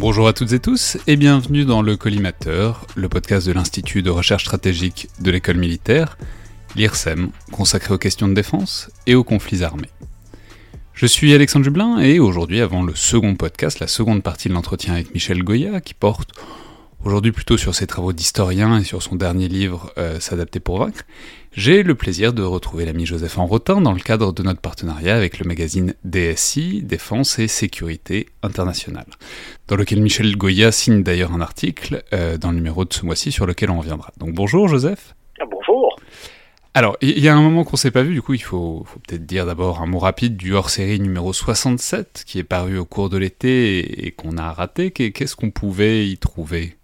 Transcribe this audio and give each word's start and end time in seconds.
Bonjour 0.00 0.28
à 0.28 0.32
toutes 0.32 0.52
et 0.52 0.60
tous 0.60 0.96
et 1.06 1.16
bienvenue 1.16 1.66
dans 1.66 1.82
le 1.82 1.94
Collimateur, 1.94 2.86
le 2.94 3.10
podcast 3.10 3.46
de 3.46 3.52
l'Institut 3.52 4.00
de 4.00 4.08
recherche 4.08 4.44
stratégique 4.44 5.08
de 5.20 5.30
l'école 5.30 5.58
militaire, 5.58 6.16
l'IRSEM, 6.74 7.28
consacré 7.52 7.92
aux 7.92 7.98
questions 7.98 8.26
de 8.26 8.32
défense 8.32 8.90
et 9.06 9.14
aux 9.14 9.24
conflits 9.24 9.62
armés. 9.62 9.90
Je 10.94 11.04
suis 11.04 11.34
Alexandre 11.34 11.66
Jublin 11.66 11.98
et 11.98 12.18
aujourd'hui, 12.18 12.62
avant 12.62 12.82
le 12.82 12.94
second 12.94 13.34
podcast, 13.34 13.78
la 13.78 13.88
seconde 13.88 14.22
partie 14.22 14.48
de 14.48 14.54
l'entretien 14.54 14.94
avec 14.94 15.12
Michel 15.12 15.42
Goya, 15.42 15.82
qui 15.82 15.92
porte 15.92 16.30
aujourd'hui 17.04 17.32
plutôt 17.32 17.56
sur 17.56 17.74
ses 17.74 17.86
travaux 17.86 18.12
d'historien 18.12 18.78
et 18.78 18.84
sur 18.84 19.02
son 19.02 19.16
dernier 19.16 19.48
livre 19.48 19.92
euh, 19.98 20.20
S'adapter 20.20 20.60
pour 20.60 20.78
vaincre, 20.78 21.02
j'ai 21.52 21.82
le 21.82 21.94
plaisir 21.94 22.32
de 22.32 22.42
retrouver 22.42 22.84
l'ami 22.84 23.06
Joseph 23.06 23.38
Enrotin 23.38 23.80
dans 23.80 23.92
le 23.92 24.00
cadre 24.00 24.32
de 24.32 24.42
notre 24.42 24.60
partenariat 24.60 25.16
avec 25.16 25.38
le 25.38 25.46
magazine 25.46 25.94
DSI, 26.04 26.82
Défense 26.82 27.38
et 27.38 27.48
Sécurité 27.48 28.26
Internationale, 28.42 29.06
dans 29.68 29.76
lequel 29.76 30.00
Michel 30.00 30.36
Goya 30.36 30.72
signe 30.72 31.02
d'ailleurs 31.02 31.32
un 31.32 31.40
article 31.40 32.02
euh, 32.12 32.38
dans 32.38 32.50
le 32.50 32.56
numéro 32.56 32.84
de 32.84 32.92
ce 32.92 33.04
mois-ci 33.04 33.32
sur 33.32 33.46
lequel 33.46 33.70
on 33.70 33.78
reviendra. 33.78 34.12
Donc 34.18 34.32
bonjour 34.32 34.68
Joseph. 34.68 35.14
Ah, 35.40 35.44
bonjour. 35.50 35.96
Alors, 36.72 36.96
il 37.00 37.18
y 37.18 37.28
a 37.28 37.34
un 37.34 37.42
moment 37.42 37.64
qu'on 37.64 37.76
s'est 37.76 37.90
pas 37.90 38.04
vu, 38.04 38.14
du 38.14 38.22
coup, 38.22 38.34
il 38.34 38.42
faut, 38.42 38.84
faut 38.86 39.00
peut-être 39.00 39.26
dire 39.26 39.44
d'abord 39.44 39.82
un 39.82 39.86
mot 39.86 39.98
rapide 39.98 40.36
du 40.36 40.54
hors-série 40.54 41.00
numéro 41.00 41.32
67, 41.32 42.22
qui 42.24 42.38
est 42.38 42.44
paru 42.44 42.78
au 42.78 42.84
cours 42.84 43.08
de 43.08 43.16
l'été 43.16 43.80
et, 43.80 44.06
et 44.06 44.10
qu'on 44.12 44.36
a 44.36 44.52
raté. 44.52 44.92
Qu'est-ce 44.92 45.34
qu'on 45.34 45.50
pouvait 45.50 46.06
y 46.06 46.16
trouver? 46.16 46.76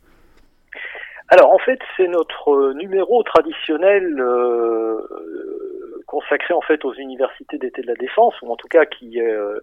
Alors 1.28 1.52
en 1.52 1.58
fait 1.58 1.78
c'est 1.96 2.08
notre 2.08 2.50
euh, 2.50 2.74
numéro 2.74 3.22
traditionnel 3.22 4.18
euh, 4.20 5.00
consacré 6.06 6.54
en 6.54 6.60
fait 6.60 6.84
aux 6.84 6.94
universités 6.94 7.58
d'été 7.58 7.82
de 7.82 7.88
la 7.88 7.94
défense 7.94 8.34
ou 8.42 8.50
en 8.50 8.56
tout 8.56 8.68
cas 8.68 8.86
qui, 8.86 9.20
euh, 9.20 9.58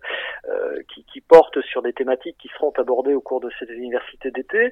euh 0.50 0.81
qui, 0.94 1.05
qui 1.05 1.22
porte 1.22 1.61
sur 1.61 1.81
des 1.81 1.94
thématiques 1.94 2.38
qui 2.38 2.50
seront 2.50 2.73
abordées 2.78 3.14
au 3.14 3.22
cours 3.22 3.39
de 3.39 3.50
ces 3.59 3.66
universités 3.73 4.31
d'été 4.31 4.72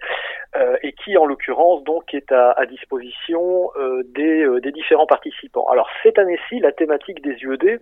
euh, 0.56 0.76
et 0.84 0.94
qui 0.94 1.18
en 1.18 1.26
l'occurrence 1.26 1.84
donc 1.84 2.14
est 2.14 2.32
à, 2.32 2.52
à 2.52 2.66
disposition 2.66 3.70
des, 4.14 4.46
des 4.62 4.72
différents 4.72 5.08
participants. 5.08 5.66
Alors 5.72 5.88
cette 6.04 6.20
année-ci 6.20 6.60
la 6.60 6.72
thématique 6.72 7.22
des 7.22 7.36
UED 7.42 7.80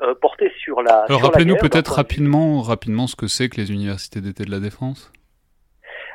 euh, 0.00 0.14
portée 0.14 0.52
sur 0.62 0.80
la. 0.80 1.06
Alors 1.08 1.22
rappelez-nous 1.22 1.56
peut-être 1.56 1.94
rapidement, 1.94 2.62
rapidement 2.62 3.08
ce 3.08 3.16
que 3.16 3.26
c'est 3.26 3.48
que 3.48 3.56
les 3.56 3.72
universités 3.72 4.20
d'été 4.20 4.44
de 4.44 4.50
la 4.50 4.60
défense. 4.60 5.10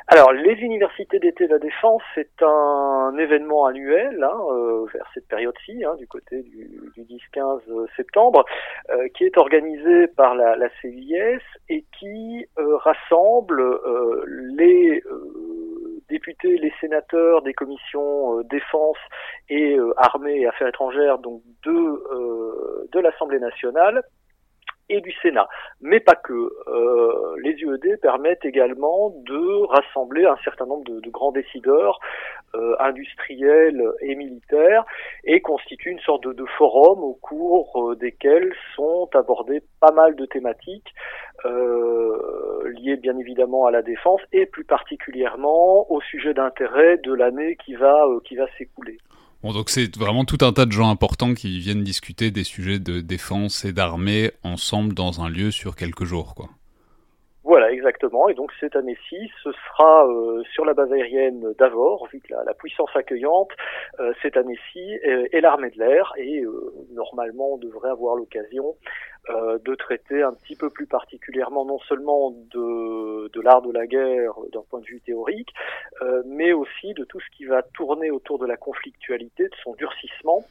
Alors, 0.06 0.32
les 0.32 0.52
universités 0.60 1.18
d'été 1.18 1.46
de 1.46 1.52
la 1.52 1.58
défense, 1.58 2.02
c'est 2.14 2.42
un 2.42 3.16
événement 3.16 3.64
annuel 3.64 4.22
hein, 4.22 4.38
euh, 4.50 4.84
vers 4.92 5.06
cette 5.14 5.26
période-ci, 5.28 5.82
hein, 5.82 5.94
du 5.96 6.06
côté 6.06 6.42
du, 6.42 6.78
du 6.94 7.04
10-15 7.34 7.60
septembre, 7.96 8.44
euh, 8.90 9.08
qui 9.16 9.24
est 9.24 9.38
organisé 9.38 10.08
par 10.08 10.34
la, 10.34 10.56
la 10.56 10.68
CIS 10.82 11.40
et 11.70 11.86
qui 11.98 12.46
euh, 12.58 12.76
rassemble 12.76 13.62
euh, 13.62 14.24
les 14.26 15.02
euh, 15.06 16.02
députés, 16.10 16.58
les 16.58 16.72
sénateurs 16.82 17.40
des 17.40 17.54
commissions 17.54 18.42
défense 18.42 18.98
et 19.48 19.78
armée 19.96 20.40
et 20.40 20.46
affaires 20.46 20.68
étrangères, 20.68 21.18
donc 21.18 21.40
de, 21.64 22.88
de 22.92 23.00
l'Assemblée 23.00 23.38
nationale, 23.38 24.02
et 24.88 25.00
du 25.00 25.12
Sénat. 25.22 25.48
Mais 25.80 26.00
pas 26.00 26.14
que. 26.14 26.32
Euh, 26.32 27.36
les 27.42 27.52
UED 27.52 28.00
permettent 28.00 28.44
également 28.44 29.10
de 29.26 29.66
rassembler 29.66 30.24
un 30.24 30.36
certain 30.44 30.66
nombre 30.66 30.84
de, 30.84 31.00
de 31.00 31.10
grands 31.10 31.32
décideurs 31.32 32.00
euh, 32.54 32.76
industriels 32.78 33.82
et 34.00 34.14
militaires 34.14 34.84
et 35.24 35.40
constituent 35.40 35.90
une 35.90 36.00
sorte 36.00 36.24
de, 36.24 36.32
de 36.32 36.44
forum 36.56 37.02
au 37.02 37.14
cours 37.14 37.90
euh, 37.90 37.96
desquels 37.96 38.54
sont 38.76 39.08
abordées 39.14 39.62
pas 39.80 39.92
mal 39.92 40.14
de 40.14 40.26
thématiques 40.26 40.94
euh, 41.44 42.72
liées 42.78 42.96
bien 42.96 43.18
évidemment 43.18 43.66
à 43.66 43.70
la 43.70 43.82
défense 43.82 44.20
et 44.32 44.46
plus 44.46 44.64
particulièrement 44.64 45.90
au 45.90 46.00
sujet 46.00 46.32
d'intérêt 46.32 46.98
de 46.98 47.12
l'année 47.12 47.56
qui 47.56 47.74
va 47.74 48.06
euh, 48.06 48.20
qui 48.24 48.36
va 48.36 48.46
s'écouler. 48.56 48.98
Bon, 49.44 49.52
donc 49.52 49.68
c'est 49.68 49.94
vraiment 49.94 50.24
tout 50.24 50.38
un 50.40 50.54
tas 50.54 50.64
de 50.64 50.72
gens 50.72 50.88
importants 50.88 51.34
qui 51.34 51.58
viennent 51.58 51.84
discuter 51.84 52.30
des 52.30 52.44
sujets 52.44 52.78
de 52.78 53.02
défense 53.02 53.66
et 53.66 53.74
d'armée 53.74 54.30
ensemble 54.42 54.94
dans 54.94 55.20
un 55.20 55.28
lieu 55.28 55.50
sur 55.50 55.76
quelques 55.76 56.04
jours, 56.04 56.34
quoi. 56.34 56.46
Voilà, 57.42 57.70
exactement. 57.70 58.30
Et 58.30 58.34
donc 58.34 58.50
cette 58.58 58.74
année-ci, 58.74 59.16
ce 59.42 59.50
sera 59.52 60.08
euh, 60.08 60.42
sur 60.54 60.64
la 60.64 60.72
base 60.72 60.90
aérienne 60.90 61.52
d'Avor, 61.58 62.08
vu 62.10 62.20
que 62.20 62.32
la, 62.32 62.54
puissance 62.54 62.88
accueillante 62.94 63.50
euh, 64.00 64.14
cette 64.22 64.38
année-ci 64.38 64.80
est, 65.02 65.28
est 65.34 65.42
l'armée 65.42 65.68
de 65.68 65.78
l'air. 65.78 66.14
Et 66.16 66.40
euh, 66.40 66.72
normalement, 66.94 67.52
on 67.52 67.58
devrait 67.58 67.90
avoir 67.90 68.16
l'occasion 68.16 68.74
euh, 69.30 69.58
de 69.64 69.74
traiter 69.74 70.22
un 70.22 70.32
petit 70.32 70.56
peu 70.56 70.70
plus 70.70 70.86
particulièrement 70.86 71.64
non 71.64 71.78
seulement 71.80 72.30
de, 72.30 73.28
de 73.28 73.40
l'art 73.40 73.62
de 73.62 73.72
la 73.72 73.86
guerre 73.86 74.34
d'un 74.52 74.62
point 74.68 74.80
de 74.80 74.86
vue 74.86 75.00
théorique, 75.00 75.52
euh, 76.02 76.22
mais 76.26 76.52
aussi 76.52 76.94
de 76.94 77.04
tout 77.04 77.20
ce 77.20 77.36
qui 77.36 77.44
va 77.44 77.62
tourner 77.62 78.10
autour 78.10 78.38
de 78.38 78.46
la 78.46 78.56
conflictualité, 78.56 79.44
de 79.44 79.56
son 79.62 79.74
durcissement, 79.74 80.44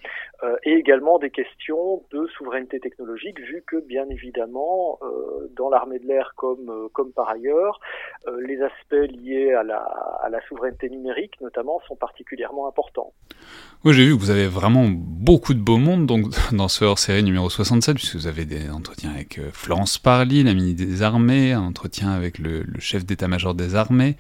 euh, 0.44 0.58
et 0.64 0.74
également 0.74 1.20
des 1.20 1.30
questions 1.30 2.04
de 2.12 2.28
souveraineté 2.38 2.80
technologique, 2.80 3.40
vu 3.40 3.64
que 3.66 3.78
bien 3.78 4.10
évidemment, 4.10 5.00
euh, 5.02 5.50
dans 5.56 5.70
l'armée 5.70 6.00
de 6.00 6.08
l'air 6.08 6.34
comme, 6.36 6.70
euh, 6.70 6.88
comme 6.92 7.14
par 7.14 7.30
ailleurs, 7.30 7.80
les 8.40 8.62
aspects 8.62 9.12
liés 9.12 9.54
à 9.54 9.64
la, 9.64 9.78
à 9.78 10.30
la 10.30 10.42
souveraineté 10.48 10.90
numérique 10.90 11.40
notamment 11.42 11.82
sont 11.88 11.96
particulièrement 11.96 12.68
importants. 12.68 13.14
Oui, 13.84 13.94
j'ai 13.94 14.06
vu 14.06 14.16
que 14.16 14.20
vous 14.20 14.32
avez 14.32 14.48
vraiment 14.48 14.86
beaucoup 14.88 15.54
de 15.54 15.60
beau 15.60 15.78
monde 15.78 16.06
donc, 16.06 16.26
dans 16.52 16.68
ce 16.68 16.86
hors-série 16.86 17.24
numéro 17.24 17.50
67, 17.50 17.96
puisque 17.96 18.16
vous 18.16 18.28
avez 18.28 18.46
des 18.46 18.63
un 18.68 18.74
entretien 18.74 19.12
avec 19.12 19.40
euh, 19.40 19.50
Florence 19.54 19.98
Parly, 19.98 20.44
la 20.44 20.54
ministre 20.54 20.84
des 20.84 21.02
Armées, 21.02 21.54
un 21.54 21.62
entretien 21.62 22.12
avec 22.12 22.38
le, 22.38 22.66
chef 22.80 23.06
d'état-major 23.06 23.54
des 23.54 23.76
armées, 23.76 24.16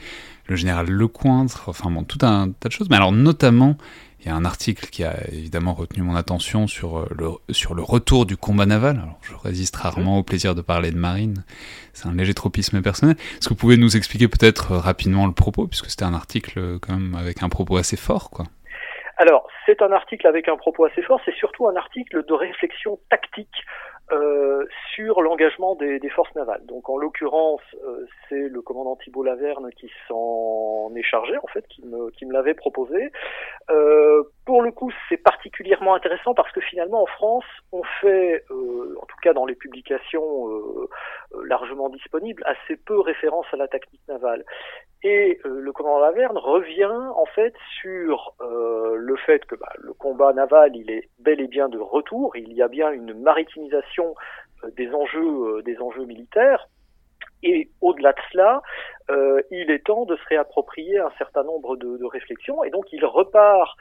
le 0.47 0.55
général 0.55 0.87
Lecointre, 0.87 1.63
enfin 1.67 1.89
bon, 1.89 2.03
tout 2.03 2.19
un 2.25 2.51
tas 2.51 2.69
de 2.69 2.73
choses. 2.73 2.89
Mais 2.89 2.95
alors 2.95 3.11
notamment, 3.11 3.77
il 4.19 4.27
y 4.27 4.29
a 4.29 4.35
un 4.35 4.45
article 4.45 4.87
qui 4.87 5.03
a 5.03 5.15
évidemment 5.31 5.73
retenu 5.73 6.03
mon 6.03 6.15
attention 6.15 6.67
sur 6.67 6.99
euh, 6.99 7.07
le, 7.17 7.53
sur 7.53 7.73
le 7.73 7.83
retour 7.83 8.25
du 8.25 8.37
combat 8.37 8.65
naval. 8.65 8.97
Alors 8.97 9.19
je 9.21 9.35
résiste 9.35 9.75
rarement 9.75 10.17
au 10.17 10.23
plaisir 10.23 10.55
de 10.55 10.61
parler 10.61 10.91
de 10.91 10.97
marine, 10.97 11.43
c'est 11.93 12.07
un 12.07 12.13
léger 12.13 12.33
tropisme 12.33 12.81
personnel. 12.81 13.15
Est-ce 13.37 13.49
que 13.49 13.53
vous 13.53 13.59
pouvez 13.59 13.77
nous 13.77 13.97
expliquer 13.97 14.27
peut-être 14.27 14.75
rapidement 14.75 15.27
le 15.27 15.33
propos, 15.33 15.67
puisque 15.67 15.89
c'était 15.89 16.05
un 16.05 16.13
article 16.13 16.79
quand 16.79 16.93
même 16.93 17.15
avec 17.15 17.43
un 17.43 17.49
propos 17.49 17.78
assez 17.78 17.97
fort, 17.97 18.29
quoi 18.29 18.46
alors, 19.17 19.47
c'est 19.66 19.81
un 19.81 19.91
article 19.91 20.28
avec 20.28 20.47
un 20.47 20.57
propos 20.57 20.85
assez 20.85 21.01
fort, 21.01 21.22
c'est 21.23 21.35
surtout 21.35 21.67
un 21.67 21.75
article 21.75 22.25
de 22.25 22.34
réflexion 22.34 22.99
tactique 23.09 23.63
euh, 24.13 24.65
sur 24.93 25.21
l'engagement 25.21 25.75
des, 25.75 25.99
forces 26.09 26.33
navales. 26.35 26.65
Donc 26.65 26.89
en 26.89 26.97
l'occurrence, 26.97 27.61
euh, 27.83 28.05
c'est 28.29 28.47
le 28.47 28.61
commandant 28.61 28.95
Thibault 28.95 29.23
Laverne 29.23 29.69
qui 29.75 29.89
s'en 30.07 30.91
est 30.95 31.03
chargé, 31.03 31.35
en 31.37 31.47
fait, 31.47 31.65
qui 31.67 31.83
me, 31.85 32.11
qui 32.11 32.25
me 32.25 32.33
l'avait 32.33 32.53
proposé. 32.53 33.11
Euh, 33.71 34.23
pour 34.45 34.61
le 34.61 34.72
coup, 34.72 34.91
c'est 35.07 35.17
particulièrement 35.17 35.95
intéressant 35.95 36.34
parce 36.34 36.51
que 36.51 36.61
finalement, 36.61 37.03
en 37.03 37.05
France, 37.05 37.45
on 37.72 37.84
fait, 38.01 38.43
euh, 38.51 38.95
en 39.01 39.05
tout 39.05 39.16
cas 39.22 39.34
dans 39.34 39.45
les 39.45 39.55
publications 39.55 40.49
euh, 40.49 40.90
largement 41.45 41.90
disponibles, 41.90 42.43
assez 42.45 42.75
peu 42.75 42.99
référence 42.99 43.45
à 43.53 43.57
la 43.57 43.67
tactique 43.67 44.01
navale. 44.07 44.43
Et 45.03 45.40
le 45.43 45.72
commandant 45.73 45.99
Laverne 45.99 46.37
revient 46.37 47.09
en 47.16 47.25
fait 47.25 47.53
sur 47.81 48.35
le 48.40 49.16
fait 49.17 49.43
que 49.45 49.55
bah, 49.55 49.72
le 49.79 49.91
combat 49.93 50.31
naval, 50.31 50.75
il 50.78 50.89
est 50.89 51.09
bel 51.19 51.41
et 51.41 51.47
bien 51.47 51.67
de 51.67 51.78
retour. 51.78 52.37
Il 52.37 52.53
y 52.53 52.61
a 52.61 52.69
bien 52.69 52.89
une 52.89 53.13
maritimisation 53.13 54.16
des 54.78 54.89
enjeux, 54.93 55.61
des 55.63 55.78
enjeux 55.79 56.05
militaires 56.05 56.69
Et 57.43 57.69
au-delà 57.81 58.13
de 58.13 58.19
cela, 58.31 58.61
euh, 59.11 59.41
il 59.51 59.69
est 59.69 59.85
temps 59.85 60.05
de 60.05 60.16
se 60.16 60.22
réapproprier 60.29 60.99
un 60.99 61.11
certain 61.17 61.43
nombre 61.43 61.75
de, 61.75 61.97
de 61.97 62.05
réflexions, 62.05 62.63
et 62.63 62.69
donc 62.69 62.85
il 62.93 63.05
repart 63.05 63.75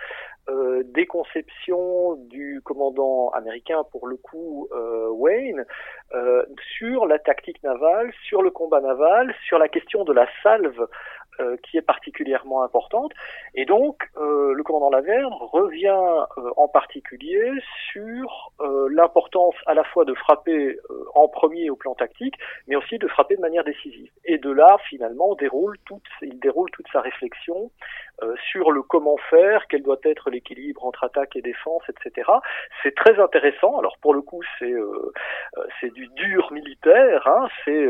euh, 0.48 0.82
des 0.84 1.06
conceptions 1.06 2.16
du 2.28 2.60
commandant 2.64 3.30
américain, 3.30 3.84
pour 3.90 4.06
le 4.06 4.16
coup 4.16 4.68
euh, 4.72 5.08
Wayne, 5.10 5.64
euh, 6.14 6.44
sur 6.76 7.06
la 7.06 7.18
tactique 7.18 7.62
navale, 7.62 8.12
sur 8.24 8.42
le 8.42 8.50
combat 8.50 8.80
naval, 8.80 9.34
sur 9.46 9.58
la 9.58 9.68
question 9.68 10.04
de 10.04 10.12
la 10.12 10.26
salve 10.42 10.86
euh, 11.40 11.56
qui 11.62 11.78
est 11.78 11.82
particulièrement 11.82 12.62
importante. 12.62 13.10
Et 13.54 13.64
donc, 13.64 14.02
euh, 14.18 14.52
le 14.52 14.62
commandant 14.62 14.90
Laverne 14.90 15.32
revient 15.32 16.26
euh, 16.36 16.50
en 16.58 16.68
particulier 16.68 17.50
sur 17.90 18.52
l'importance 18.90 19.54
à 19.66 19.74
la 19.74 19.82
fois 19.82 20.04
de 20.04 20.14
frapper 20.14 20.78
en 21.14 21.28
premier 21.28 21.70
au 21.70 21.76
plan 21.76 21.94
tactique, 21.94 22.34
mais 22.68 22.76
aussi 22.76 22.98
de 22.98 23.08
frapper 23.08 23.36
de 23.36 23.40
manière 23.40 23.64
décisive. 23.64 24.10
Et 24.24 24.38
de 24.38 24.50
là, 24.50 24.76
finalement, 24.88 25.34
déroule 25.34 25.76
toute, 25.86 26.04
il 26.20 26.38
déroule 26.38 26.70
toute 26.70 26.86
sa 26.92 27.00
réflexion 27.00 27.70
sur 28.50 28.70
le 28.70 28.82
comment 28.82 29.16
faire, 29.30 29.66
quel 29.68 29.82
doit 29.82 30.00
être 30.04 30.30
l'équilibre 30.30 30.84
entre 30.84 31.04
attaque 31.04 31.36
et 31.36 31.42
défense, 31.42 31.82
etc. 31.88 32.30
C'est 32.82 32.94
très 32.94 33.18
intéressant. 33.20 33.78
Alors 33.78 33.96
pour 34.00 34.14
le 34.14 34.22
coup, 34.22 34.42
c'est 34.58 34.74
c'est 35.80 35.92
du 35.92 36.08
dur 36.08 36.52
militaire, 36.52 37.26
hein, 37.26 37.48
c'est 37.64 37.86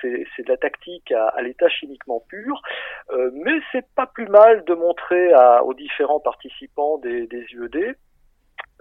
c'est 0.00 0.44
de 0.44 0.48
la 0.48 0.56
tactique 0.56 1.12
à, 1.12 1.28
à 1.28 1.42
l'état 1.42 1.68
chimiquement 1.68 2.20
pur. 2.28 2.62
Euh, 3.10 3.30
mais 3.34 3.60
c'est 3.72 3.86
pas 3.94 4.06
plus 4.06 4.28
mal 4.28 4.64
de 4.64 4.74
montrer 4.74 5.32
à, 5.32 5.64
aux 5.64 5.74
différents 5.74 6.20
participants 6.20 6.98
des, 6.98 7.26
des 7.26 7.46
UED, 7.52 7.96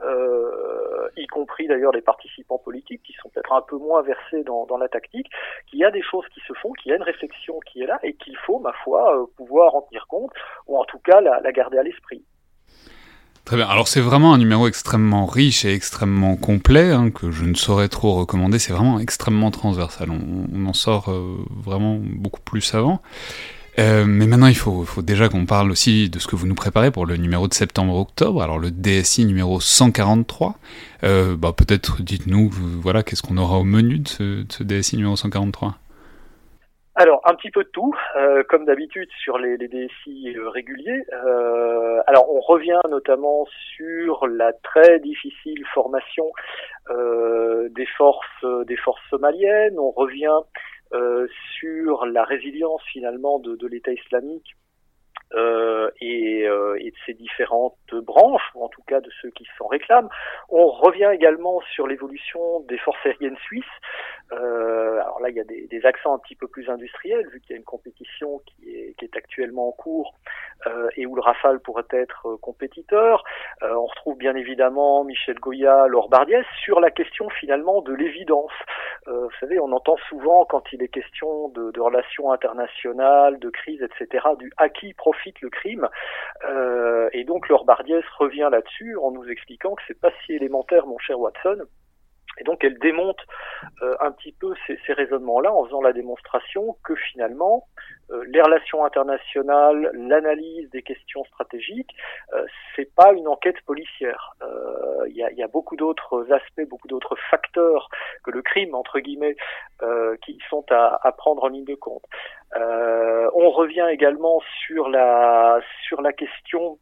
euh, 0.04 1.10
y 1.18 1.28
compris 1.28 1.68
d'ailleurs 1.68 1.92
les 1.92 2.02
participants 2.02 2.58
politiques 2.58 3.02
qui 3.04 3.14
sont 3.14 3.30
peut-être 3.30 3.54
un 3.54 3.62
peu 3.62 3.78
moins 3.78 4.02
versés 4.02 4.44
dans, 4.44 4.78
la 4.78 4.88
tactique, 4.88 5.28
qu'il 5.68 5.80
y 5.80 5.86
a 5.86 5.92
des 5.92 6.02
choses 6.02 6.26
qui 6.34 6.42
se 6.48 6.54
font, 6.54 6.72
qu'il 6.74 6.90
y 6.90 6.94
a 6.94 6.98
une 6.98 7.04
réflexion 7.04 7.60
qui 7.72 7.82
est 7.82 7.86
là 7.86 8.00
et 8.04 8.14
qu'il 8.14 8.36
faut, 8.38 8.60
ma 8.60 8.74
foi, 8.84 9.16
euh, 9.18 9.26
pouvoir 9.38 9.76
en 9.76 9.82
tenir 9.82 10.08
compte, 10.08 10.32
ou 10.68 10.78
en 10.78 10.86
tout 10.86 11.00
cas 11.00 11.22
la, 11.22 11.52
garder 11.52 11.78
à 11.78 11.84
l'esprit. 11.84 12.24
Très 13.46 13.58
bien. 13.58 13.68
Alors 13.68 13.90
c'est 13.90 14.00
vraiment 14.00 14.34
un 14.34 14.38
numéro 14.38 14.68
extrêmement 14.68 15.26
riche 15.26 15.66
et 15.66 15.74
extrêmement 15.74 16.38
complet 16.38 16.92
hein, 16.92 17.12
que 17.12 17.30
je 17.30 17.44
ne 17.44 17.56
saurais 17.56 17.90
trop 17.90 18.14
recommander. 18.14 18.58
C'est 18.58 18.72
vraiment 18.72 19.00
extrêmement 19.00 19.52
transversal. 19.52 20.10
On, 20.12 20.48
on 20.54 20.66
en 20.66 20.74
sort 20.74 21.10
euh, 21.12 21.44
vraiment 21.50 22.00
beaucoup 22.00 22.42
plus 22.42 22.74
avant. 22.74 23.02
Euh, 23.80 24.06
mais 24.08 24.28
maintenant, 24.28 24.48
il 24.48 24.56
faut, 24.56 24.84
faut 24.84 25.02
déjà 25.02 25.30
qu'on 25.30 25.46
parle 25.46 25.72
aussi 25.72 26.10
de 26.10 26.20
ce 26.20 26.28
que 26.28 26.36
vous 26.36 26.46
nous 26.46 26.56
préparez 26.56 26.92
pour 26.92 27.06
le 27.06 27.18
numéro 27.18 27.48
de 27.48 27.54
septembre-octobre, 27.54 28.44
alors 28.44 28.60
le 28.60 28.70
DSI 28.70 29.26
numéro 29.26 29.60
143. 29.60 30.56
Euh, 31.04 31.36
bah, 31.36 31.54
Peut-être 31.58 32.04
dites-nous, 32.04 32.50
voilà, 32.52 33.02
qu'est-ce 33.04 33.24
qu'on 33.24 33.38
aura 33.38 33.58
au 33.58 33.64
menu 33.64 34.00
de 34.00 34.08
ce, 34.08 34.24
de 34.44 34.52
ce, 34.52 34.64
DSI 34.64 34.98
numéro 34.98 35.16
143 35.16 35.76
alors 36.96 37.22
un 37.26 37.34
petit 37.34 37.50
peu 37.50 37.64
de 37.64 37.70
tout, 37.70 37.96
euh, 38.16 38.44
comme 38.48 38.66
d'habitude 38.66 39.10
sur 39.24 39.40
les, 39.40 39.58
les 39.58 39.68
DSI 39.68 40.36
euh, 40.38 40.48
réguliers. 40.50 41.04
Euh, 41.12 42.00
alors 42.06 42.32
on 42.32 42.40
revient 42.40 42.80
notamment 42.88 43.48
sur 43.76 44.28
la 44.28 44.54
très 44.54 45.00
difficile 45.00 45.66
formation 45.74 46.32
euh, 46.92 47.68
des 47.70 47.88
forces 47.98 48.46
des 48.68 48.78
forces 48.78 49.02
somaliennes. 49.10 49.80
On 49.80 49.90
revient 49.90 50.28
euh, 50.28 50.73
sur 51.60 52.06
la 52.06 52.24
résilience 52.24 52.82
finalement 52.92 53.40
de, 53.40 53.56
de 53.56 53.68
l'État 53.68 53.92
islamique 53.92 54.56
euh, 55.34 55.90
et, 56.00 56.48
euh, 56.48 56.76
et, 56.80 56.92
de 56.92 56.96
ses 57.06 57.14
différentes 57.14 57.78
branches, 57.92 58.50
ou 58.56 58.64
en 58.64 58.70
tout 58.70 58.84
cas 58.84 59.02
de 59.02 59.10
ceux 59.22 59.30
qui 59.32 59.48
s'en 59.58 59.68
réclament. 59.68 60.10
On 60.50 60.68
revient 60.68 61.10
également 61.14 61.62
sur 61.74 61.88
l'évolution 61.88 62.60
des 62.62 62.78
forces 62.78 63.06
aériennes 63.06 63.38
suisses. 63.38 63.66
Euh, 64.32 65.00
alors 65.02 65.20
là, 65.20 65.30
il 65.30 65.36
y 65.36 65.40
a 65.40 65.44
des, 65.44 65.86
accents 65.86 66.16
un 66.16 66.20
petit 66.20 66.36
peu 66.36 66.48
plus 66.48 66.70
industriels, 66.70 67.28
vu 67.28 67.42
qu'il 67.42 67.52
y 67.52 67.54
a 67.54 67.58
une 67.58 67.66
compétition 67.66 68.42
qui 68.46 68.70
est, 68.70 68.94
actuellement 69.16 69.68
en 69.68 69.72
cours 69.74 70.16
euh, 70.66 70.88
et 70.96 71.06
où 71.06 71.16
le 71.16 71.22
Rafale 71.22 71.60
pourrait 71.60 71.84
être 71.92 72.28
euh, 72.28 72.38
compétiteur. 72.38 73.24
Euh, 73.62 73.76
on 73.76 73.86
retrouve 73.86 74.18
bien 74.18 74.34
évidemment 74.36 75.04
Michel 75.04 75.36
Goya, 75.40 75.88
Laure 75.88 76.10
Bardiès, 76.10 76.46
sur 76.64 76.80
la 76.80 76.90
question 76.90 77.30
finalement 77.30 77.82
de 77.82 77.94
l'évidence. 77.94 78.52
vous 79.06 79.30
savez, 79.42 79.60
on 79.60 79.72
entend 79.74 79.98
souvent 80.08 80.46
quand 80.46 80.64
il 80.72 80.82
est 80.82 80.88
question 80.88 81.50
de, 81.50 81.80
relations 81.80 82.32
internationales, 82.32 83.40
de 83.40 83.50
crise, 83.50 83.84
etc., 83.84 84.26
du 84.40 84.52
à 84.58 84.70
qui 84.70 84.94
le 85.42 85.50
crime. 85.50 85.88
Euh, 86.48 87.10
et 87.14 87.24
donc 87.24 87.50
Laure 87.50 87.66
Bardiès 87.66 88.04
revient 88.18 88.50
là-dessus 88.52 88.98
en 88.98 89.12
nous 89.12 89.28
expliquant 89.30 89.76
que 89.76 89.82
c'est 89.88 90.00
pas 90.00 90.12
si 90.26 90.34
élémentaire, 90.34 90.86
mon 90.86 90.98
cher 90.98 91.20
Watson. 91.20 91.66
Et 92.40 92.44
donc 92.44 92.64
elle 92.64 92.80
démonte 92.80 93.20
euh, 93.82 93.96
un 94.00 94.12
petit 94.12 94.32
peu 94.32 94.54
ces, 94.66 94.80
ces 94.86 94.94
raisonnements-là 94.94 95.54
en 95.54 95.66
faisant 95.66 95.82
la 95.82 95.94
démonstration 95.94 96.78
que 96.84 96.96
finalement 96.96 97.68
euh, 98.12 98.24
les 98.28 98.42
relations 98.42 98.84
internationales, 98.84 99.92
l'analyse 99.94 100.70
des 100.72 100.82
questions 100.82 101.24
stratégiques, 101.26 101.96
euh, 102.34 102.46
c'est 102.76 102.94
pas 102.96 103.14
une 103.14 103.28
enquête 103.28 103.62
policière. 103.66 104.34
Euh, 104.42 105.08
il 105.08 105.16
y 105.16 105.24
a, 105.24 105.32
y, 105.32 105.44
a, 105.44 105.48
beaucoup 105.48 105.76
d'autres 105.76 106.32
aspects, 106.32 106.68
beaucoup 106.68 106.88
d'autres 106.88 107.16
facteurs 107.30 107.90
que 108.24 108.32
le 108.32 108.42
crime 108.42 108.76
entre 108.76 109.00
guillemets 109.00 109.36
euh, 109.82 110.16
qui 110.26 110.38
sont 110.50 110.66
à, 110.72 111.00
à, 111.04 111.12
prendre 111.12 111.44
en 111.44 111.48
ligne 111.48 111.66
de 111.66 111.76
compte. 111.76 112.04
on 112.56 113.50
revient 113.52 113.88
également 113.90 114.42
sur 114.66 114.90
la 114.90 115.60
sur 115.88 116.02
la 116.02 116.14
question 116.14 116.78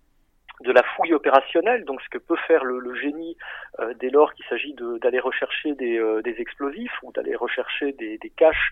de 0.61 0.71
la 0.71 0.83
fouille 0.95 1.13
opérationnelle, 1.13 1.85
donc 1.85 2.01
ce 2.01 2.09
que 2.09 2.17
peut 2.17 2.37
faire 2.47 2.63
le, 2.63 2.79
le 2.79 2.95
génie 2.95 3.37
euh, 3.79 3.93
dès 3.99 4.09
lors 4.09 4.33
qu'il 4.33 4.45
s'agit 4.45 4.75
d'aller 5.01 5.19
rechercher 5.19 5.73
des, 5.75 5.97
euh, 5.97 6.21
des, 6.21 6.35
explosifs 6.39 6.91
ou 7.03 7.11
d'aller 7.11 7.35
rechercher 7.35 7.93
des, 7.93 8.17
des 8.17 8.29
caches 8.29 8.71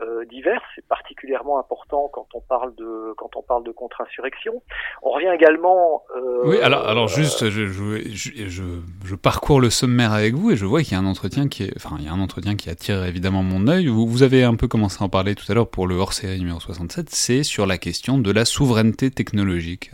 euh, 0.00 0.24
divers, 0.26 0.62
c'est 0.74 0.86
particulièrement 0.86 1.58
important 1.58 2.08
quand 2.12 2.26
on 2.34 2.40
parle 2.40 2.74
de 2.76 3.12
quand 3.16 3.36
on 3.36 3.42
parle 3.42 3.64
de 3.64 3.72
contre-insurrection. 3.72 4.62
On 5.02 5.10
revient 5.10 5.32
également. 5.34 6.04
Euh, 6.16 6.42
oui, 6.44 6.60
alors 6.60 6.86
alors 6.86 7.08
juste, 7.08 7.48
je, 7.50 7.66
je, 7.66 8.00
je, 8.14 8.62
je, 9.04 9.14
parcours 9.14 9.60
le 9.60 9.70
sommaire 9.70 10.12
avec 10.12 10.34
vous 10.34 10.50
et 10.50 10.56
je 10.56 10.64
vois 10.64 10.82
qu'il 10.82 10.92
y 10.92 10.96
a 10.96 11.00
un 11.00 11.06
entretien 11.06 11.48
qui 11.48 11.64
est, 11.64 11.72
enfin 11.76 11.96
il 11.98 12.06
y 12.06 12.08
a 12.08 12.12
un 12.12 12.20
entretien 12.20 12.56
qui 12.56 12.70
attire 12.70 13.04
évidemment 13.04 13.42
mon 13.42 13.68
œil. 13.68 13.86
Vous, 13.86 14.06
vous 14.06 14.22
avez 14.22 14.44
un 14.44 14.54
peu 14.54 14.68
commencé 14.68 14.98
à 15.00 15.04
en 15.04 15.08
parler 15.08 15.34
tout 15.34 15.44
à 15.50 15.54
l'heure 15.54 15.68
pour 15.68 15.86
le 15.86 15.96
hors-série 15.96 16.38
numéro 16.38 16.60
67, 16.60 17.10
c'est 17.10 17.42
sur 17.42 17.66
la 17.66 17.78
question 17.78 18.18
de 18.18 18.30
la 18.30 18.44
souveraineté 18.44 19.10
technologique. 19.10 19.90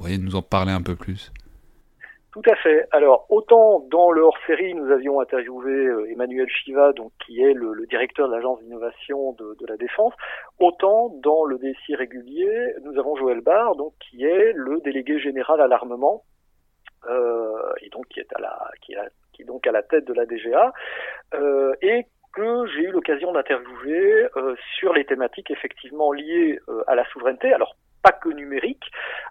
Pourriez 0.00 0.18
nous 0.18 0.34
en 0.34 0.42
parler 0.42 0.72
un 0.72 0.80
peu 0.80 0.96
plus? 0.96 1.30
Tout 2.32 2.42
à 2.48 2.54
fait. 2.56 2.86
Alors, 2.90 3.26
autant 3.28 3.80
dans 3.90 4.10
le 4.10 4.22
hors-série, 4.22 4.72
nous 4.74 4.90
avions 4.90 5.20
interviewé 5.20 5.72
euh, 5.72 6.10
Emmanuel 6.10 6.48
Chiva, 6.48 6.92
donc 6.92 7.12
qui 7.26 7.42
est 7.42 7.52
le, 7.52 7.86
directeur 7.86 8.28
de 8.28 8.34
l'agence 8.34 8.62
d'innovation 8.62 9.32
de, 9.32 9.66
la 9.68 9.76
défense, 9.76 10.14
autant 10.58 11.10
dans 11.22 11.44
le 11.44 11.58
DSI 11.58 11.96
régulier, 11.96 12.74
nous 12.82 12.98
avons 12.98 13.14
Joël 13.16 13.40
Barr, 13.40 13.76
donc 13.76 13.92
qui 13.98 14.24
est 14.24 14.52
le 14.54 14.80
délégué 14.80 15.18
général 15.18 15.60
à 15.60 15.66
l'armement, 15.66 16.22
euh, 17.10 17.52
et 17.82 17.90
donc 17.90 18.06
qui 18.08 18.20
est 18.20 18.32
à 18.36 18.40
la, 18.40 18.70
donc 19.46 19.66
à 19.66 19.72
la 19.72 19.82
tête 19.82 20.06
de 20.06 20.14
la 20.14 20.24
DGA, 20.24 20.72
euh, 21.34 21.74
et 21.82 22.06
que 22.32 22.66
j'ai 22.68 22.84
eu 22.84 22.90
l'occasion 22.92 23.32
d'interviewer 23.32 24.28
sur 24.78 24.94
les 24.94 25.04
thématiques 25.04 25.50
effectivement 25.50 26.12
liées 26.12 26.60
à 26.86 26.94
la 26.94 27.04
souveraineté. 27.06 27.52
Alors 27.52 27.74
pas 28.02 28.12
que 28.12 28.28
numérique, 28.28 28.90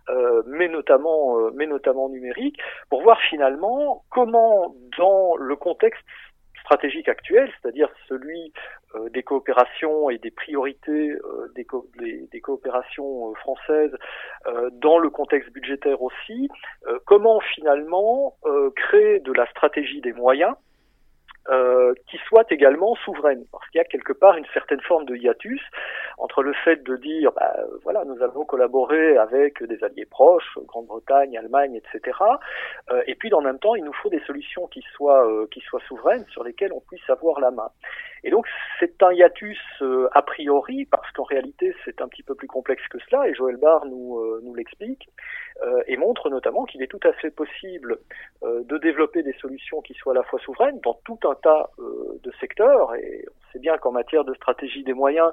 euh, 0.09 0.43
mais 0.47 0.67
notamment, 0.67 1.39
euh, 1.39 1.51
mais 1.55 1.67
notamment 1.67 2.09
numérique, 2.09 2.59
pour 2.89 3.01
voir 3.01 3.19
finalement 3.21 4.03
comment, 4.09 4.75
dans 4.97 5.35
le 5.35 5.55
contexte 5.55 6.03
stratégique 6.69 7.09
actuel, 7.09 7.51
c'est-à-dire 7.61 7.89
celui 8.07 8.53
euh, 8.95 9.09
des 9.09 9.23
coopérations 9.23 10.09
et 10.09 10.17
des 10.19 10.31
priorités 10.31 11.11
euh, 11.11 11.51
des, 11.55 11.65
co 11.65 11.87
des, 11.99 12.27
des, 12.31 12.41
coopérations 12.41 13.31
euh, 13.31 13.33
françaises, 13.35 13.95
dans 14.73 14.97
le 14.97 15.09
contexte 15.09 15.51
budgétaire 15.51 16.01
aussi, 16.01 16.49
comment 17.05 17.39
finalement 17.39 18.35
créer 18.75 19.19
de 19.19 19.31
la 19.33 19.45
stratégie 19.47 20.01
des 20.01 20.13
moyens 20.13 20.55
euh, 21.49 21.93
qui 22.07 22.17
soit 22.27 22.45
également 22.51 22.95
souveraine, 22.95 23.43
parce 23.51 23.67
qu'il 23.69 23.79
y 23.79 23.81
a 23.81 23.85
quelque 23.85 24.13
part 24.13 24.37
une 24.37 24.45
certaine 24.53 24.81
forme 24.81 25.05
de 25.05 25.15
hiatus 25.15 25.61
entre 26.17 26.43
le 26.43 26.53
fait 26.53 26.83
de 26.83 26.95
dire, 26.97 27.31
bah, 27.31 27.53
voilà, 27.83 28.03
nous 28.05 28.21
allons 28.21 28.45
collaborer 28.45 29.17
avec 29.17 29.63
des 29.63 29.83
alliés 29.83 30.05
proches, 30.05 30.57
Grande-Bretagne, 30.67 31.37
Allemagne, 31.37 31.75
etc., 31.75 32.17
euh, 32.91 33.01
et 33.07 33.15
puis 33.15 33.33
en 33.33 33.41
même 33.41 33.59
temps, 33.59 33.75
il 33.75 33.83
nous 33.83 33.93
faut 33.93 34.09
des 34.09 34.21
solutions 34.21 34.67
qui 34.67 34.83
soient 34.93 35.27
euh, 35.27 35.47
qui 35.51 35.61
soient 35.61 35.81
souveraines, 35.87 36.25
sur 36.29 36.43
lesquelles 36.43 36.73
on 36.73 36.81
puisse 36.81 37.09
avoir 37.09 37.39
la 37.39 37.51
main. 37.51 37.69
Et 38.23 38.31
donc 38.31 38.47
c'est 38.79 39.01
un 39.01 39.11
hiatus 39.11 39.59
euh, 39.81 40.09
a 40.11 40.21
priori, 40.21 40.85
parce 40.85 41.09
qu'en 41.11 41.23
réalité 41.23 41.73
c'est 41.85 42.01
un 42.01 42.07
petit 42.07 42.23
peu 42.23 42.35
plus 42.35 42.47
complexe 42.47 42.85
que 42.89 42.97
cela, 43.09 43.27
et 43.27 43.33
Joël 43.33 43.57
Barr 43.57 43.85
nous, 43.85 44.19
euh, 44.19 44.41
nous 44.43 44.53
l'explique, 44.55 45.09
euh, 45.63 45.81
et 45.87 45.97
montre 45.97 46.29
notamment 46.29 46.65
qu'il 46.65 46.81
est 46.81 46.87
tout 46.87 46.99
à 47.03 47.13
fait 47.13 47.31
possible 47.31 47.99
de 48.41 48.77
développer 48.77 49.21
des 49.21 49.33
solutions 49.33 49.81
qui 49.81 49.93
soient 49.93 50.13
à 50.13 50.15
la 50.15 50.23
fois 50.23 50.39
souveraines 50.39 50.79
dans 50.81 50.97
tout 51.03 51.19
un 51.25 51.35
tas 51.41 51.69
de 51.77 52.31
secteurs, 52.39 52.95
et 52.95 53.25
on 53.27 53.51
sait 53.51 53.59
bien 53.59 53.77
qu'en 53.77 53.91
matière 53.91 54.23
de 54.23 54.33
stratégie 54.35 54.83
des 54.83 54.93
moyens, 54.93 55.31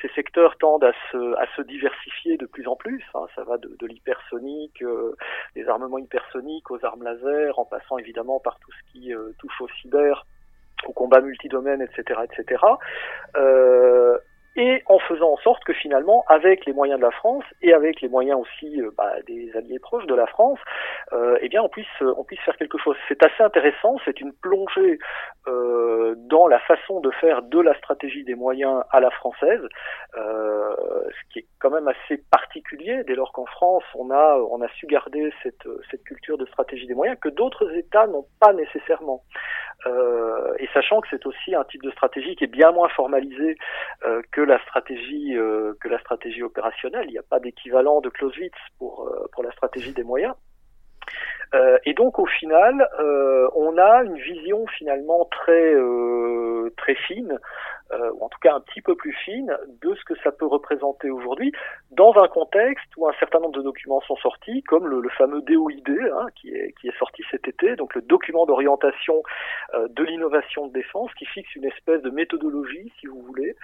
ces 0.00 0.08
secteurs 0.14 0.56
tendent 0.58 0.84
à 0.84 0.92
se, 1.10 1.36
à 1.38 1.46
se 1.56 1.62
diversifier 1.62 2.36
de 2.36 2.46
plus 2.46 2.66
en 2.66 2.76
plus, 2.76 3.04
hein. 3.14 3.26
ça 3.34 3.44
va 3.44 3.58
de, 3.58 3.86
l'hypersonique, 3.86 4.82
des 5.54 5.68
armements 5.68 5.98
hypersoniques 5.98 6.70
aux 6.70 6.84
armes 6.84 7.02
laser, 7.02 7.58
en 7.58 7.64
passant 7.64 7.98
évidemment 7.98 8.40
par 8.40 8.58
tout 8.60 8.70
ce 8.72 8.92
qui 8.92 9.12
touche 9.38 9.60
au 9.60 9.68
cyber, 9.80 10.24
au 10.86 10.92
combat 10.92 11.20
multidomaine, 11.20 11.82
etc., 11.82 12.20
etc. 12.24 12.62
Euh, 13.36 14.18
et 14.56 14.82
en 14.86 14.98
faisant 14.98 15.32
en 15.32 15.36
sorte 15.38 15.64
que 15.64 15.72
finalement, 15.72 16.24
avec 16.28 16.66
les 16.66 16.72
moyens 16.72 16.98
de 17.00 17.04
la 17.04 17.10
France 17.10 17.44
et 17.62 17.72
avec 17.72 18.00
les 18.00 18.08
moyens 18.08 18.38
aussi 18.40 18.80
euh, 18.80 18.90
bah, 18.96 19.14
des 19.26 19.50
alliés 19.56 19.78
proches 19.78 20.06
de 20.06 20.14
la 20.14 20.26
France, 20.26 20.58
euh, 21.12 21.38
eh 21.40 21.48
bien, 21.48 21.62
on 21.62 21.68
puisse 21.68 21.86
on 22.00 22.24
puisse 22.24 22.40
faire 22.40 22.56
quelque 22.56 22.78
chose. 22.78 22.96
C'est 23.08 23.24
assez 23.24 23.42
intéressant. 23.42 23.96
C'est 24.04 24.20
une 24.20 24.32
plongée 24.32 24.98
euh, 25.46 26.14
dans 26.16 26.46
la 26.46 26.58
façon 26.60 27.00
de 27.00 27.10
faire 27.12 27.42
de 27.42 27.60
la 27.60 27.74
stratégie 27.78 28.24
des 28.24 28.34
moyens 28.34 28.82
à 28.90 29.00
la 29.00 29.10
française, 29.10 29.62
euh, 30.16 30.74
ce 31.08 31.32
qui 31.32 31.38
est 31.40 31.46
quand 31.58 31.70
même 31.70 31.88
assez 31.88 32.22
particulier 32.30 33.04
dès 33.04 33.14
lors 33.14 33.32
qu'en 33.32 33.46
France, 33.46 33.84
on 33.94 34.10
a 34.10 34.38
on 34.50 34.60
a 34.60 34.68
su 34.68 34.86
garder 34.86 35.32
cette 35.42 35.66
cette 35.90 36.04
culture 36.04 36.36
de 36.36 36.46
stratégie 36.46 36.86
des 36.86 36.94
moyens 36.94 37.18
que 37.20 37.30
d'autres 37.30 37.72
États 37.74 38.06
n'ont 38.06 38.26
pas 38.40 38.52
nécessairement. 38.52 39.22
Euh, 39.86 40.54
et 40.58 40.68
sachant 40.72 41.00
que 41.00 41.08
c'est 41.10 41.26
aussi 41.26 41.54
un 41.54 41.64
type 41.64 41.82
de 41.82 41.90
stratégie 41.90 42.36
qui 42.36 42.44
est 42.44 42.48
bien 42.48 42.70
moins 42.70 42.88
formalisé 42.90 43.56
euh, 44.04 44.22
que 44.42 44.48
la 44.48 44.58
stratégie 44.62 45.36
euh, 45.36 45.74
que 45.80 45.88
la 45.88 46.00
stratégie 46.00 46.42
opérationnelle. 46.42 47.06
Il 47.06 47.12
n'y 47.12 47.18
a 47.18 47.22
pas 47.22 47.38
d'équivalent 47.38 48.00
de 48.00 48.08
Clausewitz 48.08 48.54
pour 48.78 49.08
pour 49.32 49.42
la 49.42 49.52
stratégie 49.52 49.92
des 49.92 50.02
moyens. 50.02 50.34
Et 51.84 51.92
donc 51.92 52.18
au 52.18 52.24
final, 52.24 52.88
on 53.54 53.76
a 53.76 54.04
une 54.04 54.16
vision 54.16 54.66
finalement 54.68 55.26
très 55.26 55.74
très 56.76 56.94
fine 56.94 57.38
euh, 57.92 58.10
ou 58.14 58.24
en 58.24 58.28
tout 58.28 58.38
cas 58.40 58.54
un 58.54 58.60
petit 58.60 58.80
peu 58.80 58.94
plus 58.94 59.12
fine, 59.12 59.54
de 59.82 59.94
ce 59.94 60.04
que 60.04 60.14
ça 60.22 60.32
peut 60.32 60.46
représenter 60.46 61.10
aujourd'hui, 61.10 61.52
dans 61.90 62.14
un 62.16 62.28
contexte 62.28 62.86
où 62.96 63.06
un 63.06 63.12
certain 63.20 63.40
nombre 63.40 63.52
de 63.52 63.62
documents 63.62 64.00
sont 64.02 64.16
sortis, 64.16 64.62
comme 64.62 64.86
le, 64.86 65.06
fameux 65.10 65.42
DOID, 65.42 65.88
hein, 65.88 66.26
qui, 66.34 66.48
est, 66.54 66.72
qui 66.80 66.88
est 66.88 66.98
sorti 66.98 67.22
cet 67.30 67.48
été, 67.48 67.76
donc 67.76 67.94
le 67.94 68.00
document 68.00 68.46
d'orientation 68.46 69.22
euh, 69.74 69.88
de 69.88 70.04
l'innovation 70.04 70.68
de 70.68 70.72
défense, 70.72 71.12
qui 71.14 71.26
fixe 71.26 71.54
une 71.54 71.66
espèce 71.66 72.00
de 72.00 72.10
méthodologie, 72.10 72.90
si 72.98 73.06
vous 73.06 73.20
voulez, 73.22 73.54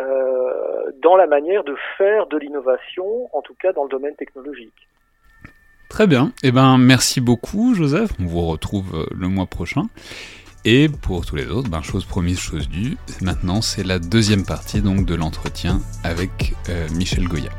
euh, 0.00 0.90
dans 0.96 1.16
la 1.16 1.28
manière 1.28 1.62
de 1.62 1.76
faire 1.96 2.26
de 2.26 2.36
l'innovation, 2.36 3.28
en 3.32 3.42
tout 3.42 3.54
cas 3.54 3.72
dans 3.72 3.84
le 3.84 3.90
domaine 3.90 4.16
technologique. 4.16 4.87
Très 5.88 6.06
bien. 6.06 6.32
Eh 6.42 6.52
ben, 6.52 6.78
merci 6.78 7.20
beaucoup, 7.20 7.74
Joseph. 7.74 8.10
On 8.20 8.26
vous 8.26 8.46
retrouve 8.46 9.08
le 9.12 9.28
mois 9.28 9.46
prochain. 9.46 9.88
Et 10.64 10.88
pour 10.88 11.24
tous 11.24 11.36
les 11.36 11.46
autres, 11.46 11.70
ben, 11.70 11.82
chose 11.82 12.04
promise, 12.04 12.38
chose 12.38 12.68
due, 12.68 12.96
maintenant 13.22 13.62
c'est 13.62 13.84
la 13.84 13.98
deuxième 13.98 14.44
partie 14.44 14.82
donc 14.82 15.06
de 15.06 15.14
l'entretien 15.14 15.80
avec 16.04 16.54
euh, 16.68 16.88
Michel 16.92 17.24
Goya. 17.28 17.50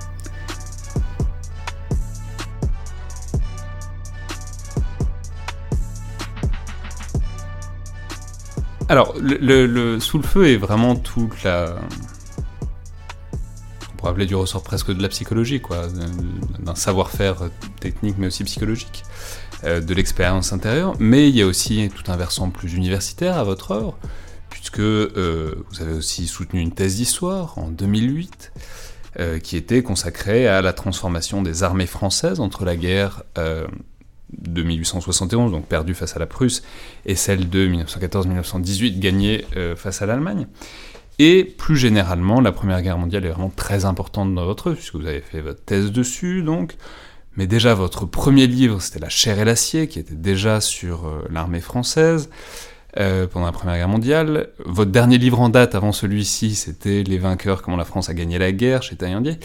Alors, 8.89 9.15
le, 9.19 10.00
sous 10.00 10.17
le 10.17 10.24
feu 10.24 10.48
est 10.48 10.57
vraiment 10.57 10.95
toute 10.95 11.43
la. 11.43 11.75
Pourrait 14.00 14.12
appeler 14.12 14.25
du 14.25 14.36
ressort 14.36 14.63
presque 14.63 14.91
de 14.96 15.01
la 15.01 15.10
psychologie, 15.10 15.60
quoi, 15.60 15.88
d'un 16.60 16.75
savoir-faire 16.75 17.50
technique 17.82 18.15
mais 18.18 18.27
aussi 18.27 18.46
psychologique. 18.46 19.03
Euh, 19.65 19.82
de 19.82 19.94
l'expérience 19.94 20.53
intérieure, 20.53 20.96
mais 21.00 21.27
il 21.27 21.36
y 21.36 21.41
a 21.41 21.46
aussi 21.46 21.89
tout 21.94 22.10
un 22.10 22.15
versant 22.15 22.50
plus 22.50 22.75
universitaire 22.75 23.38
à 23.38 23.44
votre 23.44 23.72
œuvre, 23.72 23.98
puisque 24.50 24.79
euh, 24.79 25.65
vous 25.70 25.82
avez 25.82 25.91
aussi 25.91 26.27
soutenu 26.27 26.62
une 26.62 26.72
thèse 26.72 26.96
d'histoire 26.96 27.58
en 27.58 27.68
2008, 27.68 28.53
euh, 29.20 29.39
qui 29.39 29.58
était 29.58 29.84
consacrée 29.84 30.48
à 30.48 30.62
la 30.62 30.72
transformation 30.72 31.41
des 31.41 31.63
armées 31.63 31.88
françaises 31.88 32.39
entre 32.39 32.63
la 32.63 32.77
guerre 32.77 33.24
de 33.36 34.63
1871, 34.63 35.51
donc 35.51 35.65
perdue 35.65 35.94
face 35.94 36.15
à 36.15 36.20
la 36.20 36.25
Prusse, 36.25 36.63
et 37.06 37.15
celle 37.15 37.50
de 37.50 37.68
1914-1918, 37.68 39.00
gagnée 39.00 39.46
face 39.75 40.01
à 40.01 40.06
l'Allemagne. 40.06 40.48
Et 41.19 41.43
plus 41.43 41.77
généralement, 41.77 42.41
la 42.41 42.51
Première 42.51 42.81
Guerre 42.81 42.97
mondiale 42.97 43.25
est 43.25 43.29
vraiment 43.29 43.51
très 43.55 43.85
importante 43.85 44.33
dans 44.33 44.45
votre 44.45 44.67
œuvre, 44.67 44.77
puisque 44.77 44.95
vous 44.95 45.05
avez 45.05 45.21
fait 45.21 45.41
votre 45.41 45.63
thèse 45.63 45.91
dessus, 45.91 46.41
donc 46.41 46.75
mais 47.39 47.47
déjà, 47.47 47.73
votre 47.73 48.05
premier 48.05 48.47
livre, 48.47 48.81
c'était 48.81 48.99
La 48.99 49.07
chair 49.07 49.39
et 49.39 49.45
l'acier, 49.45 49.88
qui 49.88 49.97
était 49.97 50.13
déjà 50.13 50.59
sur 50.59 51.07
euh, 51.07 51.25
l'armée 51.29 51.61
française 51.61 52.29
euh, 52.97 53.27
pendant 53.27 53.45
la 53.45 53.53
Première 53.53 53.77
Guerre 53.77 53.88
mondiale. 53.88 54.49
Votre 54.65 54.91
dernier 54.91 55.17
livre 55.17 55.39
en 55.39 55.47
date 55.47 55.73
avant 55.73 55.93
celui-ci, 55.93 56.53
c'était 56.55 57.01
Les 57.03 57.17
vainqueurs, 57.17 57.61
comment 57.61 57.77
la 57.77 57.85
France 57.85 58.09
a 58.09 58.13
gagné 58.13 58.39
la 58.39 58.51
guerre, 58.51 58.83
chez 58.83 58.97
Taillandier. 58.97 59.38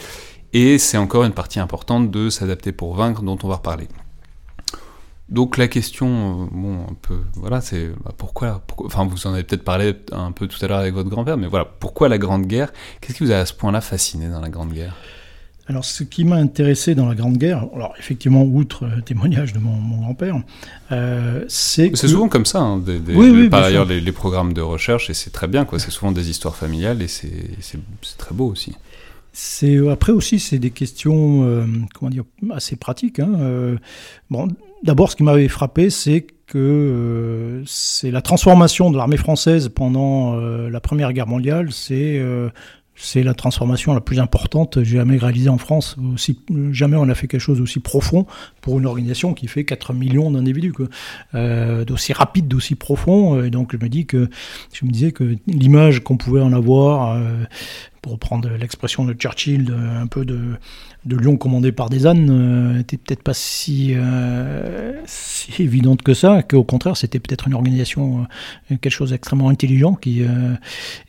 Et 0.51 0.77
c'est 0.77 0.97
encore 0.97 1.23
une 1.23 1.31
partie 1.31 1.61
importante 1.61 2.11
de 2.11 2.29
S'adapter 2.29 2.73
pour 2.73 2.95
vaincre, 2.95 3.21
dont 3.21 3.37
on 3.43 3.47
va 3.47 3.55
reparler. 3.55 3.87
Donc 5.29 5.57
la 5.57 5.67
question, 5.67 6.43
euh, 6.43 6.45
bon, 6.51 6.83
un 6.83 6.95
peu, 7.01 7.17
voilà, 7.33 7.59
c'est 7.59 7.87
bah, 8.03 8.11
pourquoi, 8.15 8.61
pourquoi, 8.67 8.85
enfin 8.85 9.05
vous 9.05 9.25
en 9.25 9.33
avez 9.33 9.43
peut-être 9.43 9.63
parlé 9.63 9.95
un 10.11 10.31
peu 10.31 10.47
tout 10.47 10.63
à 10.63 10.67
l'heure 10.67 10.77
avec 10.77 10.93
votre 10.93 11.09
grand-père, 11.09 11.37
mais 11.37 11.47
voilà, 11.47 11.65
pourquoi 11.65 12.09
la 12.09 12.19
Grande 12.19 12.45
Guerre? 12.45 12.71
Qu'est-ce 13.01 13.17
qui 13.17 13.23
vous 13.23 13.31
a 13.31 13.37
à 13.37 13.45
ce 13.45 13.53
point-là 13.53 13.81
fasciné 13.81 14.29
dans 14.29 14.39
la 14.39 14.49
Grande 14.49 14.71
Guerre? 14.71 14.95
Alors, 15.67 15.83
ce 15.83 16.03
qui 16.03 16.25
m'a 16.25 16.35
intéressé 16.35 16.93
dans 16.93 17.07
la 17.07 17.15
Grande 17.15 17.37
Guerre, 17.37 17.65
alors 17.73 17.95
effectivement, 17.97 18.43
outre 18.43 18.85
le 18.85 19.01
témoignage 19.01 19.51
de 19.51 19.57
mon, 19.57 19.97
grand-père, 19.97 20.39
euh, 20.91 21.43
c'est. 21.47 21.95
C'est 21.95 22.07
souvent 22.07 22.29
comme 22.29 22.45
ça, 22.45 22.59
hein, 22.59 22.77
des, 22.77 22.99
par 23.49 23.63
ailleurs, 23.63 23.85
les, 23.85 24.11
programmes 24.11 24.53
de 24.53 24.61
recherche, 24.61 25.09
et 25.09 25.15
c'est 25.15 25.31
très 25.31 25.47
bien, 25.47 25.65
quoi. 25.65 25.79
C'est 25.79 25.89
souvent 25.89 26.11
des 26.11 26.29
histoires 26.29 26.55
familiales, 26.55 27.01
et 27.01 27.07
c'est 27.07 27.79
très 28.19 28.35
beau 28.35 28.45
aussi. 28.45 28.75
C'est 29.33 29.89
après 29.89 30.13
aussi, 30.13 30.39
c'est 30.39 30.59
des 30.59 30.69
questions, 30.69 31.43
euh, 31.43 31.65
comment 31.93 32.11
dire, 32.11 32.23
assez 32.53 32.75
pratiques. 32.75 33.19
Hein. 33.19 33.33
Euh, 33.39 33.75
bon, 34.29 34.47
d'abord, 34.85 35.11
ce 35.11 35.15
qui 35.15 35.23
m'avait 35.23 35.47
frappé, 35.47 35.89
c'est 35.89 36.27
que 36.47 37.63
c'est 37.65 38.11
la 38.11 38.21
transformation 38.21 38.91
de 38.91 38.97
l'armée 38.97 39.17
française 39.17 39.69
pendant 39.69 40.35
la 40.35 40.79
Première 40.79 41.11
Guerre 41.11 41.27
mondiale, 41.27 41.71
c'est 41.71 42.21
c'est 42.95 43.23
la 43.23 43.33
transformation 43.33 43.93
la 43.93 43.99
plus 43.99 44.19
importante 44.19 44.81
jamais 44.83 45.17
réalisée 45.17 45.49
en 45.49 45.57
France. 45.57 45.97
Aussi, 46.13 46.39
jamais 46.71 46.95
on 46.95 47.09
a 47.09 47.15
fait 47.15 47.27
quelque 47.27 47.41
chose 47.41 47.57
d'aussi 47.57 47.79
profond 47.79 48.25
pour 48.61 48.79
une 48.79 48.85
organisation 48.85 49.33
qui 49.33 49.47
fait 49.47 49.65
4 49.65 49.93
millions 49.93 50.31
d'individus, 50.31 50.73
euh, 51.33 51.83
d'aussi 51.83 52.13
rapide, 52.13 52.47
d'aussi 52.47 52.75
profond. 52.75 53.43
Et 53.43 53.49
donc 53.49 53.73
je 53.73 53.83
me 53.83 53.89
dis 53.89 54.05
que 54.05 54.29
je 54.73 54.85
me 54.85 54.91
disais 54.91 55.11
que 55.11 55.35
l'image 55.47 56.03
qu'on 56.03 56.17
pouvait 56.17 56.41
en 56.41 56.53
avoir, 56.53 57.11
euh, 57.11 57.43
pour 58.01 58.13
reprendre 58.13 58.49
l'expression 58.49 59.03
de 59.03 59.13
Churchill, 59.13 59.73
un 59.73 60.07
peu 60.07 60.25
de 60.25 60.39
de 61.05 61.15
Lyon 61.15 61.37
commandé 61.37 61.71
par 61.71 61.89
des 61.89 62.07
ânes 62.07 62.73
n'était 62.77 62.95
euh, 62.95 62.99
peut-être 63.05 63.21
pas 63.21 63.33
si, 63.33 63.93
euh, 63.95 64.93
si, 65.05 65.61
évidente 65.61 66.01
que 66.01 66.13
ça, 66.13 66.41
qu'au 66.41 66.63
contraire 66.63 66.97
c'était 66.97 67.19
peut-être 67.19 67.47
une 67.47 67.53
organisation, 67.53 68.25
euh, 68.71 68.75
quelque 68.81 68.89
chose 68.89 69.11
d'extrêmement 69.11 69.49
intelligent. 69.49 69.93
Qui, 69.93 70.23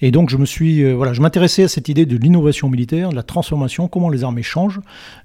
et 0.00 0.10
donc 0.10 0.30
je 0.30 0.36
me 0.36 0.44
suis, 0.44 0.92
voilà, 0.92 1.12
je 1.12 1.20
m'intéressais 1.20 1.64
à 1.64 1.68
cette 1.68 1.88
idée 1.88 2.06
de 2.06 2.16
l'innovation 2.16 2.68
militaire, 2.68 3.10
de 3.10 3.16
la 3.16 3.22
transformation, 3.22 3.88
comment 3.88 4.08
les 4.08 4.24
armées 4.24 4.42
changent. 4.42 4.80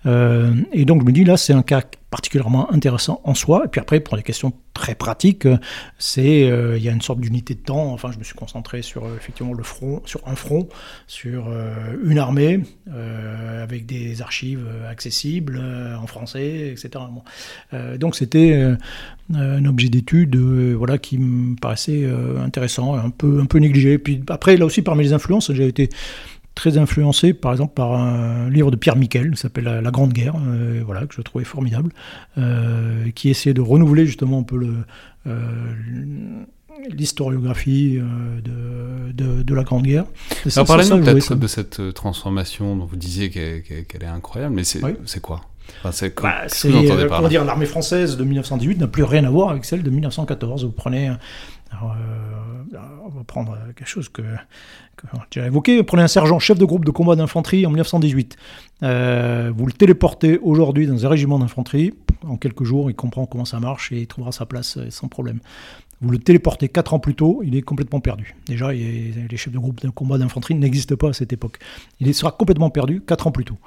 et 0.05 0.85
donc 0.85 1.01
je 1.01 1.05
me 1.05 1.11
dis 1.11 1.23
là 1.23 1.37
c'est 1.37 1.53
un 1.53 1.63
cas 1.63 1.81
particulièrement 2.11 2.71
intéressant 2.71 3.21
en 3.23 3.33
soi. 3.33 3.63
Et 3.65 3.67
puis 3.69 3.81
après, 3.81 3.99
pour 3.99 4.17
des 4.17 4.23
questions 4.23 4.51
très 4.81 4.95
pratiques, 4.95 5.47
c'est 5.99 6.49
euh, 6.49 6.75
il 6.75 6.83
y 6.83 6.89
a 6.89 6.91
une 6.91 7.01
sorte 7.01 7.19
d'unité 7.19 7.53
de 7.53 7.59
temps. 7.59 7.93
Enfin, 7.93 8.11
je 8.11 8.17
me 8.17 8.23
suis 8.23 8.33
concentré 8.33 8.81
sur 8.81 9.05
euh, 9.05 9.15
effectivement 9.15 9.53
le 9.53 9.61
front, 9.61 10.01
sur 10.05 10.27
un 10.27 10.35
front, 10.35 10.67
sur 11.05 11.49
euh, 11.49 11.95
une 12.03 12.17
armée 12.17 12.61
avec 13.61 13.85
des 13.85 14.23
archives 14.23 14.67
accessibles 14.89 15.61
en 16.01 16.07
français, 16.07 16.71
etc. 16.71 17.03
donc 17.99 18.15
c'était 18.15 18.75
un 19.33 19.65
objet 19.65 19.89
d'étude, 19.89 20.35
voilà, 20.35 20.97
qui 20.97 21.17
me 21.17 21.55
paraissait 21.55 22.09
intéressant, 22.43 22.95
un 22.95 23.11
peu 23.11 23.39
un 23.39 23.45
peu 23.45 23.59
négligé. 23.59 23.97
Puis 23.97 24.23
après, 24.27 24.57
là 24.57 24.65
aussi, 24.65 24.81
parmi 24.81 25.03
les 25.03 25.13
influences, 25.13 25.53
j'ai 25.53 25.67
été 25.67 25.89
très 26.61 26.77
influencé 26.77 27.33
par 27.33 27.51
exemple 27.53 27.73
par 27.73 27.95
un 27.95 28.47
livre 28.51 28.69
de 28.69 28.75
Pierre 28.75 28.95
Miquel 28.95 29.31
qui 29.31 29.37
s'appelle 29.37 29.63
La, 29.63 29.91
Grande 29.91 30.13
Guerre, 30.13 30.35
euh, 30.35 30.83
voilà, 30.85 31.07
que 31.07 31.15
je 31.15 31.21
trouvais 31.21 31.43
formidable, 31.43 31.91
euh, 32.37 33.09
qui 33.15 33.29
essayait 33.29 33.55
de 33.55 33.61
renouveler 33.61 34.05
justement 34.05 34.39
un 34.39 34.43
peu 34.43 34.57
le, 34.57 34.75
euh, 35.25 35.41
l'historiographie 36.91 37.99
de, 38.43 39.41
de, 39.41 39.55
la 39.55 39.63
Grande 39.63 39.83
Guerre. 39.83 40.05
Alors 40.55 40.67
parlez-nous 40.67 41.03
peut-être 41.03 41.35
de 41.35 41.47
cette 41.47 41.93
transformation 41.95 42.75
dont 42.75 42.85
vous 42.85 42.95
disiez 42.95 43.31
qu'elle, 43.31 44.03
est 44.03 44.05
incroyable, 44.05 44.53
mais 44.53 44.63
c'est, 44.63 44.81
c'est 45.05 45.19
quoi? 45.19 45.41
C'est 45.91 46.15
bah, 46.21 46.45
comment 47.09 47.27
dire, 47.27 47.43
l'armée 47.43 47.65
française 47.65 48.17
de 48.17 48.23
1918 48.23 48.77
n'a 48.79 48.87
plus 48.87 49.03
rien 49.03 49.23
à 49.23 49.29
voir 49.29 49.49
avec 49.49 49.65
celle 49.65 49.81
de 49.81 49.89
1914. 49.89 50.65
Vous 50.65 50.71
prenez 50.71 51.09
euh, 51.09 51.13
on 53.05 53.09
va 53.09 53.23
prendre 53.23 53.57
quelque 53.75 53.87
chose 53.87 54.09
que, 54.09 54.21
j'ai 55.31 55.41
évoqué. 55.41 55.83
Prenez 55.83 56.03
un 56.03 56.07
sergent 56.07 56.39
chef 56.39 56.57
de 56.57 56.65
groupe 56.65 56.85
de 56.85 56.91
combat 56.91 57.15
d'infanterie 57.15 57.65
en 57.65 57.69
1918. 57.69 58.37
Euh, 58.83 59.51
vous 59.55 59.65
le 59.65 59.73
téléportez 59.73 60.37
aujourd'hui 60.39 60.87
dans 60.87 61.05
un 61.05 61.09
régiment 61.09 61.39
d'infanterie. 61.39 61.93
En 62.23 62.37
quelques 62.37 62.63
jours, 62.63 62.89
il 62.89 62.95
comprend 62.95 63.25
comment 63.25 63.45
ça 63.45 63.59
marche 63.59 63.91
et 63.91 64.01
il 64.01 64.07
trouvera 64.07 64.31
sa 64.31 64.45
place 64.45 64.77
euh, 64.77 64.89
sans 64.89 65.07
problème. 65.07 65.39
Vous 66.01 66.09
le 66.09 66.17
téléportez 66.17 66.67
4 66.67 66.95
ans 66.95 66.99
plus 66.99 67.13
tôt, 67.13 67.41
il 67.43 67.55
est 67.55 67.61
complètement 67.61 67.99
perdu. 67.99 68.35
Déjà, 68.47 68.71
les 68.71 69.37
chefs 69.37 69.53
de 69.53 69.59
groupe 69.59 69.81
de 69.81 69.89
combat 69.89 70.17
d'infanterie 70.17 70.55
n'existent 70.55 70.95
pas 70.95 71.09
à 71.09 71.13
cette 71.13 71.31
époque. 71.31 71.59
Il 71.99 72.11
sera 72.15 72.31
complètement 72.31 72.71
perdu 72.71 73.01
4 73.05 73.27
ans 73.27 73.31
plus 73.31 73.45
tôt. 73.45 73.57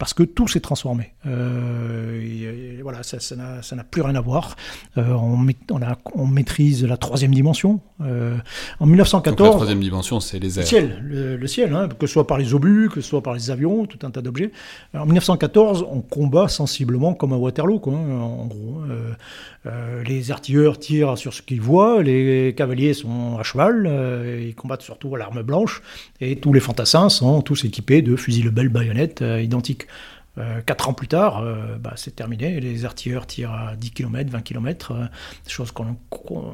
Parce 0.00 0.14
que 0.14 0.22
tout 0.22 0.48
s'est 0.48 0.60
transformé. 0.60 1.12
Euh, 1.26 2.78
voilà, 2.82 3.02
ça, 3.02 3.20
ça 3.20 3.36
n'a 3.36 3.84
plus 3.84 4.00
rien 4.00 4.14
à 4.14 4.22
voir. 4.22 4.56
Euh, 4.96 5.12
on, 5.12 5.46
on, 5.70 5.82
a, 5.82 5.98
on, 6.14 6.26
maîtrise 6.26 6.86
la 6.86 6.96
troisième 6.96 7.34
dimension. 7.34 7.80
Euh, 8.00 8.38
en 8.80 8.86
1914. 8.86 9.36
Donc 9.36 9.46
la 9.46 9.56
troisième 9.58 9.80
dimension, 9.80 10.18
c'est 10.20 10.38
les 10.38 10.58
airs. 10.58 10.62
Le 10.62 10.66
ciel, 10.66 10.98
le, 11.38 11.46
ciel 11.46 11.74
hein, 11.74 11.86
que 11.98 12.06
ce 12.06 12.14
soit 12.14 12.26
par 12.26 12.38
les 12.38 12.54
obus, 12.54 12.88
que 12.88 13.02
ce 13.02 13.08
soit 13.10 13.22
par 13.22 13.34
les 13.34 13.50
avions, 13.50 13.84
tout 13.84 13.98
un 14.06 14.10
tas 14.10 14.22
d'objets. 14.22 14.52
En 14.94 15.04
1914, 15.04 15.84
on 15.86 16.00
combat 16.00 16.48
sensiblement 16.48 17.12
comme 17.12 17.34
à 17.34 17.36
Waterloo, 17.36 17.78
quoi, 17.78 17.92
hein, 17.92 18.20
en 18.20 18.46
gros. 18.46 18.80
Euh, 19.66 20.02
les 20.04 20.30
artilleurs 20.30 20.78
tirent 20.78 21.18
sur 21.18 21.34
ce 21.34 21.42
qu'ils 21.42 21.60
voient, 21.60 22.02
les 22.02 22.54
cavaliers 22.56 22.94
sont 22.94 23.36
à 23.38 23.42
cheval, 23.42 24.40
ils 24.42 24.54
combattent 24.54 24.80
surtout 24.80 25.14
à 25.14 25.18
l'arme 25.18 25.42
blanche, 25.42 25.82
et 26.22 26.36
tous 26.36 26.54
les 26.54 26.60
fantassins 26.60 27.10
sont 27.10 27.42
tous 27.42 27.66
équipés 27.66 28.00
de 28.00 28.16
fusils 28.16 28.48
belles 28.48 28.70
baïonnettes 28.70 29.22
identiques. 29.42 29.86
Quatre 30.64 30.88
ans 30.88 30.94
plus 30.94 31.08
tard, 31.08 31.44
bah, 31.80 31.92
c'est 31.96 32.16
terminé. 32.16 32.60
Les 32.60 32.84
artilleurs 32.84 33.26
tirent 33.26 33.52
à 33.52 33.76
10 33.76 33.90
km, 33.90 34.30
20 34.30 34.40
km, 34.40 34.94
chose 35.46 35.72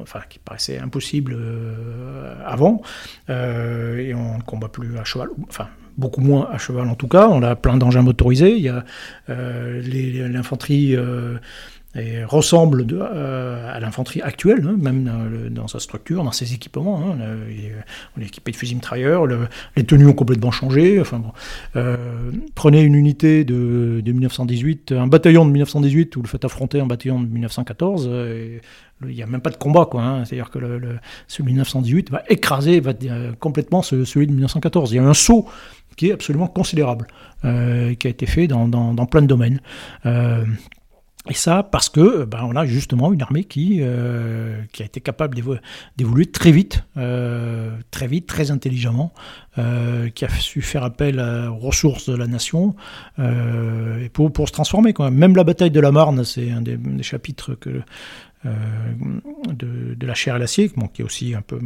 enfin, 0.01 0.19
qui 0.27 0.39
paraissait 0.39 0.79
impossible 0.79 1.37
avant. 2.45 2.81
et 3.29 4.13
on 4.13 4.37
ne 4.37 4.43
combat 4.45 4.67
plus 4.67 4.97
à 4.97 5.03
cheval, 5.03 5.29
enfin 5.47 5.67
beaucoup 5.97 6.21
moins 6.21 6.49
à 6.51 6.57
cheval 6.57 6.87
en 6.89 6.95
tout 6.95 7.07
cas. 7.07 7.27
On 7.29 7.41
a 7.43 7.55
plein 7.55 7.77
d'engins 7.77 8.01
motorisés. 8.01 8.57
Il 8.57 8.63
y 8.63 8.69
a 8.69 8.83
l'infanterie 9.29 10.97
et 11.97 12.23
ressemble 12.23 12.85
euh, 12.91 13.75
à 13.75 13.79
l'infanterie 13.79 14.21
actuelle, 14.21 14.67
hein, 14.67 14.75
même 14.79 15.49
dans, 15.49 15.67
sa 15.67 15.79
structure, 15.79 16.23
dans 16.23 16.31
ses 16.31 16.53
équipements. 16.53 17.01
Hein, 17.01 17.17
on 18.15 18.21
est 18.21 18.25
équipé 18.25 18.51
de 18.51 18.55
fusils 18.55 18.75
mitrailleurs, 18.75 19.25
les 19.75 19.83
tenues 19.83 20.07
ont 20.07 20.13
complètement 20.13 20.51
changé. 20.51 20.99
Enfin. 20.99 21.21
Euh, 21.75 21.97
prenez 22.55 22.81
une 22.81 22.95
unité 22.95 23.43
de, 23.43 24.01
de, 24.03 24.11
1918, 24.11 24.91
un 24.91 25.07
bataillon 25.07 25.45
de 25.45 25.51
1918, 25.51 26.15
où 26.15 26.21
le 26.21 26.27
fait 26.27 26.43
affronter 26.45 26.79
un 26.79 26.85
bataillon 26.85 27.19
de 27.21 27.27
1914. 27.27 28.07
Euh, 28.11 28.59
il 29.03 29.15
n'y 29.15 29.23
a 29.23 29.27
même 29.27 29.41
pas 29.41 29.51
de 29.51 29.57
combat. 29.57 29.87
Hein. 29.93 30.23
C'est-à-dire 30.25 30.49
que 30.49 30.59
le, 30.59 30.99
celui 31.27 31.43
de 31.43 31.49
1918 31.49 32.11
va 32.11 32.23
écraser 32.29 32.81
complètement 33.39 33.81
celui 33.81 34.27
de 34.27 34.31
1914. 34.31 34.91
Il 34.91 34.95
y 34.95 34.99
a 34.99 35.03
un 35.03 35.13
saut 35.13 35.47
qui 35.95 36.09
est 36.09 36.13
absolument 36.13 36.47
considérable, 36.47 37.07
qui 37.41 37.47
a 37.47 38.09
été 38.09 38.25
fait 38.25 38.47
dans 38.47 39.05
plein 39.05 39.21
de 39.21 39.27
domaines. 39.27 39.61
Et 41.29 41.33
ça 41.33 41.63
parce 41.63 41.89
que 41.89 42.23
ben, 42.23 42.39
on 42.43 42.55
a 42.55 42.65
justement 42.65 43.11
une 43.11 43.21
armée 43.21 43.43
qui, 43.43 43.79
euh, 43.81 44.61
qui 44.71 44.83
a 44.83 44.85
été 44.85 45.01
capable 45.01 45.35
d'évoluer 45.97 46.25
très 46.25 46.51
vite, 46.51 46.83
euh, 46.95 47.75
très 47.91 48.07
vite, 48.07 48.27
très 48.27 48.51
intelligemment, 48.51 49.13
euh, 49.57 50.09
qui 50.09 50.23
a 50.23 50.29
su 50.29 50.61
faire 50.61 50.83
appel 50.83 51.19
aux 51.19 51.57
ressources 51.57 52.09
de 52.09 52.15
la 52.15 52.27
nation 52.27 52.75
pour, 54.13 54.47
se 54.47 54.53
transformer. 54.53 54.93
Même 55.11 55.35
la 55.35 55.43
bataille 55.43 55.71
de 55.71 55.79
la 55.79 55.91
Marne, 55.91 56.23
c'est 56.23 56.51
un 56.51 56.61
des, 56.61 56.77
chapitres 57.03 57.57
de, 57.65 57.81
de, 59.95 60.05
la 60.05 60.13
chair 60.13 60.35
à 60.35 60.39
l'acier, 60.39 60.71
qui 60.93 61.01
est 61.01 61.05
aussi 61.05 61.35
un 61.35 61.41
peu 61.41 61.59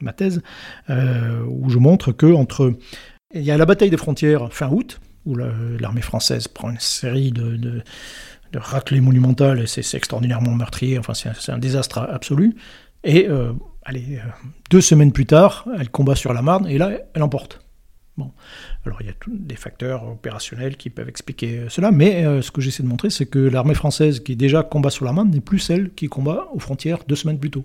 ma, 0.00 0.12
thèse, 0.12 0.42
où 0.88 1.70
je 1.70 1.78
montre 1.78 2.12
que 2.12 2.26
entre 2.26 2.74
il 3.34 3.42
y 3.42 3.50
a 3.50 3.56
la 3.56 3.64
bataille 3.64 3.90
des 3.90 3.96
frontières 3.96 4.52
fin 4.52 4.68
août, 4.68 5.00
où 5.24 5.36
l'armée 5.36 6.02
française 6.02 6.48
prend 6.48 6.70
une 6.70 6.80
série 6.80 7.30
de 7.30 7.82
raclée 8.58 9.00
monumentale, 9.00 9.66
c'est 9.66 9.96
extraordinairement 9.96 10.52
meurtrier, 10.52 10.98
enfin 10.98 11.14
c'est 11.14 11.52
un, 11.52 11.58
désastre 11.58 11.98
absolu. 11.98 12.54
Et 13.04 13.28
euh, 13.28 13.52
allez, 13.84 14.18
euh, 14.18 14.28
deux 14.70 14.80
semaines 14.80 15.12
plus 15.12 15.26
tard, 15.26 15.66
elle 15.78 15.90
combat 15.90 16.14
sur 16.14 16.32
la 16.32 16.42
Marne, 16.42 16.66
et 16.68 16.78
là, 16.78 16.92
elle 17.14 17.22
emporte. 17.22 17.60
Bon. 18.18 18.30
Alors 18.84 19.00
il 19.00 19.06
y 19.06 19.10
a 19.10 19.14
des 19.26 19.56
facteurs 19.56 20.06
opérationnels 20.06 20.76
qui 20.76 20.90
peuvent 20.90 21.08
expliquer 21.08 21.64
cela, 21.70 21.90
mais 21.90 22.26
euh, 22.26 22.42
ce 22.42 22.50
que 22.50 22.60
j'essaie 22.60 22.82
de 22.82 22.88
montrer, 22.88 23.08
c'est 23.08 23.24
que 23.24 23.38
l'armée 23.38 23.74
française 23.74 24.20
qui 24.20 24.36
déjà 24.36 24.62
combat 24.62 24.90
sur 24.90 25.06
la 25.06 25.12
Marne 25.12 25.30
n'est 25.30 25.40
plus 25.40 25.58
celle 25.58 25.90
qui 25.94 26.08
combat 26.08 26.48
aux 26.52 26.58
frontières 26.58 26.98
deux 27.08 27.16
semaines 27.16 27.38
plus 27.38 27.50
tôt. 27.50 27.64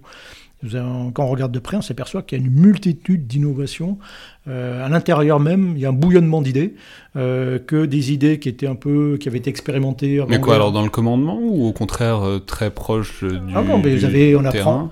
Quand 0.64 1.24
on 1.24 1.28
regarde 1.28 1.52
de 1.52 1.60
près, 1.60 1.78
on 1.78 1.82
s'aperçoit 1.82 2.24
qu'il 2.24 2.40
y 2.40 2.42
a 2.42 2.46
une 2.46 2.52
multitude 2.52 3.28
d'innovations. 3.28 4.00
Euh, 4.48 4.84
à 4.84 4.90
l'intérieur 4.90 5.40
même, 5.40 5.74
il 5.76 5.82
y 5.82 5.86
a 5.86 5.90
un 5.90 5.94
bouillonnement 5.94 6.42
d'idées, 6.42 6.74
euh, 7.16 7.60
que 7.60 7.86
des 7.86 8.12
idées 8.12 8.40
qui 8.40 8.50
étaient 8.50 8.68
un 8.68 8.76
peu, 8.76 9.18
qui 9.20 9.28
avaient 9.28 9.38
été 9.38 9.50
expérimentées. 9.50 10.24
mais 10.28 10.40
quoi, 10.40 10.56
alors 10.56 10.72
dans 10.72 10.84
le 10.84 10.90
commandement 10.90 11.40
ou 11.40 11.68
au 11.68 11.74
contraire 11.74 12.24
euh, 12.26 12.40
très 12.40 12.72
proche 12.72 13.24
du, 13.24 13.38
ah 13.53 13.62
non, 13.62 13.79
mais 13.84 13.96
vous 13.96 14.05
avez, 14.05 14.36
on 14.36 14.46
apprend. 14.46 14.90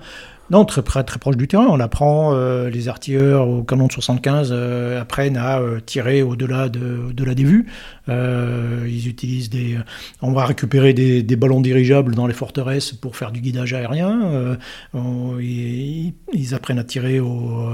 Non, 0.48 0.64
très, 0.64 0.82
très, 0.82 1.18
proche 1.18 1.36
du 1.36 1.48
terrain. 1.48 1.66
On 1.68 1.80
apprend, 1.80 2.32
euh, 2.32 2.70
les 2.70 2.88
artilleurs 2.88 3.48
au 3.48 3.64
canon 3.64 3.88
de 3.88 3.92
75 3.92 4.50
euh, 4.52 5.00
apprennent 5.00 5.36
à 5.36 5.58
euh, 5.58 5.80
tirer 5.80 6.22
au-delà 6.22 6.68
de, 6.68 7.24
la 7.24 7.34
des 7.34 7.42
vues. 7.42 7.66
ils 8.08 9.08
utilisent 9.08 9.50
des... 9.50 9.76
On 10.22 10.32
va 10.32 10.44
récupérer 10.46 10.92
des, 10.92 11.24
des, 11.24 11.36
ballons 11.36 11.60
dirigeables 11.60 12.14
dans 12.14 12.28
les 12.28 12.34
forteresses 12.34 12.92
pour 12.92 13.16
faire 13.16 13.32
du 13.32 13.40
guidage 13.40 13.74
aérien. 13.74 14.56
ils, 14.94 16.14
ils, 16.32 16.54
apprennent 16.54 16.78
à 16.78 16.84
tirer 16.84 17.18
au, 17.18 17.68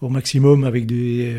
au 0.00 0.08
maximum 0.08 0.62
avec 0.62 0.86
des, 0.86 1.34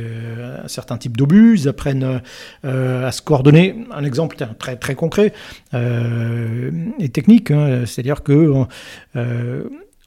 un 0.64 0.68
certain 0.68 0.98
type 0.98 1.16
d'obus. 1.16 1.60
Ils 1.62 1.70
apprennent 1.70 2.22
à 2.64 3.12
se 3.14 3.22
coordonner. 3.22 3.86
Un 3.94 4.04
exemple 4.04 4.36
très, 4.60 4.76
très 4.76 4.96
concret 4.96 5.32
et 5.74 7.10
technique, 7.10 7.52
hein, 7.52 7.84
c'est-à-dire 7.86 8.24
que 8.24 8.66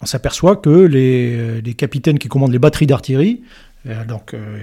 on 0.00 0.06
s'aperçoit 0.06 0.56
que 0.56 0.70
les, 0.70 1.74
capitaines 1.74 2.18
qui 2.18 2.28
commandent 2.28 2.52
les 2.52 2.58
batteries 2.58 2.86
d'artillerie, 2.86 3.42
euh, 3.88 4.04
donc 4.04 4.34
euh, 4.34 4.58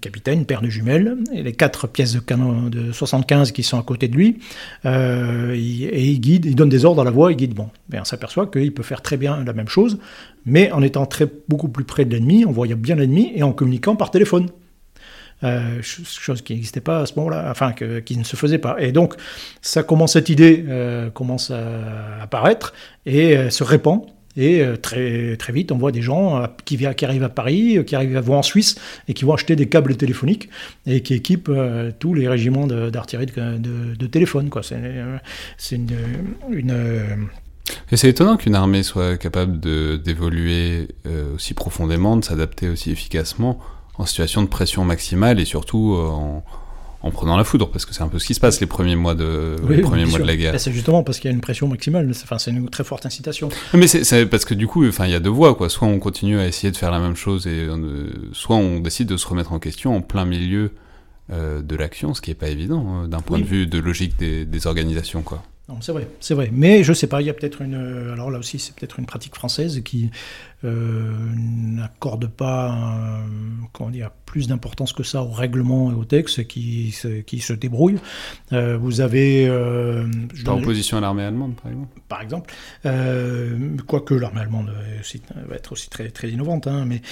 capitaine, 0.00 0.46
père 0.46 0.62
de 0.62 0.68
jumelles, 0.68 1.16
et 1.34 1.42
les 1.42 1.52
quatre 1.52 1.86
pièces 1.86 2.14
de 2.14 2.20
canon 2.20 2.68
de 2.68 2.92
75 2.92 3.52
qui 3.52 3.62
sont 3.62 3.78
à 3.78 3.82
côté 3.82 4.08
de 4.08 4.14
lui, 4.14 4.38
euh, 4.86 5.52
et 5.54 6.04
il 6.04 6.20
guide, 6.20 6.54
donne 6.54 6.68
des 6.68 6.84
ordres 6.84 7.02
à 7.02 7.04
la 7.04 7.10
voix, 7.10 7.32
il 7.32 7.36
guide. 7.36 7.54
Bon, 7.54 7.68
on 7.92 8.04
s'aperçoit 8.04 8.46
qu'il 8.46 8.72
peut 8.72 8.82
faire 8.82 9.02
très 9.02 9.16
bien 9.16 9.44
la 9.44 9.52
même 9.52 9.68
chose, 9.68 9.98
mais 10.46 10.70
en 10.72 10.82
étant 10.82 11.04
très 11.04 11.26
beaucoup 11.48 11.68
plus 11.68 11.84
près 11.84 12.04
de 12.04 12.14
l'ennemi, 12.14 12.44
en 12.44 12.52
voyant 12.52 12.76
bien 12.76 12.96
l'ennemi 12.96 13.32
et 13.34 13.42
en 13.42 13.52
communiquant 13.52 13.96
par 13.96 14.10
téléphone. 14.10 14.48
chose 15.82 16.42
qui 16.42 16.54
n'existait 16.54 16.80
pas 16.80 17.00
à 17.00 17.06
ce 17.06 17.14
moment-là, 17.16 17.48
enfin 17.50 17.72
qui 17.72 18.16
ne 18.16 18.24
se 18.24 18.36
faisait 18.36 18.58
pas. 18.58 18.76
Et 18.78 18.92
donc, 18.92 19.14
ça 19.62 19.82
commence 19.82 20.12
cette 20.12 20.28
idée 20.28 20.64
commence 21.12 21.50
à 21.50 22.22
apparaître 22.22 22.72
et 23.04 23.50
se 23.50 23.64
répand 23.64 24.06
et 24.36 24.62
euh, 24.62 24.76
très, 24.76 25.36
très 25.36 25.52
vite, 25.52 25.72
on 25.72 25.78
voit 25.78 25.90
des 25.90 26.02
gens 26.02 26.42
euh, 26.42 26.46
qui, 26.64 26.78
qui 26.78 27.04
arrivent 27.04 27.24
à 27.24 27.28
Paris, 27.28 27.78
euh, 27.78 27.82
qui 27.82 27.96
arrivent 27.96 28.16
à 28.16 28.20
voir 28.20 28.38
en 28.38 28.42
Suisse 28.42 28.76
et 29.08 29.14
qui 29.14 29.24
vont 29.24 29.34
acheter 29.34 29.56
des 29.56 29.68
câbles 29.68 29.96
téléphoniques 29.96 30.48
et 30.86 31.02
qui 31.02 31.14
équipent 31.14 31.50
tous 31.98 32.14
les 32.14 32.28
régiments 32.28 32.66
d'artillerie 32.66 33.26
de, 33.26 33.94
de, 33.94 34.06
téléphone. 34.06 34.50
C'est 35.58 35.76
une, 35.76 35.88
c'est 37.92 38.08
étonnant 38.08 38.36
qu'une 38.36 38.54
armée 38.54 38.82
soit 38.82 39.16
capable 39.16 39.60
d'évoluer 39.60 40.88
aussi 41.34 41.54
profondément, 41.54 42.16
de 42.16 42.24
s'adapter 42.24 42.68
aussi 42.68 42.90
efficacement 42.90 43.58
en 43.98 44.06
situation 44.06 44.42
de 44.42 44.48
pression 44.48 44.84
maximale 44.84 45.40
et 45.40 45.44
surtout 45.44 45.96
en, 45.98 46.44
en 47.02 47.10
prenant 47.10 47.36
la 47.36 47.44
foudre, 47.44 47.70
parce 47.70 47.86
que 47.86 47.94
c'est 47.94 48.02
un 48.02 48.08
peu 48.08 48.18
ce 48.18 48.26
qui 48.26 48.34
se 48.34 48.40
passe 48.40 48.60
les 48.60 48.66
premiers 48.66 48.96
mois 48.96 49.14
de, 49.14 49.56
les 49.68 49.80
premiers 49.80 50.04
mois 50.04 50.18
de 50.18 50.24
la 50.24 50.36
guerre. 50.36 50.60
C'est 50.60 50.72
justement 50.72 51.02
parce 51.02 51.18
qu'il 51.18 51.30
y 51.30 51.32
a 51.32 51.34
une 51.34 51.40
pression 51.40 51.66
maximale, 51.66 52.10
enfin, 52.10 52.38
c'est 52.38 52.50
une 52.50 52.68
très 52.68 52.84
forte 52.84 53.06
incitation. 53.06 53.48
Mais 53.74 53.86
c'est 53.86 54.26
parce 54.26 54.44
que 54.44 54.54
du 54.54 54.66
coup, 54.66 54.86
enfin, 54.86 55.06
il 55.06 55.12
y 55.12 55.14
a 55.14 55.20
deux 55.20 55.30
voies, 55.30 55.54
quoi. 55.54 55.68
Soit 55.68 55.88
on 55.88 55.98
continue 55.98 56.38
à 56.38 56.46
essayer 56.46 56.70
de 56.70 56.76
faire 56.76 56.90
la 56.90 57.00
même 57.00 57.16
chose, 57.16 57.46
et 57.46 57.68
soit 58.32 58.56
on 58.56 58.80
décide 58.80 59.08
de 59.08 59.16
se 59.16 59.26
remettre 59.26 59.52
en 59.52 59.58
question 59.58 59.96
en 59.96 60.02
plein 60.02 60.24
milieu 60.24 60.72
euh, 61.32 61.62
de 61.62 61.76
l'action, 61.76 62.12
ce 62.12 62.20
qui 62.20 62.30
n'est 62.30 62.34
pas 62.34 62.48
évident 62.48 62.86
hein, 62.88 63.08
d'un 63.08 63.20
point 63.20 63.38
de 63.38 63.44
vue 63.44 63.66
de 63.66 63.78
logique 63.78 64.18
des, 64.18 64.44
des 64.44 64.66
organisations, 64.66 65.22
quoi. 65.22 65.42
C'est 65.80 65.92
vrai, 65.92 66.08
c'est 66.18 66.34
vrai. 66.34 66.50
Mais 66.52 66.82
je 66.82 66.92
sais 66.92 67.06
pas, 67.06 67.20
il 67.20 67.26
y 67.26 67.30
a 67.30 67.32
peut-être 67.32 67.62
une. 67.62 68.10
Alors 68.12 68.30
là 68.30 68.38
aussi, 68.38 68.58
c'est 68.58 68.74
peut-être 68.74 68.98
une 68.98 69.06
pratique 69.06 69.34
française 69.34 69.82
qui 69.84 70.06
euh, 70.06 70.08
n'accorde 70.62 72.26
pas 72.28 72.76
comment 73.72 73.90
dire, 73.90 74.10
plus 74.26 74.48
d'importance 74.48 74.92
que 74.92 75.02
ça 75.02 75.22
au 75.22 75.30
règlement 75.30 75.90
et 75.90 75.94
au 75.94 76.04
texte 76.04 76.46
qui, 76.46 76.94
qui 77.26 77.40
se 77.40 77.52
débrouille. 77.52 77.98
Euh, 78.52 78.76
vous 78.76 79.00
avez. 79.00 79.46
Euh, 79.48 80.06
opposition 80.46 80.98
à 80.98 81.00
l'armée 81.00 81.24
allemande, 81.24 81.54
par 81.56 81.70
exemple 81.70 82.00
Par 82.08 82.22
exemple. 82.22 82.54
quoique 83.86 84.14
l'armée 84.14 84.40
allemande 84.40 84.72
va 85.48 85.54
être 85.54 85.72
aussi 85.72 85.88
très, 85.88 86.10
très 86.10 86.30
innovante. 86.30 86.66
Hein, 86.66 86.84
mais, 86.86 87.02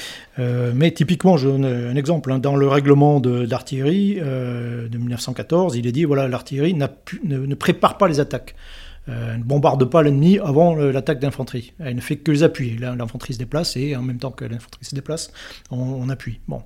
mais 0.74 0.90
typiquement, 0.90 1.36
je 1.36 1.48
donne 1.48 1.64
un 1.64 1.96
exemple. 1.96 2.32
Hein, 2.32 2.38
dans 2.38 2.56
le 2.56 2.68
règlement 2.68 3.20
d'artillerie 3.20 4.16
de, 4.16 4.98
1914, 4.98 5.76
il 5.76 5.86
est 5.86 5.92
dit 5.92 6.04
voilà, 6.04 6.28
l'artillerie 6.28 6.74
ne, 6.74 6.86
ne 7.24 7.54
prépare 7.54 7.98
pas 7.98 8.08
les 8.08 8.20
attaques. 8.20 8.54
Euh, 9.08 9.32
elle 9.32 9.40
ne 9.40 9.44
bombarde 9.44 9.84
pas 9.86 10.02
l'ennemi 10.02 10.38
avant 10.38 10.74
l'attaque 10.74 11.20
d'infanterie. 11.20 11.72
Elle 11.78 11.96
ne 11.96 12.00
fait 12.00 12.16
que 12.16 12.30
les 12.30 12.42
appuyer. 12.42 12.76
L'infanterie 12.78 13.34
se 13.34 13.38
déplace 13.38 13.76
et 13.76 13.96
en 13.96 14.02
même 14.02 14.18
temps 14.18 14.30
que 14.30 14.44
l'infanterie 14.44 14.84
se 14.84 14.94
déplace, 14.94 15.32
on, 15.70 16.08
appuie. 16.08 16.40
Bon. 16.48 16.62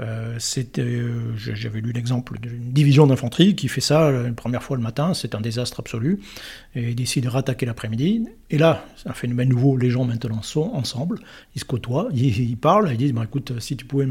Euh, 0.00 0.38
euh, 0.78 1.32
j'avais 1.36 1.80
lu 1.80 1.92
l'exemple 1.92 2.40
d'une 2.40 2.72
division 2.72 3.06
d'infanterie 3.06 3.54
qui 3.54 3.68
fait 3.68 3.80
ça 3.80 4.10
la 4.10 4.32
première 4.32 4.60
fois 4.60 4.76
le 4.76 4.82
matin, 4.82 5.14
c'est 5.14 5.36
un 5.36 5.40
désastre 5.40 5.78
absolu, 5.78 6.18
et 6.74 6.96
décide 6.96 7.22
de 7.24 7.28
rattaquer 7.28 7.64
l'après-midi, 7.64 8.26
Et 8.50 8.58
là, 8.58 8.84
c'est 8.96 9.08
un 9.08 9.12
phénomène 9.12 9.50
nouveau, 9.50 9.76
les 9.76 9.90
gens 9.90 10.04
maintenant 10.04 10.42
sont 10.42 10.72
ensemble, 10.74 11.20
ils 11.54 11.60
se 11.60 11.64
côtoient, 11.64 12.08
ils, 12.12 12.56
parlent, 12.56 12.88
ils 12.90 12.96
disent, 12.96 13.12
bah, 13.12 13.22
écoute, 13.22 13.52
si 13.60 13.76
tu 13.76 13.84
pouvais 13.84 14.08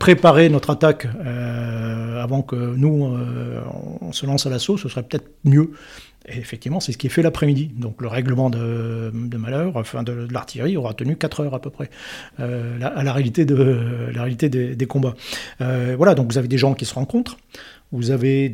préparer 0.00 0.48
notre 0.48 0.70
attaque 0.70 1.06
avant 1.06 2.42
que 2.42 2.56
nous, 2.56 3.16
on 4.00 4.10
se 4.10 4.26
lance 4.26 4.46
à 4.46 4.50
l'assaut, 4.50 4.78
ce 4.78 4.88
serait 4.88 5.04
peut-être 5.04 5.30
mieux. 5.44 5.70
Et 6.30 6.38
effectivement, 6.38 6.80
c'est 6.80 6.92
ce 6.92 6.98
qui 6.98 7.06
est 7.06 7.10
fait 7.10 7.22
l'après-midi. 7.22 7.70
Donc 7.76 8.00
le 8.00 8.08
règlement 8.08 8.50
de, 8.50 9.10
malheur, 9.36 9.76
enfin 9.76 10.02
de, 10.02 10.26
l'artillerie, 10.30 10.76
aura 10.76 10.94
tenu 10.94 11.16
4 11.16 11.40
heures 11.40 11.54
à 11.54 11.60
peu 11.60 11.70
près 11.70 11.90
euh, 12.40 12.78
à 12.80 13.02
la 13.02 13.12
réalité, 13.12 13.44
des, 13.44 14.86
combats. 14.86 15.14
Euh, 15.60 15.94
voilà, 15.96 16.14
donc 16.14 16.30
vous 16.30 16.38
avez 16.38 16.48
des 16.48 16.58
gens 16.58 16.74
qui 16.74 16.84
se 16.84 16.94
rencontrent. 16.94 17.38
Vous 17.90 18.10
avez 18.10 18.46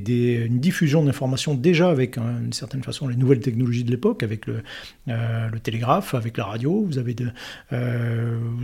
une 0.47 0.61
diffusion 0.61 1.03
d'informations 1.03 1.55
déjà 1.55 1.91
avec, 1.91 2.19
d'une 2.19 2.53
certaine 2.53 2.85
façon, 2.85 3.09
les 3.09 3.17
nouvelles 3.17 3.41
technologies 3.41 3.83
de 3.83 3.91
l'époque, 3.91 4.23
avec 4.23 4.47
le, 4.47 4.63
euh, 5.09 5.49
télégraphe, 5.63 6.15
avec 6.15 6.37
la 6.37 6.45
radio. 6.45 6.85
Vous 6.87 6.99
avez 6.99 7.17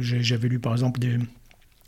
j'avais 0.00 0.48
lu 0.48 0.60
par 0.60 0.72
exemple 0.72 1.00
des, 1.00 1.18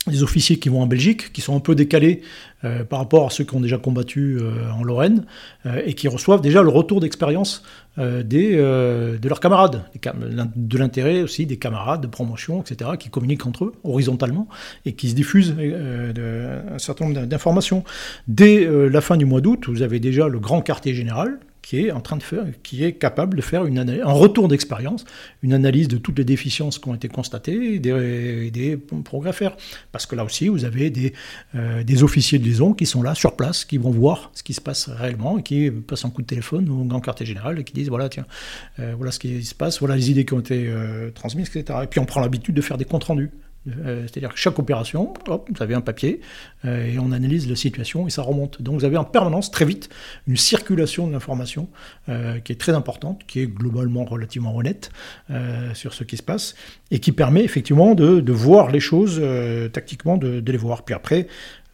des 0.07 0.23
officiers 0.23 0.57
qui 0.57 0.69
vont 0.69 0.81
en 0.81 0.87
Belgique, 0.87 1.31
qui 1.31 1.41
sont 1.41 1.55
un 1.55 1.59
peu 1.59 1.75
décalés 1.75 2.21
euh, 2.65 2.83
par 2.83 2.99
rapport 2.99 3.27
à 3.27 3.29
ceux 3.29 3.43
qui 3.43 3.55
ont 3.55 3.59
déjà 3.59 3.77
combattu 3.77 4.37
euh, 4.39 4.69
en 4.71 4.83
Lorraine, 4.83 5.25
euh, 5.65 5.81
et 5.85 5.93
qui 5.93 6.07
reçoivent 6.07 6.41
déjà 6.41 6.61
le 6.61 6.69
retour 6.69 6.99
d'expérience 6.99 7.63
de 7.95 9.19
leurs 9.27 9.39
camarades, 9.39 9.83
de 10.55 10.77
l'intérêt 10.79 11.21
aussi 11.21 11.45
des 11.45 11.57
camarades 11.57 12.01
de 12.01 12.07
promotion, 12.07 12.59
etc., 12.59 12.89
qui 12.97 13.09
communiquent 13.09 13.45
entre 13.45 13.65
eux 13.65 13.73
horizontalement 13.83 14.47
et 14.85 14.93
qui 14.93 15.09
se 15.09 15.13
diffusent 15.13 15.53
un 15.59 16.79
certain 16.79 17.05
nombre 17.05 17.27
d'informations. 17.27 17.83
Dès 18.27 18.67
la 18.89 18.99
fin 18.99 19.15
du 19.15 19.25
mois 19.25 19.41
d'août, 19.41 19.65
vous 19.67 19.83
avez 19.83 19.99
déjà 19.99 20.27
le 20.27 20.39
grand 20.39 20.61
quartier 20.61 20.95
général, 20.95 21.37
qui 21.63 21.79
est 21.79 21.91
en 21.91 22.01
train 22.01 22.17
de 22.17 22.23
faire, 22.23 22.45
qui 22.61 22.83
est 22.83 22.93
capable 22.93 23.37
de 23.37 23.41
faire 23.41 23.65
une 23.65 23.79
un 23.79 24.11
retour 24.11 24.47
d'expérience, 24.49 25.05
une 25.41 25.53
analyse 25.53 25.87
de 25.87 25.97
toutes 25.97 26.17
les 26.17 26.25
déficiences 26.25 26.77
qui 26.77 26.87
ont 26.89 26.93
été 26.93 27.07
constatées 27.07 27.75
et 27.75 27.79
des, 27.79 28.51
des 28.51 28.77
progrès 28.77 29.29
à 29.29 29.33
faire. 29.33 29.55
Parce 29.91 30.05
que 30.05 30.15
là 30.15 30.23
aussi, 30.23 30.49
vous 30.49 30.65
avez 30.65 30.89
des, 30.89 31.13
euh, 31.55 31.83
des 31.83 32.03
officiers 32.03 32.37
de 32.37 32.43
liaison 32.43 32.73
qui 32.73 32.85
sont 32.85 33.01
là, 33.01 33.15
sur 33.15 33.35
place, 33.35 33.65
qui 33.65 33.77
vont 33.77 33.91
voir 33.91 34.31
ce 34.33 34.43
qui 34.43 34.53
se 34.53 34.61
passe 34.61 34.89
réellement 34.89 35.39
et 35.39 35.43
qui 35.43 35.71
passent 35.71 36.05
un 36.05 36.09
coup 36.09 36.21
de 36.21 36.27
téléphone 36.27 36.69
au 36.69 36.83
grand 36.83 36.99
quartier 36.99 37.25
général 37.25 37.59
et 37.59 37.63
qui 37.63 37.73
disent 37.73 37.89
voilà, 37.89 38.09
tiens, 38.09 38.25
euh, 38.79 38.93
voilà 38.97 39.11
ce 39.11 39.19
qui 39.19 39.43
se 39.43 39.55
passe, 39.55 39.79
voilà 39.79 39.95
les 39.95 40.11
idées 40.11 40.25
qui 40.25 40.33
ont 40.33 40.41
été 40.41 40.65
euh, 40.67 41.11
transmises, 41.11 41.49
etc. 41.55 41.79
Et 41.83 41.87
puis 41.87 41.99
on 41.99 42.05
prend 42.05 42.19
l'habitude 42.19 42.55
de 42.55 42.61
faire 42.61 42.77
des 42.77 42.85
comptes 42.85 43.05
rendus. 43.05 43.31
Euh, 43.67 44.01
c'est-à-dire 44.03 44.33
que 44.33 44.39
chaque 44.39 44.59
opération, 44.59 45.13
hop, 45.27 45.49
vous 45.53 45.63
avez 45.63 45.73
un 45.73 45.81
papier 45.81 46.19
euh, 46.65 46.85
et 46.85 46.99
on 46.99 47.11
analyse 47.11 47.49
la 47.49 47.55
situation 47.55 48.07
et 48.07 48.09
ça 48.09 48.21
remonte. 48.21 48.61
Donc 48.61 48.79
vous 48.79 48.85
avez 48.85 48.97
en 48.97 49.05
permanence, 49.05 49.51
très 49.51 49.65
vite, 49.65 49.89
une 50.27 50.37
circulation 50.37 51.07
de 51.07 51.13
l'information 51.13 51.69
euh, 52.09 52.39
qui 52.39 52.51
est 52.51 52.59
très 52.59 52.73
importante, 52.73 53.21
qui 53.25 53.39
est 53.39 53.47
globalement 53.47 54.03
relativement 54.03 54.55
honnête 54.55 54.91
sur 55.73 55.93
ce 55.93 56.03
qui 56.03 56.17
se 56.17 56.23
passe 56.23 56.55
et 56.91 56.99
qui 56.99 57.11
permet 57.11 57.43
effectivement 57.43 57.95
de, 57.95 58.31
voir 58.31 58.69
les 58.69 58.79
choses 58.79 59.21
tactiquement, 59.71 60.17
de, 60.17 60.43
les 60.45 60.57
voir. 60.57 60.83
Puis 60.83 60.93
après, 60.93 61.27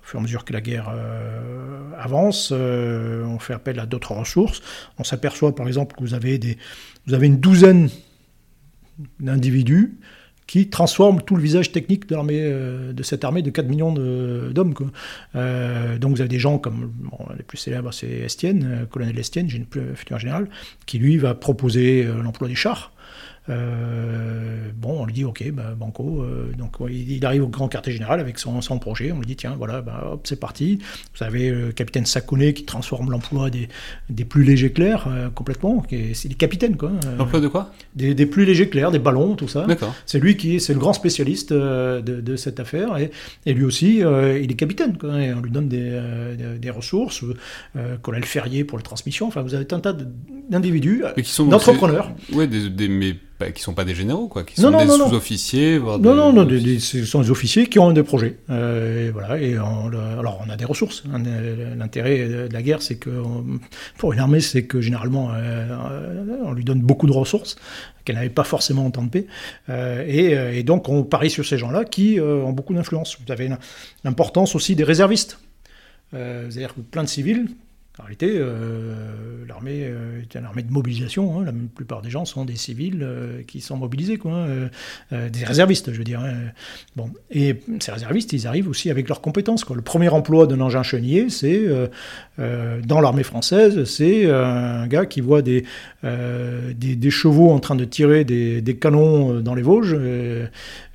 au 0.04 0.06
fur 0.06 0.19
et 0.19 0.21
à 0.21 0.23
mesure 0.23 0.45
que 0.45 0.54
la 0.54 0.62
guerre 0.62 0.93
avance, 1.97 2.52
on 2.52 3.39
fait 3.39 3.54
appel 3.54 3.80
à 3.80 3.86
d'autres 3.86 4.13
ressources. 4.13 4.62
On 4.97 5.04
s'aperçoit 5.04 5.56
par 5.56 5.67
exemple 5.67 5.95
que 5.95 6.02
vous 6.02 6.13
avez, 6.13 6.38
des, 6.38 6.58
vous 7.08 7.13
avez 7.13 7.28
une 7.28 7.39
douzaine 7.39 7.89
d'individus 9.19 9.97
qui 10.49 10.67
transforme 10.67 11.21
tout 11.21 11.35
le 11.35 11.43
visage 11.43 11.71
technique 11.71 12.09
de, 12.09 12.15
l'armée, 12.15 12.41
euh, 12.41 12.91
de 12.91 13.03
cette 13.03 13.23
armée 13.23 13.43
de 13.43 13.51
4 13.51 13.67
millions 13.67 13.93
d'hommes. 13.93 14.73
Euh, 15.35 15.99
donc 15.99 16.15
vous 16.15 16.21
avez 16.21 16.27
des 16.27 16.39
gens 16.39 16.57
comme, 16.57 16.91
les 17.38 17.43
plus 17.43 17.59
célèbres, 17.59 17.93
c'est 17.93 18.07
Estienne, 18.07 18.67
euh, 18.67 18.85
colonel 18.88 19.19
Estienne, 19.19 19.47
futur 19.93 20.17
général, 20.17 20.49
qui 20.88 20.97
lui 20.97 21.17
va 21.17 21.35
proposer 21.35 22.03
l'emploi 22.23 22.47
des 22.47 22.55
chars. 22.55 22.91
Euh, 23.49 24.69
bon, 24.75 25.01
on 25.01 25.05
lui 25.05 25.13
dit 25.13 25.25
ok, 25.25 25.51
bah, 25.51 25.75
banco. 25.77 26.21
Euh, 26.21 26.51
donc 26.57 26.75
il, 26.89 27.25
arrive 27.25 27.43
au 27.43 27.47
grand 27.47 27.67
quartier 27.67 27.91
général 27.91 28.19
avec 28.19 28.39
son, 28.39 28.62
son 28.62 28.79
projet. 28.79 29.12
On 29.12 29.19
lui 29.19 29.25
dit 29.25 29.35
tiens, 29.35 29.55
voilà, 29.57 29.81
bah, 29.81 30.09
hop, 30.13 30.21
c'est 30.23 30.39
parti. 30.39 30.79
Vous 31.17 31.23
avez 31.23 31.49
le 31.49 31.71
capitaine 31.71 32.05
Sakone 32.05 32.53
qui 32.53 32.65
transforme 32.65 33.09
l'emploi 33.12 33.49
des, 33.49 33.69
des, 34.09 34.25
plus 34.25 34.43
légers 34.43 34.71
clairs 34.71 35.07
euh, 35.07 35.29
complètement. 35.29 35.83
C'est 36.13 36.29
des 36.29 36.35
capitaines 36.35 36.77
quoi. 36.77 36.91
L'emploi 37.17 37.39
de 37.39 37.47
quoi? 37.47 37.71
Des, 37.95 38.13
des, 38.13 38.25
plus 38.25 38.45
légers 38.45 38.69
clairs, 38.69 38.91
des 38.91 38.99
ballons, 38.99 39.35
tout 39.35 39.47
ça. 39.47 39.65
C'est 40.05 40.19
lui 40.19 40.38
qui 40.38 40.59
c'est 40.59 40.73
le 40.73 40.79
grand 40.79 40.93
spécialiste 40.93 41.53
de, 41.53 42.01
de, 42.01 42.35
cette 42.35 42.59
affaire 42.59 42.97
et, 42.97 43.12
et 43.45 43.53
lui 43.53 43.63
aussi 43.63 43.97
il 43.97 44.51
est 44.51 44.55
capitaine. 44.55 44.97
Quoi, 44.97 45.21
et 45.21 45.33
on 45.33 45.41
lui 45.41 45.51
donne 45.51 45.67
des, 45.67 45.99
des 46.59 46.69
ressources, 46.69 47.23
colonel 48.01 48.25
Ferrier 48.25 48.63
pour 48.63 48.77
les 48.77 48.83
transmissions. 48.83 49.27
Enfin, 49.27 49.41
vous 49.41 49.55
avez 49.55 49.65
un 49.71 49.79
tas 49.79 49.95
d'individus, 50.49 51.03
d'entrepreneurs. 51.39 52.12
Ouais, 52.33 52.47
des, 52.47 52.69
des 52.69 52.88
mais 52.88 53.15
qui 53.54 53.62
sont 53.62 53.73
pas 53.73 53.86
des 53.86 53.95
généraux, 53.95 54.28
quoi, 54.28 54.43
qui 54.43 54.60
sont 54.60 54.71
des 54.71 54.88
sous-officiers. 54.88 55.80
Non, 55.80 56.13
non, 56.15 56.34
non, 56.34 56.47
ce 56.47 57.06
sont 57.06 57.21
des 57.21 57.32
officiers 57.32 57.67
qui 57.67 57.80
ont 57.80 57.91
des 57.91 58.04
projets. 58.04 58.38
Euh, 58.49 59.08
et 59.08 59.12
voilà, 59.12 59.39
et 59.41 59.54
alors 59.54 60.41
on 60.45 60.49
a 60.49 60.56
des 60.58 60.65
ressources. 60.65 61.04
Hein. 61.13 61.23
L'intérêt 61.78 62.28
de 62.28 62.54
la 62.54 62.62
guerre, 62.62 62.82
c'est 62.82 62.97
que 62.97 63.10
pour 63.97 64.13
une 64.13 64.19
armée, 64.19 64.41
c'est 64.41 64.63
que 64.63 64.82
généralement 64.82 65.32
euh, 65.34 65.67
on 66.43 66.52
lui 66.52 66.63
donne 66.63 66.82
beaucoup 66.82 67.08
de 67.08 67.13
ressources 67.13 67.56
qu'elle 68.04 68.15
n'avait 68.15 68.30
pas 68.30 68.43
forcément 68.43 68.86
en 68.86 68.91
temps 68.91 69.04
de 69.04 69.10
paix. 69.10 69.28
Euh, 69.69 70.04
et, 70.06 70.60
et, 70.60 70.63
donc 70.63 70.89
on 70.89 71.04
parie 71.04 71.30
sur 71.30 71.45
ces 71.45 71.58
gens-là 71.58 71.86
qui 71.86 72.19
ont 72.19 72.52
beaucoup 72.52 72.73
d'influence. 72.73 73.17
Vous 73.25 73.32
avez 73.32 73.49
l'importance 74.04 74.56
aussi 74.56 74.75
des 74.75 74.84
réservistes. 74.84 75.39
C'est-à-dire 76.12 76.73
que 76.73 76.82
plein 76.82 77.04
de 77.04 77.10
civils 77.10 77.47
en 77.99 78.03
réalité, 78.03 78.38
euh, 78.38 78.93
l'armée 79.47 79.81
euh, 79.83 80.21
est 80.21 80.35
une 80.35 80.45
armée 80.45 80.63
de 80.63 80.71
mobilisation. 80.71 81.39
Hein. 81.39 81.45
La 81.45 81.51
plupart 81.51 82.01
des 82.01 82.09
gens 82.09 82.23
sont 82.23 82.45
des 82.45 82.55
civils 82.55 82.99
euh, 83.01 83.41
qui 83.45 83.59
sont 83.59 83.75
mobilisés, 83.75 84.17
quoi, 84.17 84.31
hein. 84.31 84.69
des 85.12 85.43
réservistes, 85.43 85.91
je 85.91 85.97
veux 85.97 86.05
dire. 86.05 86.21
Hein. 86.21 86.51
Bon. 86.95 87.09
Et 87.29 87.59
ces 87.79 87.91
réservistes, 87.91 88.31
ils 88.31 88.47
arrivent 88.47 88.69
aussi 88.69 88.89
avec 88.89 89.09
leurs 89.09 89.21
compétences. 89.21 89.67
Le 89.69 89.81
premier 89.81 90.09
emploi 90.09 90.47
d'un 90.47 90.62
engin 90.62 90.83
chenillé, 90.83 91.29
c'est 91.29 91.65
dans 92.38 93.01
l'armée 93.01 93.23
française, 93.23 93.83
c'est 93.83 94.29
un 94.29 94.88
gars 94.88 95.05
qui 95.05 95.19
voit 95.21 95.41
des, 95.41 95.65
des, 96.03 97.12
chevaux 97.12 97.51
en 97.51 97.59
train 97.59 97.75
de 97.75 97.85
tirer 97.85 98.23
des 98.23 98.77
canons 98.79 99.41
dans 99.41 99.55
les 99.55 99.62
Vosges. 99.62 99.97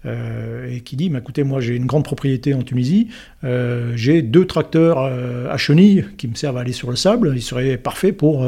Euh, 0.07 0.71
et 0.71 0.81
qui 0.81 0.97
dit 0.97 1.09
bah, 1.09 1.19
écoutez, 1.19 1.45
moi 1.45 1.61
j'ai 1.61 1.77
une 1.77 1.87
grande 1.87 2.05
propriété 2.05 2.53
en 2.53 2.63
Tunisie, 2.63 3.09
euh, 3.43 3.93
j'ai 3.97 4.21
deux 4.21 4.47
tracteurs 4.47 4.99
euh, 4.99 5.51
à 5.51 5.57
chenilles 5.57 6.05
qui 6.19 6.29
me 6.29 6.35
servent 6.35 6.59
à 6.59 6.61
aller 6.61 6.73
sur 6.73 6.91
le 6.91 6.97
sable, 6.97 7.33
ils 7.35 7.43
seraient 7.43 7.79
parfaits 7.79 8.15
pour, 8.17 8.47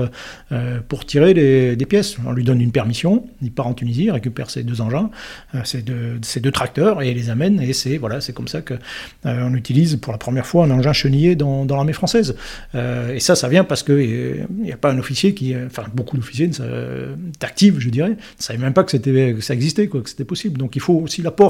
pour 0.88 1.06
tirer 1.06 1.34
des 1.34 1.86
pièces. 1.86 2.16
On 2.26 2.32
lui 2.32 2.44
donne 2.44 2.60
une 2.60 2.72
permission, 2.72 3.26
il 3.42 3.52
part 3.52 3.66
en 3.66 3.74
Tunisie, 3.74 4.10
récupère 4.10 4.50
ses 4.50 4.62
deux 4.62 4.80
engins, 4.80 5.10
ces 5.64 5.82
deux, 5.82 6.50
tracteurs, 6.50 7.02
et 7.02 7.12
les 7.14 7.30
amène, 7.30 7.60
et 7.60 7.72
c'est 7.72 7.96
voilà, 7.96 8.18
comme 8.34 8.48
ça 8.48 8.62
qu'on 8.62 8.76
on 9.24 9.54
utilise 9.54 9.96
pour 9.96 10.12
la 10.12 10.18
première 10.18 10.46
fois 10.46 10.64
un 10.64 10.70
engin 10.70 10.92
chenillé 10.92 11.36
dans, 11.36 11.66
l'armée 11.66 11.92
française. 11.92 12.36
et 12.74 13.20
ça, 13.20 13.34
ça 13.34 13.48
vient 13.48 13.64
parce 13.64 13.82
qu'il 13.82 14.46
n'y 14.50 14.72
a 14.72 14.76
pas 14.76 14.90
un 14.90 14.98
officier 14.98 15.34
qui, 15.34 15.54
enfin 15.66 15.84
beaucoup 15.94 16.16
d'officiers 16.16 16.50
actifs, 17.40 17.78
je 17.78 17.88
dirais, 17.88 18.10
ne 18.10 18.16
savaient 18.38 18.58
même 18.58 18.74
pas 18.74 18.84
que, 18.84 18.96
que 18.96 19.40
ça 19.40 19.54
existait, 19.54 19.88
quoi, 19.88 20.02
que 20.02 20.10
c'était 20.10 20.24
possible. 20.24 20.58
Donc 20.58 20.76
il 20.76 20.82
faut 20.82 20.94
aussi 20.94 21.22
l'apport 21.22 21.45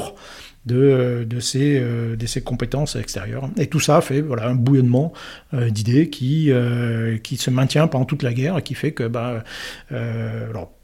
de, 0.66 1.24
euh, 1.56 2.16
de 2.16 2.26
ses 2.26 2.42
compétences 2.42 2.96
extérieures. 2.96 3.48
Et 3.56 3.68
tout 3.68 3.80
ça 3.80 4.00
fait 4.00 4.22
un 4.42 4.54
bouillonnement 4.54 5.12
euh, 5.54 5.70
d'idées 5.70 6.10
qui, 6.10 6.50
euh, 6.50 7.16
se 7.24 7.50
maintient 7.50 7.86
pendant 7.86 8.04
toute 8.04 8.22
la 8.22 8.34
guerre 8.34 8.58
et 8.58 8.62
qui 8.62 8.74
fait 8.74 8.92
que, 8.92 9.04
bah, 9.04 9.44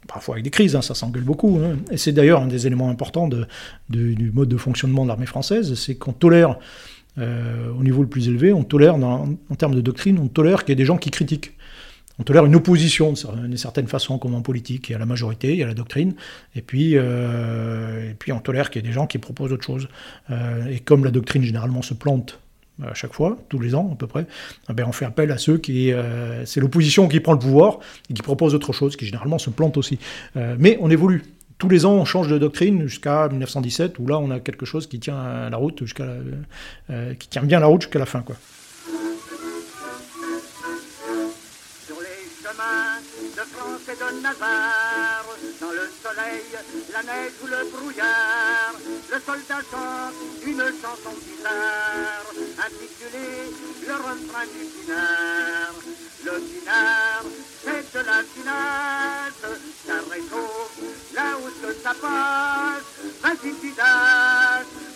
parfois 0.07 0.35
avec 0.35 0.43
des 0.43 0.49
crises, 0.49 0.75
hein, 0.75 0.81
ça 0.81 0.95
s'engueule 0.95 1.23
beaucoup. 1.23 1.59
Hein. 1.63 1.77
Et 1.91 1.97
c'est 1.97 2.13
d'ailleurs 2.13 2.41
un 2.41 2.47
des 2.47 2.65
éléments 2.67 2.89
importants 2.89 3.29
du 3.89 4.31
mode 4.33 4.49
de 4.49 4.57
fonctionnement 4.57 5.03
de 5.03 5.09
l'armée 5.09 5.25
française, 5.25 5.75
c'est 5.75 5.95
qu'on 5.95 6.13
tolère, 6.13 6.57
au 7.17 7.83
niveau 7.83 8.01
le 8.01 8.09
plus 8.09 8.27
élevé, 8.27 8.53
on 8.53 8.63
tolère, 8.63 8.95
en 8.95 9.55
termes 9.57 9.75
de 9.75 9.81
doctrine, 9.81 10.19
on 10.19 10.27
tolère 10.27 10.63
qu'il 10.63 10.69
y 10.69 10.73
ait 10.73 10.75
des 10.75 10.85
gens 10.85 10.97
qui 10.97 11.11
critiquent 11.11 11.53
on 12.23 12.25
tolère 12.25 12.45
une 12.45 12.55
opposition 12.55 13.11
d'une 13.11 13.57
certaine 13.57 13.87
façon, 13.87 14.17
comme 14.17 14.33
en 14.33 14.41
politique. 14.41 14.87
Il 14.87 14.93
y 14.93 14.95
a 14.95 14.97
la 14.97 15.05
majorité, 15.05 15.51
il 15.51 15.59
y 15.59 15.63
a 15.63 15.67
la 15.67 15.73
doctrine, 15.73 16.13
et 16.55 16.61
puis, 16.61 16.93
euh, 16.95 18.13
on 18.29 18.39
tolère 18.39 18.69
qu'il 18.69 18.81
y 18.81 18.85
ait 18.85 18.87
des 18.87 18.93
gens 18.93 19.07
qui 19.07 19.17
proposent 19.17 19.51
autre 19.51 19.65
chose. 19.65 19.89
Euh, 20.31 20.65
et 20.67 20.79
comme 20.79 21.03
la 21.03 21.11
doctrine 21.11 21.43
généralement 21.43 21.81
se 21.81 21.93
plante 21.93 22.39
à 22.81 22.93
chaque 22.93 23.13
fois, 23.13 23.37
tous 23.49 23.59
les 23.59 23.75
ans 23.75 23.89
à 23.91 23.95
peu 23.95 24.07
près, 24.07 24.25
eh 24.69 24.73
ben 24.73 24.85
on 24.87 24.93
fait 24.93 25.03
appel 25.03 25.31
à 25.31 25.37
ceux 25.37 25.57
qui... 25.57 25.91
Euh, 25.91 26.45
c'est 26.45 26.61
l'opposition 26.61 27.09
qui 27.09 27.19
prend 27.19 27.33
le 27.33 27.39
pouvoir 27.39 27.79
et 28.09 28.13
qui 28.13 28.21
propose 28.21 28.55
autre 28.55 28.71
chose, 28.71 28.95
qui 28.95 29.05
généralement 29.05 29.37
se 29.37 29.49
plante 29.49 29.75
aussi. 29.75 29.99
mais 30.35 30.77
on 30.79 30.89
évolue. 30.89 31.23
Tous 31.57 31.67
les 31.67 31.85
ans, 31.85 31.93
on 31.93 32.05
change 32.05 32.29
de 32.29 32.37
doctrine 32.37 32.87
jusqu'à 32.87 33.27
1917, 33.27 33.99
où 33.99 34.07
là, 34.07 34.17
on 34.17 34.31
a 34.31 34.39
quelque 34.39 34.65
chose 34.65 34.87
qui 34.87 34.99
tient 34.99 35.49
la 35.49 35.57
route 35.57 35.79
jusqu'à, 35.83 36.07
qui 37.19 37.27
tient 37.27 37.43
bien 37.43 37.59
la 37.59 37.67
route 37.67 37.81
jusqu'à 37.81 37.99
la 37.99 38.05
fin, 38.05 38.21
quoi. 38.21 38.37
de 42.53 43.41
France 43.53 43.81
et 43.87 43.95
de 43.95 44.21
Navarre. 44.21 45.25
Dans 45.59 45.71
le 45.71 45.89
soleil, 46.03 46.43
la 46.93 47.03
neige 47.03 47.33
ou 47.41 47.47
le 47.47 47.69
brouillard, 47.71 48.73
le 49.11 49.19
soldat 49.19 49.61
chante 49.71 50.13
une 50.45 50.63
chanson 50.81 51.13
bizarre, 51.25 52.27
intitulée 52.59 53.49
Le 53.87 53.93
refrain 53.93 54.45
du 54.45 54.65
pinard. 54.65 55.75
Le 56.25 56.31
pinard, 56.31 57.23
c'est 57.63 57.93
de 57.93 58.05
la 58.05 58.21
finale, 58.23 59.33
car 59.87 60.03
là 61.13 61.37
où 61.39 61.47
se 61.49 61.73
ça 61.81 61.93
vas-y, 63.21 63.53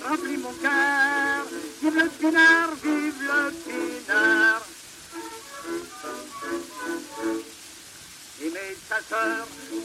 remplis 0.07 0.37
mon 0.37 0.53
cœur, 0.53 1.45
vive 1.81 1.95
le 1.95 2.09
pinard, 2.09 2.71
vive 2.83 3.21
le 3.21 3.51
pinard. 3.51 4.46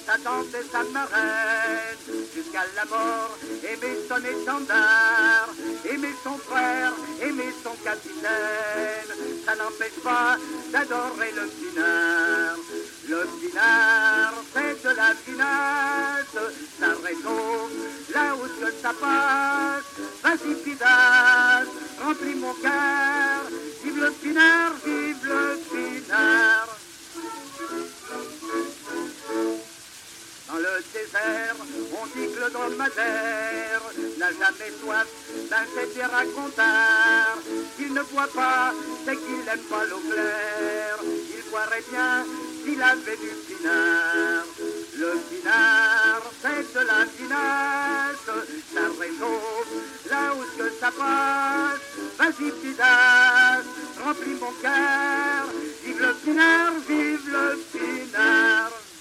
Sa 0.07 0.19
tante 0.19 0.55
et 0.55 0.67
sa 0.71 0.83
marraine, 0.85 1.97
jusqu'à 2.35 2.65
la 2.77 2.85
mort, 2.87 3.39
aimer 3.63 3.97
son 4.09 4.17
étendard, 4.17 5.49
aimer 5.85 6.15
son 6.25 6.37
frère, 6.39 6.93
aimer 7.21 7.53
son 7.63 7.75
capitaine, 7.85 9.11
ça 9.45 9.55
n'empêche 9.57 9.99
pas 10.03 10.37
d'adorer 10.73 11.33
le 11.33 11.47
pinard. 11.49 12.57
Le 13.09 13.27
pinard, 13.41 14.35
c'est 14.55 14.83
de 14.83 14.97
la 14.97 15.15
finasse, 15.25 16.53
ça 16.79 16.87
réchauffe 17.05 17.73
là 18.15 18.35
où 18.35 18.43
que 18.61 18.73
ça 18.83 18.93
passe. 19.01 19.85
Vas-y, 20.23 20.55
Pidas, 20.63 21.65
remplis 22.03 22.35
mon 22.37 22.55
cœur, 22.55 23.43
vive 23.83 24.01
le 24.01 24.11
pinard, 24.13 24.73
vive 24.85 25.25
le 25.25 25.59
pinard. 25.71 26.69
Dans 30.53 30.59
le 30.59 30.85
désert, 30.93 31.57
on 31.93 32.07
dit 32.09 32.29
que 32.31 32.45
le 32.45 32.51
dromadaire 32.51 33.81
n'a 34.19 34.31
jamais 34.33 34.71
soif 34.83 35.07
d'un 35.49 35.65
cet 35.75 36.11
racontard. 36.11 37.39
S'il 37.75 37.95
ne 37.95 38.03
boit 38.03 38.29
pas, 38.35 38.75
c'est 39.07 39.17
qu'il 39.17 39.39
n'aime 39.47 39.65
pas 39.71 39.85
l'eau 39.87 40.03
claire. 40.11 40.99
Il 41.05 41.51
boirait 41.51 41.83
bien 41.91 42.27
s'il 42.63 42.83
avait 42.83 43.17
du 43.17 43.33
pinard. 43.49 44.45
Le 44.99 45.13
pinard, 45.31 46.23
c'est 46.43 46.75
de 46.75 46.87
la 46.87 47.07
pinasse, 47.17 48.45
ça 48.75 48.81
réchauffe 49.01 50.11
là 50.11 50.35
où 50.35 50.59
que 50.59 50.69
ça 50.79 50.91
passe. 50.91 51.81
Vas-y, 52.19 52.51
Pidas, 52.61 53.63
remplis 54.05 54.35
mon 54.39 54.53
cœur. 54.61 55.47
Vive 55.83 56.01
le 56.01 56.13
pinard, 56.23 56.73
vive 56.87 57.31
le 57.31 57.59
pinard. 57.73 58.92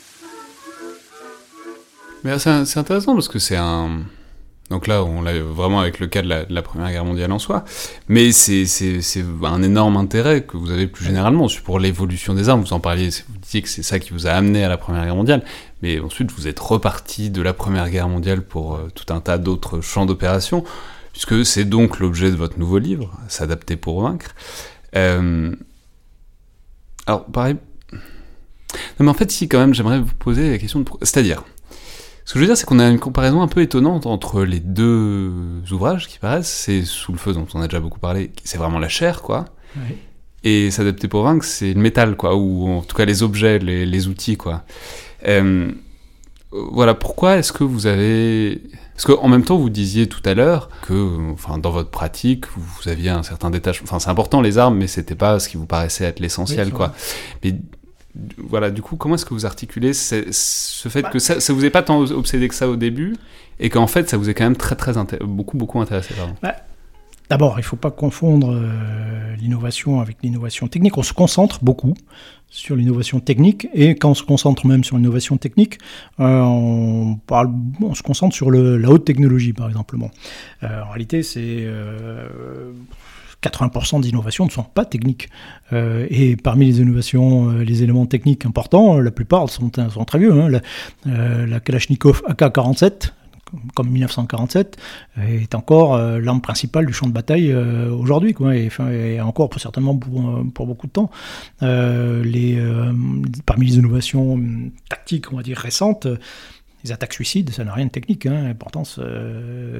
C'est 2.24 2.78
intéressant 2.78 3.14
parce 3.14 3.28
que 3.28 3.40
c'est 3.40 3.58
un. 3.58 4.02
Donc 4.70 4.88
là, 4.88 5.04
on 5.04 5.22
l'a 5.22 5.42
vraiment 5.42 5.82
avec 5.82 6.00
le 6.00 6.08
cas 6.08 6.22
de 6.22 6.30
la, 6.48 6.62
Première 6.62 6.92
Guerre 6.92 7.04
mondiale 7.04 7.32
en 7.34 7.40
soi, 7.40 7.66
mais 8.08 8.32
c'est 8.32 8.66
un 9.44 9.64
énorme 9.64 9.98
intérêt 9.98 10.44
que 10.44 10.56
vous 10.56 10.72
avez 10.72 10.88
plus 10.88 11.04
généralement 11.04 11.48
pour 11.66 11.78
l'évolution 11.78 12.34
des 12.34 12.48
armes. 12.48 12.62
Vous 12.62 12.72
en 12.72 12.80
parliez, 12.80 13.10
vous 13.10 13.38
disiez 13.42 13.62
que 13.62 13.68
c'est 13.68 13.84
ça 13.84 14.00
qui 14.00 14.12
vous 14.12 14.28
a 14.28 14.32
amené 14.32 14.64
à 14.64 14.70
la 14.70 14.78
Première 14.78 15.04
Guerre 15.04 15.16
mondiale, 15.18 15.44
mais 15.82 16.00
ensuite 16.00 16.32
vous 16.32 16.48
êtes 16.48 16.60
reparti 16.60 17.32
de 17.32 17.42
la 17.42 17.54
Première 17.54 17.90
Guerre 17.90 18.08
mondiale 18.08 18.44
pour 18.44 18.76
euh, 18.76 18.88
tout 18.96 19.14
un 19.14 19.20
tas 19.20 19.38
d'autres 19.38 19.82
champs 19.82 20.06
d'opération, 20.06 20.64
puisque 21.12 21.46
c'est 21.46 21.66
donc 21.66 22.00
l'objet 22.00 22.32
de 22.32 22.38
votre 22.38 22.58
nouveau 22.58 22.78
livre, 22.78 23.12
S'adapter 23.28 23.76
pour 23.76 24.02
vaincre. 24.04 24.34
Euh, 24.96 25.54
Alors, 27.08 27.26
pareil. 27.26 27.58
Non, 29.00 29.06
mais 29.06 29.10
en 29.10 29.14
fait, 29.14 29.32
si, 29.32 29.48
quand 29.48 29.60
même, 29.60 29.74
j'aimerais 29.74 30.00
vous 30.00 30.14
poser 30.20 30.52
la 30.52 30.58
question 30.58 30.80
de. 30.80 30.86
C'est-à-dire, 31.02 31.44
ce 32.26 32.34
que 32.34 32.40
je 32.40 32.44
veux 32.44 32.48
dire, 32.48 32.58
c'est 32.58 32.66
qu'on 32.66 32.80
a 32.80 32.88
une 32.88 33.00
comparaison 33.00 33.42
un 33.42 33.48
peu 33.48 33.62
étonnante 33.62 34.06
entre 34.06 34.44
les 34.44 34.60
deux 34.60 35.32
ouvrages 35.72 36.08
qui 36.08 36.20
paraissent. 36.20 36.52
C'est 36.52 36.84
Sous 36.84 37.12
le 37.12 37.18
feu, 37.18 37.34
dont 37.34 37.48
on 37.54 37.62
a 37.62 37.68
déjà 37.68 37.80
beaucoup 37.80 38.00
parlé, 38.00 38.32
c'est 38.44 38.58
vraiment 38.58 38.80
la 38.80 38.90
chair, 38.90 39.22
quoi. 39.22 39.46
Et 40.44 40.72
S'adapter 40.72 41.08
pour 41.08 41.24
vaincre, 41.24 41.46
c'est 41.46 41.74
le 41.74 41.82
métal, 41.82 42.16
quoi, 42.16 42.36
ou 42.36 42.68
en 42.68 42.82
tout 42.82 42.96
cas 42.96 43.06
les 43.06 43.24
objets, 43.24 43.60
les, 43.60 43.86
les 43.86 44.08
outils, 44.08 44.38
quoi. 44.38 44.64
Euh, 45.28 45.72
voilà, 46.52 46.94
pourquoi 46.94 47.38
est-ce 47.38 47.54
que 47.54 47.64
vous 47.64 47.88
avez... 47.88 48.62
Parce 48.94 49.06
qu'en 49.06 49.28
même 49.30 49.44
temps, 49.44 49.58
vous 49.58 49.70
disiez 49.70 50.08
tout 50.08 50.22
à 50.26 50.34
l'heure 50.34 50.70
que, 50.82 51.32
enfin, 51.32 51.58
dans 51.58 51.72
votre 51.72 51.90
pratique, 51.90 52.46
vous, 52.56 52.90
aviez 52.90 53.10
un 53.10 53.24
certain 53.24 53.50
détachement. 53.50 53.86
Enfin, 53.86 54.00
c'est 54.00 54.10
important 54.10 54.42
les 54.42 54.58
armes, 54.58 54.78
mais 54.78 54.88
c'était 54.88 55.16
pas 55.16 55.40
ce 55.40 55.48
qui 55.48 55.58
vous 55.58 55.66
paraissait 55.66 56.04
être 56.04 56.20
l'essentiel, 56.20 56.68
Oui, 56.68 56.74
quoi. 56.74 56.94
Mais 57.44 57.56
voilà, 58.38 58.72
du 58.72 58.82
coup, 58.82 58.96
comment 58.98 59.16
est-ce 59.16 59.26
que 59.26 59.34
vous 59.34 59.46
articulez 59.46 59.94
ce, 59.94 60.16
fait 60.90 61.02
Bah, 61.02 61.10
que 61.10 61.20
ça, 61.20 61.40
ça 61.40 61.54
vous 61.54 61.66
est 61.66 61.70
pas 61.70 61.84
tant 61.84 62.00
obsédé 62.02 62.48
que 62.48 62.56
ça 62.56 62.68
au 62.70 62.76
début, 62.76 63.16
et 63.60 63.70
qu'en 63.70 63.88
fait, 63.88 64.10
ça 64.10 64.18
vous 64.18 64.30
est 64.30 64.34
quand 64.34 64.44
même 64.44 64.58
très, 64.58 64.76
très 64.76 64.94
beaucoup, 65.22 65.58
beaucoup 65.58 65.80
intéressé, 65.80 66.14
pardon. 66.16 66.36
D'abord, 67.30 67.54
il 67.56 67.62
ne 67.62 67.66
faut 67.66 67.78
pas 67.78 67.92
confondre 67.92 68.52
euh, 68.54 69.36
l'innovation 69.38 70.02
avec 70.02 70.18
l'innovation 70.22 70.68
technique. 70.68 70.98
On 70.98 71.04
se 71.04 71.14
concentre 71.14 71.64
beaucoup 71.64 71.94
sur 72.50 72.76
l'innovation 72.76 73.22
technique 73.22 73.70
et 73.74 73.96
quand 73.96 74.10
on 74.10 74.14
se 74.16 74.24
concentre 74.24 74.68
même 74.68 74.84
sur 74.84 74.98
l'innovation 74.98 75.38
technique, 75.38 75.78
euh, 76.20 76.42
on, 76.42 77.16
parle, 77.26 77.54
on 77.82 77.96
se 77.96 78.04
concentre 78.04 78.36
sur 78.36 78.52
le- 78.52 78.76
la 78.78 78.90
haute 78.90 79.06
technologie, 79.06 79.54
par 79.54 79.70
exemple. 79.70 79.96
Euh, 80.64 80.82
en 80.84 80.90
réalité, 80.90 81.24
c'est 81.24 81.64
80% 83.42 84.02
des 84.02 84.10
innovations 84.10 84.46
ne 84.46 84.52
sont 84.52 84.64
pas 84.64 84.86
techniques. 84.86 85.30
Euh, 85.74 86.06
et 86.10 86.36
parmi 86.36 86.68
les 86.68 86.80
innovations, 86.80 87.50
euh, 87.50 87.64
les 87.64 87.84
éléments 87.84 88.06
techniques 88.06 88.46
importants, 88.46 88.98
euh, 88.98 89.02
la 89.02 89.12
plupart 89.12 89.50
sont, 89.50 89.70
très 89.70 90.20
vieux. 90.20 90.34
hein. 90.34 90.50
La, 90.50 90.62
euh, 91.08 91.48
la 91.48 91.60
Kalachnikov 91.60 92.22
AK-47, 92.28 93.14
comme 93.76 93.90
1947, 93.90 94.78
est 95.18 95.56
encore 95.56 95.98
l'arme 95.98 96.40
principale 96.40 96.86
du 96.86 96.94
champ 96.94 97.08
de 97.08 97.12
bataille 97.12 97.54
aujourd'hui, 97.54 98.34
et, 98.54 99.20
encore 99.20 99.50
certainement 99.58 99.98
pour, 99.98 100.66
beaucoup 100.66 100.88
de 100.88 100.92
temps. 100.94 101.12
Parmi 101.60 103.66
les 103.66 103.76
innovations 103.76 104.36
hum, 104.36 104.72
tactiques, 104.88 105.34
on 105.34 105.36
va 105.36 105.44
dire 105.44 105.58
récentes, 105.58 106.08
les 106.84 106.92
attaques 106.92 107.14
suicides, 107.14 107.50
ça 107.52 107.64
n'a 107.64 107.74
rien 107.74 107.86
de 107.86 107.92
technique. 107.92 108.26
Hein, 108.26 108.54
pourtant, 108.58 108.84
ça, 108.84 109.04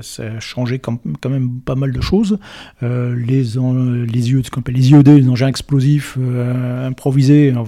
ça 0.02 0.24
a 0.24 0.40
changé 0.40 0.80
quand, 0.80 1.00
même 1.30 1.60
pas 1.62 1.76
mal 1.76 1.92
de 1.92 2.02
choses. 2.02 2.38
Euh, 2.84 3.16
les, 3.16 3.58
en- 3.58 3.74
les, 3.74 4.30
appelle 4.62 4.76
les 4.76 4.90
IED, 4.92 5.08
les 5.08 5.30
engins 5.30 5.48
explosifs 5.48 6.18
euh, 6.20 6.88
improvisés, 6.88 7.54
euh, 7.56 7.64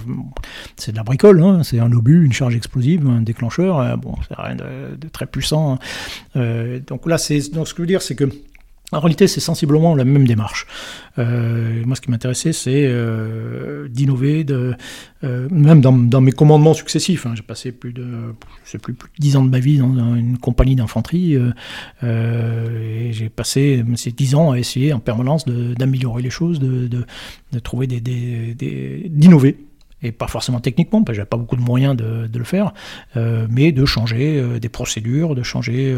c'est 0.76 0.92
de 0.92 0.96
la 0.96 1.02
bricole. 1.02 1.42
hein, 1.42 1.62
c'est 1.62 1.78
un 1.80 1.90
obus, 1.92 2.24
une 2.24 2.32
charge 2.32 2.54
explosive, 2.56 3.06
un 3.06 3.22
déclencheur. 3.22 3.80
euh, 3.80 3.96
bon, 3.96 4.14
c'est 4.28 4.34
rien 4.40 4.56
de, 4.56 5.08
très 5.08 5.26
puissant. 5.26 5.74
hein. 5.74 5.78
Euh, 6.36 6.80
donc 6.86 7.06
là, 7.06 7.16
donc 7.52 7.68
ce 7.68 7.74
que 7.74 7.78
je 7.78 7.82
veux 7.82 7.86
dire, 7.86 8.02
c'est 8.02 8.14
que 8.14 8.28
en 8.94 9.00
réalité, 9.00 9.26
c'est 9.26 9.40
sensiblement 9.40 9.94
la 9.94 10.04
même 10.04 10.26
démarche. 10.26 10.66
Euh, 11.18 11.82
moi, 11.84 11.96
ce 11.96 12.00
qui 12.00 12.10
m'intéressait, 12.10 12.52
c'est 12.52 12.86
euh, 12.86 13.88
d'innover, 13.88 14.46
euh, 14.50 14.74
même 15.50 15.80
dans, 15.80 16.20
mes 16.20 16.32
commandements 16.32 16.74
successifs. 16.74 17.26
hein. 17.26 17.32
J'ai 17.34 17.42
passé 17.42 17.72
plus 17.72 17.92
de, 17.92 18.34
plus, 18.82 18.92
de 18.92 18.98
10 19.18 19.36
ans 19.36 19.44
de 19.44 19.50
ma 19.50 19.58
vie 19.58 19.78
dans, 19.78 20.14
une 20.14 20.38
compagnie 20.38 20.76
d'infanterie, 20.76 21.36
j'ai 22.02 23.28
passé 23.34 23.84
ces 23.96 24.12
10 24.12 24.34
ans 24.34 24.52
à 24.52 24.58
essayer 24.58 24.92
en 24.92 25.00
permanence 25.00 25.44
d'améliorer 25.46 26.22
les 26.22 26.30
choses, 26.30 26.60
de, 26.60 26.88
de, 26.88 27.58
trouver 27.58 27.86
des- 27.86 29.10
d'innover. 29.10 29.56
Et 30.04 30.12
pas 30.12 30.28
forcément 30.28 30.60
techniquement, 30.60 31.02
parce 31.02 31.14
que 31.14 31.16
j'avais 31.16 31.28
pas 31.28 31.38
beaucoup 31.38 31.56
de 31.56 31.62
moyens 31.62 31.96
de, 31.96 32.28
le 32.38 32.44
faire, 32.44 32.74
euh, 33.16 33.46
mais 33.50 33.72
de 33.72 33.86
changer 33.86 34.38
euh, 34.38 34.58
des 34.60 34.68
procédures, 34.68 35.34
de 35.34 35.42
changer, 35.42 35.96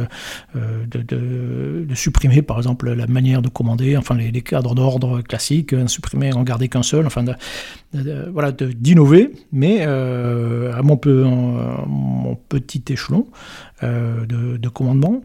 euh, 0.54 0.86
de, 0.86 1.94
supprimer 1.94 2.42
par 2.42 2.58
exemple 2.58 2.92
la 2.92 3.06
manière 3.08 3.42
de 3.42 3.48
commander, 3.48 3.96
enfin 3.96 4.14
les, 4.14 4.42
cadres 4.42 4.76
d'ordre 4.76 5.22
classiques, 5.22 5.72
euh, 5.72 5.88
supprimer, 5.88 6.32
en 6.32 6.44
garder 6.44 6.68
qu'un 6.68 6.84
seul, 6.84 7.06
enfin 7.06 7.24
voilà, 8.30 8.52
d'innover, 8.52 9.32
mais 9.52 9.82
à 9.82 10.82
mon, 10.82 10.96
peu, 10.96 11.24
en- 11.24 11.86
mon 11.86 12.36
petit 12.48 12.84
échelon 12.88 13.26
de 13.82 14.68
commandement. 14.68 15.22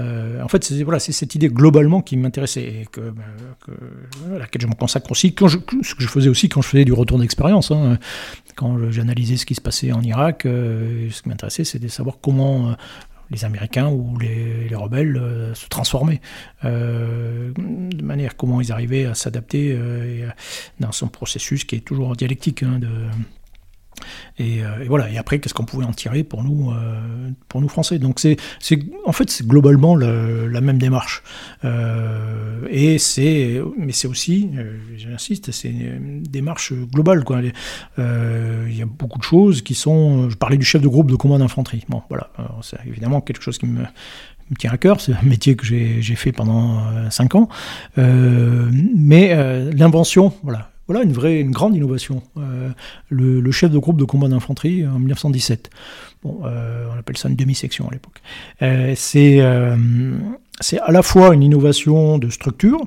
Euh, 0.00 0.42
en 0.42 0.48
fait, 0.48 0.64
c'est 0.64 1.12
cette 1.12 1.34
idée 1.36 1.48
globalement 1.48 2.00
qui 2.02 2.16
m'intéressait 2.16 2.62
et 2.64 2.86
que- 2.90 3.12
à 4.34 4.38
laquelle 4.38 4.62
je 4.62 4.66
me 4.66 4.74
consacre 4.74 5.10
aussi, 5.12 5.28
ce 5.28 5.46
que 5.94 6.02
je 6.02 6.08
faisais 6.08 6.28
aussi 6.28 6.48
quand 6.48 6.62
je 6.62 6.68
faisais 6.68 6.84
du 6.84 6.92
retour 6.92 7.18
d'expérience. 7.18 7.70
hein. 7.70 7.98
quand 8.56 8.90
j'analysais 8.90 9.36
ce 9.36 9.46
qui 9.46 9.54
se 9.56 9.60
passait 9.60 9.90
en 9.92 10.00
Irak, 10.02 10.46
euh, 10.46 11.08
ce 11.10 11.22
qui 11.22 11.28
m'intéressait, 11.28 11.64
c'était 11.64 11.86
de 11.86 11.90
savoir 11.90 12.18
comment 12.20 12.70
euh, 12.70 12.72
les 13.30 13.44
Américains 13.44 13.88
ou 13.88 14.16
les, 14.18 14.68
les 14.68 14.76
rebelles 14.76 15.20
se 15.54 15.66
transformaient, 15.68 16.20
de 16.62 18.02
manière 18.02 18.36
comment 18.36 18.60
ils 18.60 18.70
arrivaient 18.70 19.06
à 19.06 19.14
s'adapter 19.14 19.76
dans 20.78 20.92
son 20.92 21.08
processus 21.08 21.64
qui 21.64 21.76
est 21.76 21.80
toujours 21.80 22.14
dialectique. 22.16 22.62
hein, 22.62 22.78
et, 24.38 24.62
euh, 24.64 24.82
et 24.82 24.88
voilà. 24.88 25.10
Et 25.10 25.18
après, 25.18 25.38
qu'est-ce 25.38 25.54
qu'on 25.54 25.64
pouvait 25.64 25.84
en 25.84 25.92
tirer 25.92 26.24
pour 26.24 26.42
nous, 26.44 26.70
euh, 26.72 27.30
pour 27.48 27.60
nous 27.60 27.68
Français? 27.68 27.98
Donc 27.98 28.20
c'est, 28.20 28.36
en 29.06 29.12
fait, 29.12 29.30
c'est 29.30 29.46
globalement 29.46 29.94
le- 29.96 30.48
la 30.48 30.60
même 30.60 30.78
démarche. 30.78 31.22
Euh, 31.64 32.66
et 32.70 32.98
c'est, 32.98 33.60
mais 33.78 33.92
c'est 33.92 34.08
aussi, 34.08 34.50
j'insiste, 34.96 35.50
c'est 35.52 35.68
une 35.70 36.22
démarche 36.22 36.72
globale. 36.72 37.24
Il 37.98 38.76
y 38.76 38.82
a 38.82 38.86
beaucoup 38.86 39.18
de 39.18 39.24
choses 39.24 39.62
qui 39.62 39.74
sont. 39.74 40.28
Je 40.30 40.36
parlais 40.36 40.56
du 40.56 40.64
chef 40.64 40.82
de 40.82 40.88
groupe 40.88 41.10
de 41.10 41.16
combat 41.16 41.38
d'infanterie. 41.38 41.84
Bon, 41.88 42.02
voilà. 42.08 42.30
C'est 42.62 42.78
évidemment 42.86 43.20
quelque 43.20 43.42
chose 43.42 43.58
qui 43.58 43.66
me 43.66 43.84
tient 44.58 44.70
à 44.72 44.76
cœur, 44.78 45.00
c'est 45.00 45.12
un 45.12 45.22
métier 45.22 45.56
que 45.56 45.64
j'ai 45.64 46.02
fait 46.16 46.32
pendant 46.32 46.82
5 47.10 47.34
ans. 47.34 47.48
Mais 47.96 49.34
l'invention, 49.72 50.32
voilà, 50.42 50.70
voilà 50.86 51.02
une 51.02 51.12
vraie, 51.12 51.44
grande 51.44 51.76
innovation. 51.76 52.22
Euh, 52.36 52.70
le, 53.08 53.50
chef 53.50 53.70
de 53.70 53.78
groupe 53.78 53.96
de 53.96 54.04
combat 54.04 54.28
d'infanterie 54.28 54.86
en 54.86 54.98
1917. 54.98 55.70
Bon, 56.22 56.42
euh, 56.44 56.86
on 56.94 56.98
appelle 56.98 57.16
ça 57.16 57.28
une 57.28 57.36
demi-section 57.36 57.88
à 57.88 57.92
l'époque. 57.92 58.20
Euh, 58.62 58.92
c'est 58.96 59.40
c'est 60.60 60.78
à 60.78 60.92
la 60.92 61.02
fois 61.02 61.34
une 61.34 61.42
innovation 61.42 62.18
de 62.18 62.30
structure. 62.30 62.80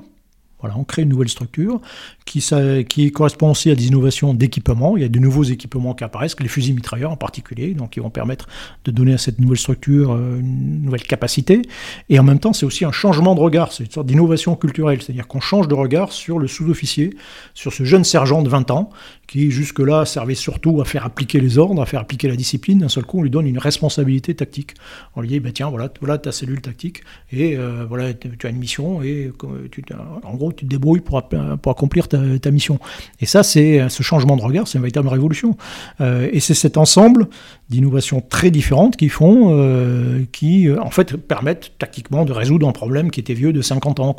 Voilà, 0.60 0.76
on 0.76 0.84
crée 0.84 1.02
une 1.02 1.10
nouvelle 1.10 1.28
structure 1.28 1.80
qui, 2.28 3.12
correspond 3.12 3.50
aussi 3.50 3.70
à 3.70 3.74
des 3.74 3.86
innovations 3.86 4.34
d'équipement. 4.34 4.96
Il 4.96 5.02
y 5.02 5.06
a 5.06 5.08
de 5.08 5.18
nouveaux 5.18 5.44
équipements 5.44 5.94
qui 5.94 6.04
apparaissent, 6.04 6.38
les 6.38 6.48
fusils 6.48 6.74
mitrailleurs 6.74 7.10
en 7.10 7.16
particulier, 7.16 7.74
donc 7.74 7.90
qui 7.90 8.00
vont 8.00 8.10
permettre 8.10 8.48
de 8.84 8.90
donner 8.90 9.14
à 9.14 9.18
cette 9.18 9.38
nouvelle 9.38 9.58
structure 9.58 10.12
euh, 10.12 10.38
une 10.38 10.82
nouvelle 10.82 11.02
capacité. 11.02 11.62
Et 12.08 12.18
en 12.18 12.22
même 12.22 12.38
temps, 12.38 12.52
c'est 12.52 12.66
aussi 12.66 12.84
un 12.84 12.92
changement 12.92 13.34
de 13.34 13.40
regard, 13.40 13.72
c'est 13.72 13.84
une 13.84 13.90
sorte 13.90 14.06
d'innovation 14.06 14.56
culturelle, 14.56 15.00
c'est-à-dire 15.02 15.26
qu'on 15.26 15.40
change 15.40 15.68
de 15.68 15.74
regard 15.74 16.12
sur 16.12 16.38
le 16.38 16.48
sous-officier, 16.48 17.14
sur 17.54 17.72
ce 17.72 17.84
jeune 17.84 18.04
sergent 18.04 18.42
de 18.42 18.48
20 18.48 18.70
ans, 18.70 18.90
qui 19.26 19.50
jusque-là 19.50 20.04
servait 20.04 20.34
surtout 20.34 20.80
à 20.80 20.84
faire 20.84 21.04
appliquer 21.04 21.40
les 21.40 21.58
ordres, 21.58 21.82
à 21.82 21.86
faire 21.86 22.00
appliquer 22.00 22.28
la 22.28 22.36
discipline. 22.36 22.78
D'un 22.78 22.88
seul 22.88 23.04
coup, 23.04 23.18
on 23.18 23.22
lui 23.22 23.30
donne 23.30 23.46
une 23.46 23.58
responsabilité 23.58 24.34
tactique. 24.34 24.74
On 25.16 25.20
lui 25.20 25.28
dit, 25.28 25.40
bah, 25.40 25.50
tiens, 25.52 25.68
voilà, 25.68 25.90
voilà 26.00 26.18
ta 26.18 26.32
cellule 26.32 26.60
tactique, 26.60 27.02
et 27.32 27.56
euh, 27.56 27.84
voilà, 27.88 28.12
tu 28.14 28.46
as 28.46 28.50
une 28.50 28.58
mission, 28.58 29.02
et 29.02 29.30
tu, 29.70 29.82
en 30.24 30.34
gros, 30.34 30.52
tu 30.52 30.64
te 30.64 30.70
débrouilles 30.70 31.00
pour, 31.00 31.22
pour 31.28 31.72
accomplir 31.72 32.08
ta, 32.08 32.17
ta, 32.40 32.50
mission. 32.50 32.78
Et 33.20 33.26
ça, 33.26 33.42
c'est 33.42 33.88
ce 33.88 34.02
changement 34.02 34.36
de 34.36 34.42
regard, 34.42 34.66
c'est 34.66 34.78
une 34.78 34.82
véritable 34.82 35.08
révolution. 35.08 35.56
Euh, 36.00 36.28
et 36.32 36.40
c'est 36.40 36.54
cet 36.54 36.76
ensemble 36.76 37.28
d'innovations 37.68 38.20
très 38.20 38.50
différentes 38.50 38.96
qui 38.96 39.08
font, 39.08 39.48
euh, 39.50 40.24
qui 40.32 40.68
en 40.70 40.90
fait 40.90 41.16
permettent 41.16 41.72
tactiquement 41.78 42.24
de 42.24 42.32
résoudre 42.32 42.66
un 42.66 42.72
problème 42.72 43.10
qui 43.10 43.20
était 43.20 43.34
vieux 43.34 43.52
de 43.52 43.60
50 43.60 44.00
ans. 44.00 44.16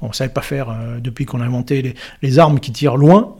On 0.00 0.08
ne 0.08 0.12
savait 0.12 0.32
pas 0.32 0.42
faire 0.42 0.74
depuis 1.00 1.24
qu'on 1.24 1.40
a 1.40 1.44
inventé 1.44 1.94
les, 2.22 2.38
armes 2.38 2.60
qui 2.60 2.72
tirent 2.72 2.96
loin 2.96 3.34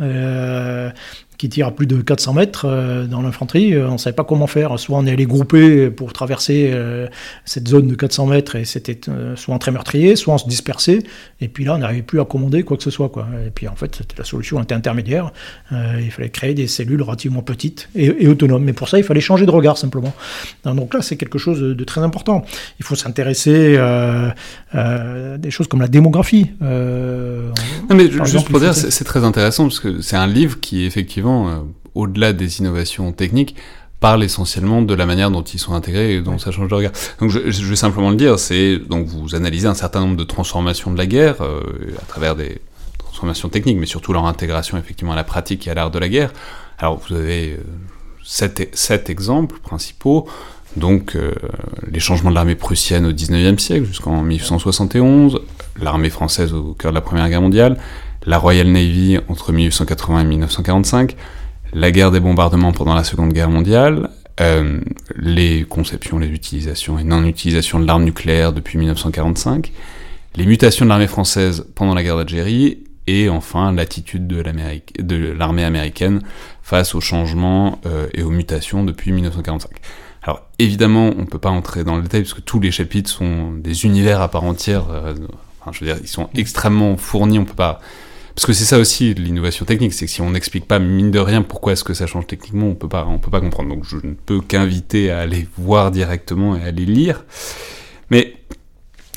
qui 1.38 1.48
tire 1.48 1.66
à 1.66 1.70
plus 1.70 1.86
de 1.86 2.00
400 2.00 2.34
mètres 2.34 2.66
euh, 2.66 3.06
dans 3.06 3.22
l'infanterie, 3.22 3.74
euh, 3.74 3.88
on 3.88 3.92
ne 3.92 3.98
savait 3.98 4.14
pas 4.14 4.24
comment 4.24 4.46
faire. 4.46 4.78
Soit 4.78 4.98
on 4.98 5.06
est 5.06 5.12
allé 5.12 5.26
grouper 5.26 5.90
pour 5.90 6.12
traverser 6.12 6.70
euh, 6.72 7.06
cette 7.44 7.68
zone 7.68 7.88
de 7.88 7.94
400 7.94 8.26
mètres 8.26 8.56
et 8.56 8.64
c'était 8.64 8.98
soit 9.36 9.58
très 9.58 9.70
meurtrier, 9.70 10.16
soit 10.16 10.34
on 10.34 10.38
se 10.38 10.48
dispersait. 10.48 11.00
Et 11.40 11.48
puis 11.48 11.64
là, 11.64 11.74
on 11.74 11.78
n'arrivait 11.78 12.02
plus 12.02 12.20
à 12.20 12.24
commander 12.24 12.62
quoi 12.62 12.76
que 12.76 12.82
ce 12.82 12.90
soit. 12.90 13.10
Et 13.46 13.50
puis 13.50 13.68
en 13.68 13.76
fait, 13.76 14.02
la 14.16 14.24
solution 14.24 14.62
était 14.62 14.74
intermédiaire. 14.74 15.32
il 15.70 16.10
fallait 16.10 16.30
créer 16.30 16.54
des 16.54 16.66
cellules 16.66 17.02
relativement 17.02 17.42
petites 17.42 17.88
et, 17.94 18.26
autonomes. 18.28 18.64
Mais 18.64 18.72
pour 18.72 18.88
ça, 18.88 18.98
il 18.98 19.04
fallait 19.04 19.20
changer 19.26 19.46
de 19.46 19.50
regard 19.50 19.76
simplement. 19.76 20.12
Donc 20.64 20.94
là, 20.94 21.02
c'est 21.02 21.16
quelque 21.16 21.38
chose 21.38 21.60
de 21.60 21.84
très 21.84 22.00
important. 22.00 22.44
Il 22.78 22.84
faut 22.84 22.94
s'intéresser 22.94 23.76
à 23.76 24.34
des 25.38 25.50
choses 25.50 25.68
comme 25.68 25.80
la 25.80 25.88
démographie. 25.88 26.50
non, 26.60 27.94
mais 27.94 28.10
juste 28.10 28.48
pour 28.48 28.60
dire, 28.60 28.74
c'est 28.74 29.04
très 29.04 29.24
intéressant 29.24 29.64
parce 29.64 29.80
que 29.80 30.00
c'est 30.00 30.16
un 30.16 30.26
livre 30.26 30.60
qui 30.60 30.84
effectivement 30.84 31.48
euh, 31.48 31.60
au-delà 31.94 32.32
des 32.32 32.60
innovations 32.60 33.12
techniques, 33.12 33.56
parle 34.00 34.22
essentiellement 34.22 34.82
de 34.82 34.94
la 34.94 35.06
manière 35.06 35.30
dont 35.30 35.42
ils 35.42 35.58
sont 35.58 35.72
intégrés 35.72 36.16
et 36.16 36.20
dont 36.20 36.38
ça 36.38 36.50
change 36.50 36.68
de 36.68 36.74
regard. 36.74 36.92
Donc 37.18 37.30
je, 37.30 37.38
vais 37.38 37.76
simplement 37.76 38.10
le 38.10 38.16
dire, 38.16 38.38
c'est 38.38 38.76
donc 38.76 39.06
vous 39.06 39.34
analysez 39.34 39.66
un 39.66 39.74
certain 39.74 40.00
nombre 40.00 40.16
de 40.16 40.24
transformations 40.24 40.92
de 40.92 40.98
la 40.98 41.06
guerre 41.06 41.40
euh, 41.40 41.62
à 42.00 42.04
travers 42.04 42.36
des 42.36 42.60
transformations 42.98 43.48
techniques, 43.48 43.78
mais 43.78 43.86
surtout 43.86 44.12
leur 44.12 44.26
intégration 44.26 44.76
effectivement 44.76 45.14
à 45.14 45.16
la 45.16 45.24
pratique 45.24 45.66
et 45.66 45.70
à 45.70 45.74
l'art 45.74 45.90
de 45.90 45.98
la 45.98 46.10
guerre. 46.10 46.32
Alors 46.78 46.98
vous 46.98 47.14
avez 47.14 47.58
euh, 48.42 48.64
sept, 48.72 49.10
exemples 49.10 49.58
principaux. 49.60 50.26
Donc 50.76 51.16
les 51.90 52.00
changements 52.00 52.28
de 52.28 52.34
l'armée 52.34 52.54
prussienne 52.54 53.06
au 53.06 53.12
19e 53.12 53.58
siècle 53.58 53.86
jusqu'en 53.86 54.20
1871, 54.20 55.40
l'armée 55.80 56.10
française 56.10 56.52
au 56.52 56.74
cœur 56.74 56.92
de 56.92 56.94
la 56.94 57.00
Première 57.00 57.30
Guerre 57.30 57.40
mondiale, 57.40 57.78
la 58.26 58.36
Royal 58.36 58.66
Navy 58.66 59.18
entre 59.28 59.52
1880 59.52 60.20
et 60.20 60.24
1945, 60.24 61.16
la 61.72 61.90
guerre 61.90 62.10
des 62.10 62.20
bombardements 62.20 62.72
pendant 62.72 62.94
la 62.94 63.04
Seconde 63.04 63.32
Guerre 63.32 63.50
mondiale, 63.50 64.10
euh, 64.40 64.80
les 65.14 65.64
conceptions, 65.64 66.18
les 66.18 66.28
utilisations 66.28 66.98
et 66.98 67.04
non-utilisations 67.04 67.80
de 67.80 67.86
l'arme 67.86 68.04
nucléaire 68.04 68.52
depuis 68.52 68.78
1945, 68.78 69.72
les 70.36 70.46
mutations 70.46 70.84
de 70.84 70.90
l'armée 70.90 71.06
française 71.06 71.66
pendant 71.74 71.94
la 71.94 72.02
guerre 72.02 72.16
d'Algérie, 72.16 72.78
et 73.06 73.28
enfin 73.28 73.72
l'attitude 73.72 74.26
de 74.26 75.32
l'armée 75.32 75.64
américaine 75.64 76.22
face 76.66 76.96
aux 76.96 77.00
changements 77.00 77.80
euh, 77.86 78.08
et 78.12 78.24
aux 78.24 78.30
mutations 78.30 78.82
depuis 78.82 79.12
1945. 79.12 79.70
Alors 80.22 80.42
évidemment, 80.58 81.12
on 81.16 81.20
ne 81.20 81.26
peut 81.26 81.38
pas 81.38 81.50
entrer 81.50 81.84
dans 81.84 81.94
le 81.94 82.02
détail 82.02 82.22
parce 82.22 82.34
que 82.34 82.40
tous 82.40 82.58
les 82.58 82.72
chapitres 82.72 83.08
sont 83.08 83.52
des 83.52 83.84
univers 83.84 84.20
à 84.20 84.28
part 84.28 84.42
entière. 84.42 84.86
Euh, 84.90 85.14
enfin, 85.60 85.70
je 85.70 85.84
veux 85.84 85.86
dire, 85.86 86.02
ils 86.02 86.08
sont 86.08 86.28
extrêmement 86.34 86.96
fournis. 86.96 87.38
On 87.38 87.44
peut 87.44 87.54
pas 87.54 87.78
parce 88.34 88.46
que 88.46 88.52
c'est 88.52 88.64
ça 88.64 88.80
aussi 88.80 89.14
l'innovation 89.14 89.64
technique, 89.64 89.94
c'est 89.94 90.06
que 90.06 90.10
si 90.10 90.20
on 90.20 90.30
n'explique 90.30 90.66
pas 90.66 90.80
mine 90.80 91.12
de 91.12 91.20
rien 91.20 91.42
pourquoi 91.42 91.72
est-ce 91.72 91.84
que 91.84 91.94
ça 91.94 92.08
change 92.08 92.26
techniquement, 92.26 92.66
on 92.66 92.74
peut 92.74 92.88
pas, 92.88 93.06
on 93.06 93.18
peut 93.18 93.30
pas 93.30 93.40
comprendre. 93.40 93.68
Donc 93.68 93.84
je 93.84 93.96
ne 93.96 94.14
peux 94.14 94.40
qu'inviter 94.40 95.12
à 95.12 95.20
aller 95.20 95.46
voir 95.56 95.92
directement 95.92 96.56
et 96.56 96.64
à 96.64 96.72
les 96.72 96.84
lire. 96.84 97.24
Mais 98.10 98.34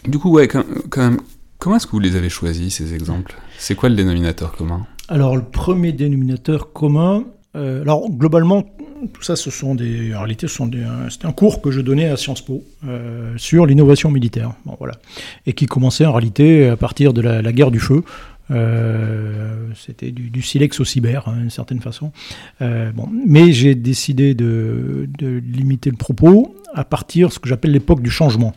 du 0.05 0.19
coup, 0.19 0.29
ouais, 0.29 0.47
quand, 0.47 0.63
même, 0.95 1.17
comment 1.57 1.77
est-ce 1.77 1.87
que 1.87 1.93
vous 1.93 1.99
les 1.99 2.15
avez 2.15 2.29
choisis 2.29 2.75
ces 2.75 2.93
exemples? 2.93 3.35
C'est 3.57 3.73
quoi 3.73 3.89
le 3.89 3.95
dénominateur 3.95 4.51
commun? 4.55 4.85
Alors 5.07 5.35
le 5.35 5.43
premier 5.43 5.91
dénominateur 5.91 6.71
commun, 6.71 7.25
euh, 7.59 7.81
alors 7.81 8.09
globalement, 8.09 8.63
tout 9.13 9.21
ça, 9.21 9.35
ce 9.35 9.51
sont 9.51 9.75
des, 9.75 10.13
en 10.15 10.19
réalité, 10.19 10.47
c'était 10.47 11.25
un 11.25 11.31
cours 11.31 11.61
que 11.61 11.71
je 11.71 11.81
donnais 11.81 12.09
à 12.09 12.17
Sciences 12.17 12.41
Po 12.41 12.63
euh, 12.87 13.33
sur 13.37 13.65
l'innovation 13.65 14.09
militaire, 14.11 14.53
bon, 14.65 14.75
voilà, 14.79 14.95
et 15.45 15.53
qui 15.53 15.65
commençait 15.65 16.05
en 16.05 16.13
réalité 16.13 16.67
à 16.67 16.77
partir 16.77 17.13
de 17.13 17.21
la 17.21 17.51
guerre 17.51 17.71
du 17.71 17.79
feu, 17.79 18.03
euh, 18.51 19.67
c'était 19.75 20.11
du, 20.11 20.41
silex 20.41 20.79
au 20.79 20.85
cyber, 20.85 21.27
hein, 21.27 21.37
d'une 21.37 21.49
certaine 21.49 21.81
façon. 21.81 22.11
Euh, 22.61 22.91
bon. 22.91 23.07
Mais 23.25 23.51
j'ai 23.51 23.75
décidé 23.75 24.33
de, 24.33 25.07
limiter 25.21 25.89
le 25.89 25.97
propos 25.97 26.55
à 26.73 26.83
partir 26.83 27.29
de 27.29 27.33
ce 27.33 27.39
que 27.39 27.49
j'appelle 27.49 27.71
l'époque 27.71 28.01
du 28.01 28.09
changement, 28.09 28.53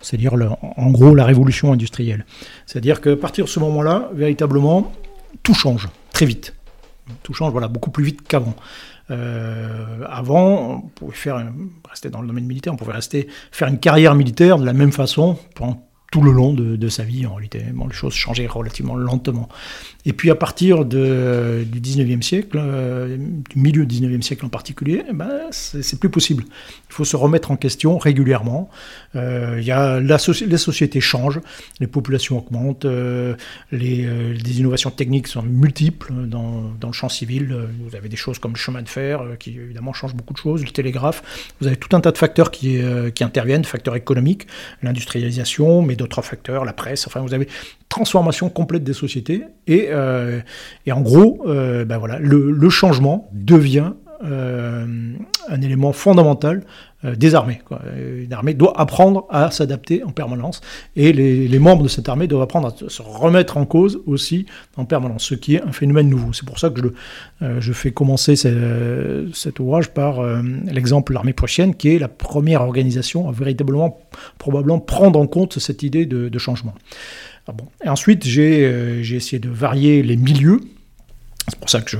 c'est-à-dire 0.00 0.34
en 0.76 0.90
gros 0.90 1.14
la 1.14 1.24
révolution 1.24 1.72
industrielle. 1.72 2.24
C'est-à-dire 2.66 3.00
qu'à 3.00 3.16
partir 3.16 3.44
de 3.44 3.50
ce 3.50 3.60
moment-là, 3.60 4.10
véritablement, 4.14 4.92
tout 5.42 5.54
change 5.54 5.88
très 6.12 6.26
vite. 6.26 6.55
Tout 7.22 7.34
change 7.34 7.52
voilà, 7.52 7.68
beaucoup 7.68 7.90
plus 7.90 8.04
vite 8.04 8.26
qu'avant. 8.26 8.54
Euh, 9.10 10.04
avant, 10.08 10.82
on 10.84 10.88
pouvait 10.88 11.14
faire, 11.14 11.44
rester 11.88 12.10
dans 12.10 12.20
le 12.20 12.26
domaine 12.26 12.46
militaire, 12.46 12.72
on 12.72 12.76
pouvait 12.76 12.92
rester 12.92 13.28
faire 13.52 13.68
une 13.68 13.78
carrière 13.78 14.14
militaire 14.14 14.58
de 14.58 14.64
la 14.64 14.72
même 14.72 14.92
façon 14.92 15.38
pendant 15.54 15.86
tout 16.12 16.22
le 16.22 16.32
long 16.32 16.52
de, 16.52 16.88
sa 16.88 17.02
vie 17.02 17.26
en 17.26 17.34
réalité. 17.34 17.64
Les 17.64 17.92
choses 17.92 18.14
changeaient 18.14 18.46
relativement 18.46 18.94
lentement. 18.94 19.48
Et 20.06 20.12
puis 20.12 20.30
à 20.30 20.36
partir 20.36 20.84
du 20.84 20.96
19e 20.96 22.22
siècle, 22.22 22.58
euh, 22.60 23.16
du 23.16 23.58
milieu 23.58 23.84
du 23.84 24.00
19e 24.00 24.22
siècle 24.22 24.46
en 24.46 24.48
particulier, 24.48 25.02
eh 25.08 25.12
ben, 25.12 25.48
c'est 25.50 25.98
plus 25.98 26.10
possible. 26.10 26.44
Il 26.88 26.94
faut 26.94 27.04
se 27.04 27.16
remettre 27.16 27.50
en 27.50 27.56
question 27.56 27.98
régulièrement. 27.98 28.70
Euh, 29.16 29.60
y 29.60 29.72
a 29.72 30.00
la 30.00 30.16
les 30.46 30.58
sociétés 30.58 31.00
changent, 31.00 31.40
les 31.80 31.88
populations 31.88 32.38
augmentent, 32.38 32.84
euh, 32.84 33.34
les, 33.72 34.04
euh, 34.04 34.32
les, 34.32 34.60
innovations 34.60 34.90
techniques 34.90 35.26
sont 35.26 35.42
multiples 35.42 36.12
dans, 36.12 36.62
dans, 36.80 36.88
le 36.88 36.92
champ 36.92 37.08
civil. 37.08 37.54
Vous 37.84 37.96
avez 37.96 38.08
des 38.08 38.16
choses 38.16 38.38
comme 38.38 38.52
le 38.52 38.58
chemin 38.58 38.82
de 38.82 38.88
fer 38.88 39.22
qui 39.40 39.56
évidemment 39.56 39.92
changent 39.92 40.14
beaucoup 40.14 40.34
de 40.34 40.38
choses, 40.38 40.64
le 40.64 40.70
télégraphe. 40.70 41.52
Vous 41.60 41.66
avez 41.66 41.76
tout 41.76 41.94
un 41.96 42.00
tas 42.00 42.12
de 42.12 42.18
facteurs 42.18 42.52
qui, 42.52 42.78
qui 43.14 43.24
interviennent, 43.24 43.64
facteurs 43.64 43.96
économiques, 43.96 44.46
l'industrialisation, 44.82 45.82
mais 45.82 45.96
d'autres 45.96 46.22
facteurs, 46.22 46.64
la 46.64 46.72
presse. 46.72 47.08
Enfin, 47.08 47.20
vous 47.20 47.34
avez 47.34 47.48
transformation 47.88 48.48
complète 48.48 48.84
des 48.84 48.92
sociétés. 48.92 49.42
Et, 49.66 49.88
euh, 49.96 50.40
et 50.84 50.92
en 50.92 51.00
gros, 51.00 51.42
euh, 51.46 51.84
ben 51.84 51.98
voilà, 51.98 52.18
le, 52.18 52.68
changement 52.70 53.28
devient 53.32 53.92
euh, 54.24 55.14
un 55.48 55.60
élément 55.60 55.92
fondamental 55.92 56.64
des 57.04 57.36
armées. 57.36 57.60
Une 57.96 58.32
armée 58.32 58.54
doit 58.54 58.80
apprendre 58.80 59.26
à 59.30 59.52
s'adapter 59.52 60.02
en 60.02 60.10
permanence. 60.10 60.60
Et 60.96 61.12
les, 61.12 61.58
membres 61.60 61.84
de 61.84 61.88
cette 61.88 62.08
armée 62.08 62.26
doivent 62.26 62.42
apprendre 62.42 62.68
à 62.68 62.88
se 62.88 63.02
remettre 63.02 63.58
en 63.58 63.64
cause 63.64 64.00
aussi 64.06 64.46
en 64.76 64.86
permanence, 64.86 65.22
ce 65.22 65.36
qui 65.36 65.54
est 65.54 65.62
un 65.62 65.70
phénomène 65.70 66.08
nouveau. 66.08 66.32
C'est 66.32 66.46
pour 66.46 66.58
ça 66.58 66.70
que 66.70 66.80
je, 67.60 67.72
fais 67.72 67.92
commencer 67.92 68.34
cet 68.34 69.60
ouvrage 69.60 69.90
par 69.90 70.20
l'exemple 70.64 71.12
de 71.12 71.14
l'armée 71.14 71.34
prussienne, 71.34 71.76
qui 71.76 71.94
est 71.94 72.00
la 72.00 72.08
première 72.08 72.62
organisation 72.62 73.28
à 73.28 73.32
véritablement, 73.32 74.00
probablement, 74.38 74.80
prendre 74.80 75.20
en 75.20 75.28
compte 75.28 75.60
cette 75.60 75.84
idée 75.84 76.06
de 76.06 76.38
changement. 76.38 76.74
Ah. 77.48 77.52
Et 77.84 77.88
ensuite, 77.88 78.26
euh, 78.26 79.02
j'ai 79.02 79.16
essayé 79.16 79.38
de 79.38 79.48
varier 79.48 80.02
les 80.02 80.16
milieux. 80.16 80.60
C'est 81.48 81.60
pour 81.60 81.70
ça 81.70 81.80
que 81.80 81.90
je, 81.90 81.96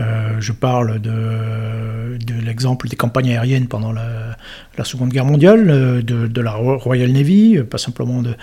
euh, 0.00 0.54
parle 0.60 1.00
de, 1.00 2.18
l'exemple 2.44 2.88
des 2.88 2.96
campagnes 2.96 3.30
aériennes 3.30 3.66
pendant 3.66 3.90
la, 3.90 4.36
Seconde 4.84 5.08
Guerre 5.08 5.24
mondiale, 5.24 5.70
euh, 5.70 6.02
de, 6.02 6.40
la 6.42 6.52
Royal 6.52 7.10
Navy, 7.10 7.58
pas 7.62 7.78
simplement 7.78 8.22
de, 8.22 8.36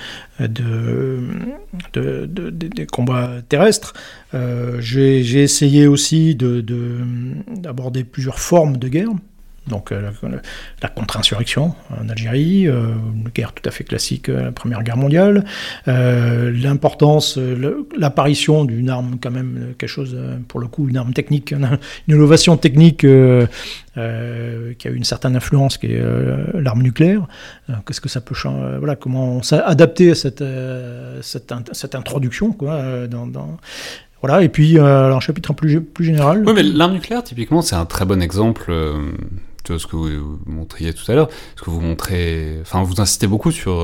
des 1.93 2.85
combats 2.87 3.29
terrestres. 3.47 3.93
J'ai 4.79 5.43
essayé 5.43 5.85
aussi 5.85 6.35
d'aborder 6.35 8.03
plusieurs 8.03 8.39
formes 8.39 8.77
de 8.77 8.87
guerre 8.87 9.11
donc 9.69 9.91
euh, 9.91 10.11
la 10.81 10.89
contre-insurrection 10.89 11.73
en 11.97 12.09
Algérie, 12.09 12.67
euh, 12.67 12.87
une 13.15 13.29
guerre 13.29 13.53
tout 13.53 13.67
à 13.67 13.71
fait 13.71 13.83
classique, 13.83 14.27
euh, 14.27 14.45
la 14.45 14.51
Première 14.51 14.83
Guerre 14.83 14.97
mondiale, 14.97 15.45
l'importance, 15.85 17.37
l'apparition 17.97 18.65
d'une 18.65 18.89
arme 18.89 19.17
quand 19.21 19.31
même, 19.31 19.73
quelque 19.77 19.89
chose, 19.89 20.17
pour 20.47 20.59
le 20.59 20.67
coup, 20.67 20.89
une 20.89 20.97
arme 20.97 21.13
technique, 21.13 21.51
une 21.51 21.77
innovation 22.07 22.57
technique 22.57 22.99
qui 22.99 23.07
a 23.07 23.47
eu 23.95 24.95
une 24.95 25.03
certaine 25.03 25.35
influence, 25.35 25.77
qui 25.77 25.87
est 25.87 26.01
l'arme 26.53 26.81
nucléaire. 26.81 27.27
Qu'est-ce 27.85 28.01
que 28.01 28.09
ça 28.09 28.21
peut 28.21 28.35
changer 28.35 28.77
Voilà, 28.79 28.95
comment 28.95 29.41
s'adapter 29.43 30.11
à 30.11 30.15
cette, 30.15 30.43
cette, 31.21 31.95
introduction 31.95 32.51
quoi, 32.51 33.07
dans 33.07 33.57
Voilà, 34.21 34.41
et 34.43 34.49
puis 34.49 34.79
un 34.79 35.19
chapitre 35.19 35.53
plus, 35.53 35.81
plus 35.81 36.05
général. 36.05 36.43
Oui, 36.45 36.53
mais 36.55 36.63
l'arme 36.63 36.93
nucléaire, 36.93 37.23
typiquement, 37.23 37.61
c'est 37.61 37.75
un 37.75 37.85
très 37.85 38.05
bon 38.05 38.21
exemple 38.21 38.71
ce 39.77 39.87
que 39.87 39.95
vous, 39.95 40.39
montriez 40.45 40.93
tout 40.93 41.09
à 41.11 41.15
l'heure, 41.15 41.29
ce 41.55 41.61
que 41.61 41.69
vous 41.69 41.81
montrez, 41.81 42.57
enfin, 42.61 42.83
vous 42.83 42.99
insistez 42.99 43.27
beaucoup 43.27 43.51
sur, 43.51 43.75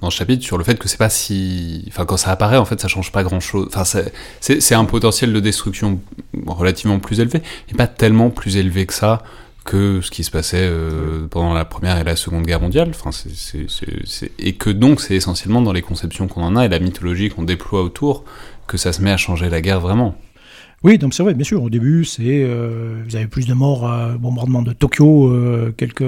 dans 0.00 0.08
le 0.08 0.12
chapitre, 0.12 0.44
sur 0.44 0.58
le 0.58 0.64
fait 0.64 0.78
que 0.78 0.88
c'est 0.88 0.98
pas 0.98 1.10
si, 1.10 1.84
enfin, 1.88 2.04
quand 2.04 2.16
ça 2.16 2.30
apparaît, 2.30 2.56
en 2.56 2.64
fait, 2.64 2.80
ça 2.80 2.88
change 2.88 3.12
pas 3.12 3.22
grand 3.22 3.40
chose. 3.40 3.68
Enfin, 3.74 3.84
c'est 4.40 4.74
un 4.74 4.84
potentiel 4.84 5.32
de 5.32 5.40
destruction 5.40 6.00
relativement 6.46 6.98
plus 6.98 7.20
élevé, 7.20 7.42
et 7.70 7.74
pas 7.74 7.86
tellement 7.86 8.30
plus 8.30 8.56
élevé 8.56 8.86
que 8.86 8.94
ça 8.94 9.22
que 9.64 10.00
ce 10.02 10.10
qui 10.10 10.24
se 10.24 10.30
passait 10.30 10.60
euh, 10.60 11.26
pendant 11.28 11.54
la 11.54 11.64
première 11.64 11.98
et 11.98 12.04
la 12.04 12.16
seconde 12.16 12.44
guerre 12.44 12.60
mondiale. 12.60 12.90
Enfin, 12.90 13.10
c'est, 13.12 14.30
et 14.38 14.54
que 14.54 14.70
donc 14.70 15.00
c'est 15.00 15.14
essentiellement 15.14 15.62
dans 15.62 15.72
les 15.72 15.82
conceptions 15.82 16.28
qu'on 16.28 16.42
en 16.42 16.56
a 16.56 16.66
et 16.66 16.68
la 16.68 16.78
mythologie 16.78 17.30
qu'on 17.30 17.42
déploie 17.42 17.82
autour 17.82 18.24
que 18.66 18.76
ça 18.76 18.92
se 18.92 19.02
met 19.02 19.10
à 19.10 19.16
changer 19.16 19.48
la 19.48 19.60
guerre 19.60 19.80
vraiment. 19.80 20.16
Oui, 20.84 20.98
donc 20.98 21.14
c'est 21.14 21.22
vrai, 21.22 21.32
bien 21.32 21.44
sûr. 21.44 21.62
Au 21.62 21.70
début, 21.70 22.04
c'est 22.04 22.22
euh, 22.22 23.02
vous 23.06 23.16
avez 23.16 23.26
plus 23.26 23.46
de 23.46 23.54
morts 23.54 23.90
à 23.90 24.18
bombardement 24.18 24.60
de 24.60 24.74
Tokyo 24.74 25.28
euh, 25.28 25.72
quelques 25.74 26.04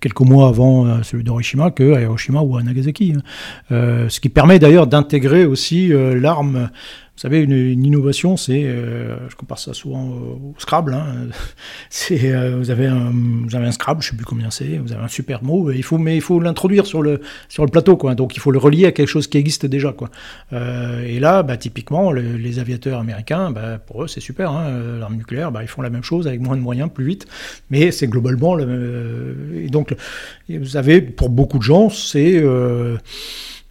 quelques 0.00 0.20
mois 0.20 0.48
avant 0.48 1.04
celui 1.04 1.22
d'Hiroshima 1.22 1.70
que 1.70 1.94
à 1.94 2.00
Hiroshima 2.00 2.40
ou 2.40 2.56
à 2.56 2.64
Nagasaki. 2.64 3.14
Hein. 3.16 4.08
ce 4.08 4.18
qui 4.18 4.28
permet 4.28 4.58
d'ailleurs 4.58 4.88
d'intégrer 4.88 5.46
aussi 5.46 5.92
l'arme 5.92 6.68
savez, 7.22 7.40
une, 7.42 7.84
innovation, 7.84 8.36
c'est, 8.36 8.64
euh, 8.64 9.16
je 9.28 9.36
compare 9.36 9.60
ça 9.60 9.74
souvent 9.74 10.08
au, 10.08 10.54
Scrabble, 10.58 10.92
hein. 10.92 11.28
c'est, 11.90 12.32
euh, 12.32 12.56
vous, 12.56 12.70
avez 12.70 12.86
un, 12.86 13.12
un 13.52 13.72
Scrabble, 13.72 14.02
je 14.02 14.10
sais 14.10 14.16
plus 14.16 14.24
combien 14.24 14.50
c'est, 14.50 14.78
vous 14.78 14.92
avez 14.92 15.04
un 15.04 15.08
super 15.08 15.44
mot, 15.44 15.70
il 15.70 15.84
faut, 15.84 15.98
mais 15.98 16.16
il 16.16 16.20
faut 16.20 16.40
l'introduire 16.40 16.84
sur 16.84 17.00
le, 17.00 17.20
sur 17.48 17.64
le 17.64 17.70
plateau, 17.70 17.96
quoi. 17.96 18.16
donc 18.16 18.34
il 18.36 18.40
faut 18.40 18.50
le 18.50 18.58
relier 18.58 18.86
à 18.86 18.92
quelque 18.92 19.08
chose 19.08 19.28
qui 19.28 19.38
existe 19.38 19.66
déjà. 19.66 19.92
Quoi. 19.92 20.10
Euh, 20.52 21.04
et 21.04 21.20
là, 21.20 21.44
bah, 21.44 21.56
typiquement, 21.56 22.10
les 22.10 22.58
aviateurs 22.58 22.98
américains, 22.98 23.52
bah, 23.52 23.78
pour 23.78 24.02
eux, 24.02 24.08
c'est 24.08 24.20
super, 24.20 24.50
hein. 24.50 24.98
l'arme 24.98 25.14
nucléaire, 25.14 25.52
bah, 25.52 25.62
ils 25.62 25.68
font 25.68 25.82
la 25.82 25.90
même 25.90 26.02
chose 26.02 26.26
avec 26.26 26.40
moins 26.40 26.56
de 26.56 26.62
moyens, 26.62 26.90
plus 26.92 27.04
vite, 27.04 27.26
mais 27.70 27.92
c'est 27.92 28.08
globalement... 28.08 28.56
Le, 28.56 29.62
et 29.62 29.68
donc, 29.68 29.94
vous 30.48 30.76
avez, 30.76 31.00
pour 31.00 31.28
beaucoup 31.28 31.58
de 31.58 31.62
gens, 31.62 31.88
c'est... 31.88 32.42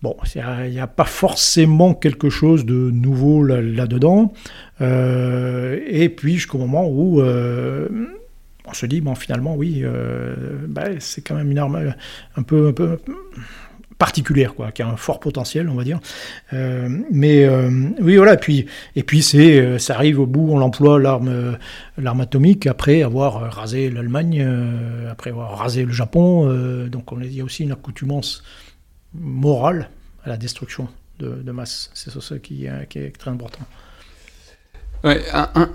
Bon, 0.02 0.18
il 0.34 0.72
n'y 0.72 0.80
a, 0.80 0.88
pas 0.88 1.06
forcément 1.06 1.93
quelque 1.93 2.32
chose 2.32 2.66
de 2.66 2.89
nouveau 2.89 3.43
là-dedans. 3.43 4.34
Euh, 4.82 5.80
et 5.86 6.10
puis 6.10 6.36
jusqu'au 6.36 6.58
moment 6.58 6.88
où 6.88 7.22
euh, 7.22 7.88
on 8.66 8.74
se 8.74 8.88
dit, 8.88 8.99
bon, 8.99 9.14
finalement, 9.14 9.56
oui, 9.56 9.82
euh, 9.84 10.34
bah, 10.68 10.86
c'est 10.97 11.22
quand 11.22 11.36
même 11.36 11.52
une 11.52 11.60
arme 11.60 11.93
un 12.36 12.41
peu, 12.41 12.74
particulière, 13.99 14.56
quoi, 14.56 14.72
qui 14.72 14.82
a 14.82 14.88
un 14.88 14.97
fort 14.97 15.20
potentiel, 15.20 15.70
on 15.70 15.76
va 15.76 15.84
dire. 15.84 15.99
mais 16.52 17.47
oui, 18.02 18.16
voilà. 18.18 18.34
Et 18.34 18.38
puis, 18.38 18.66
et 18.95 19.04
puis 19.04 19.22
c'est, 19.22 19.78
ça 19.78 19.93
arrive 19.93 20.20
au 20.20 20.26
bout, 20.26 20.49
on 20.52 20.58
l'emploie 20.58 20.99
l'arme, 20.99 21.60
atomique 22.20 22.66
après 22.66 23.04
avoir 23.04 23.54
rasé 23.54 23.91
l'Allemagne, 23.91 24.43
après 25.12 25.30
avoir 25.30 25.60
rasé 25.60 25.86
le 25.86 25.93
Japon. 25.93 26.52
donc, 26.88 27.12
on 27.12 27.22
il 27.22 27.36
y 27.36 27.41
a 27.41 27.43
aussi 27.43 27.62
une 27.62 27.72
accoutumance 27.72 28.41
morale 29.14 29.89
à 30.24 30.30
la 30.30 30.38
destruction 30.38 30.88
de, 31.20 31.51
masse. 31.51 31.91
C'est 31.93 32.12
ça 32.12 32.39
qui, 32.39 32.68
qui, 32.89 32.99
est 32.99 33.18
très 33.18 33.32
important. 33.32 33.66
Ouais, 35.03 35.24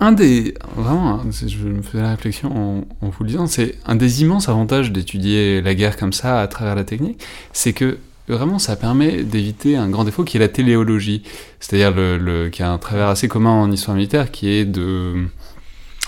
un, 0.00 0.12
des. 0.12 0.54
Vraiment, 0.76 1.20
hein, 1.20 1.26
je 1.30 1.58
me 1.66 1.82
faisais 1.82 2.02
la 2.02 2.10
réflexion 2.10 2.86
en, 3.00 3.08
vous 3.08 3.24
le 3.24 3.30
disant, 3.30 3.46
c'est 3.48 3.74
un 3.84 3.96
des 3.96 4.22
immenses 4.22 4.48
avantages 4.48 4.92
d'étudier 4.92 5.60
la 5.62 5.74
guerre 5.74 5.96
comme 5.96 6.12
ça 6.12 6.40
à 6.40 6.46
travers 6.46 6.76
la 6.76 6.84
technique, 6.84 7.20
c'est 7.52 7.72
que 7.72 7.98
vraiment 8.28 8.60
ça 8.60 8.76
permet 8.76 9.24
d'éviter 9.24 9.76
un 9.76 9.88
grand 9.88 10.04
défaut 10.04 10.22
qui 10.22 10.36
est 10.36 10.40
la 10.40 10.48
téléologie. 10.48 11.24
C'est-à-dire 11.58 11.90
le, 11.90 12.18
le, 12.18 12.50
qui 12.50 12.62
a 12.62 12.70
un 12.70 12.78
travers 12.78 13.08
assez 13.08 13.26
commun 13.26 13.50
en 13.50 13.70
histoire 13.72 13.96
militaire 13.96 14.30
qui 14.30 14.48
est 14.48 14.64
de. 14.64 15.24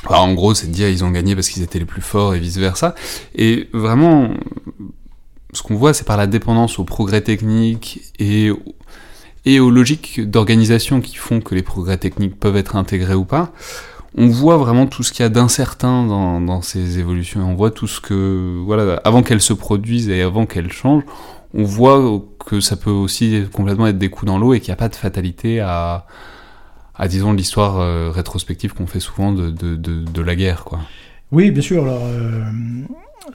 en 0.07 0.33
gros, 0.35 0.55
c'est 0.55 0.69
de 0.69 0.73
dire 0.73 0.89
ils 0.89 1.05
ont 1.05 1.11
gagné 1.11 1.35
parce 1.35 1.49
qu'ils 1.49 1.65
étaient 1.65 1.81
les 1.81 1.85
plus 1.87 2.03
forts 2.03 2.37
et 2.37 2.39
vice 2.39 2.59
versa. 2.59 2.95
Et 3.35 3.69
vraiment, 3.73 4.31
ce 5.53 5.63
qu'on 5.63 5.77
voit, 5.77 5.95
c'est 5.95 6.05
par 6.05 6.17
la 6.17 6.27
dépendance 6.27 6.79
aux 6.79 6.85
progrès 6.85 7.21
techniques 7.21 8.01
et, 8.19 8.51
et 9.45 9.61
aux 9.61 9.71
logiques 9.71 10.29
d'organisation 10.29 11.01
qui 11.01 11.17
font 11.17 11.41
que 11.41 11.55
les 11.55 11.63
progrès 11.63 11.97
techniques 11.97 12.39
peuvent 12.39 12.57
être 12.57 12.77
intégrés 12.77 13.15
ou 13.15 13.25
pas. 13.25 13.53
On 14.17 14.29
voit 14.29 14.57
vraiment 14.57 14.87
tout 14.87 15.03
ce 15.03 15.13
qu'il 15.13 15.23
y 15.23 15.27
a 15.27 15.29
d'incertain 15.29 16.07
dans, 16.07 16.41
dans, 16.41 16.63
ces 16.63 16.99
évolutions. 16.99 17.41
On 17.41 17.55
voit 17.55 17.71
tout 17.71 17.87
ce 17.87 18.01
que, 18.01 18.61
voilà, 18.65 19.01
avant 19.05 19.23
qu'elles 19.23 19.41
se 19.41 19.53
produisent 19.53 20.09
et 20.09 20.23
avant 20.23 20.47
qu'elles 20.47 20.73
changent, 20.73 21.05
on 21.55 21.63
voit 21.63 22.23
que 22.45 22.61
ça 22.61 22.77
peut 22.77 22.91
aussi 22.91 23.45
complètement 23.53 23.87
être 23.87 23.99
des 23.99 24.11
coups 24.11 24.27
dans 24.27 24.39
l'eau 24.39 24.55
et 24.55 24.61
qu'il 24.61 24.69
n'y 24.69 24.75
a 24.75 24.77
pas 24.77 24.89
de 24.89 24.97
fatalité 24.97 25.61
à, 25.61 26.07
à 26.95 27.09
disons, 27.09 27.33
l'histoire 27.33 27.79
euh, 27.79 28.11
rétrospective 28.11 28.75
qu'on 28.75 28.87
fait 28.87 29.01
souvent 29.01 29.33
de, 29.33 29.51
de, 29.51 30.23
la 30.23 30.37
guerre, 30.37 30.65
quoi. 30.65 30.81
Oui, 31.31 31.51
bien 31.51 31.63
sûr. 31.63 31.85
Alors, 31.85 32.03
euh, 32.05 32.43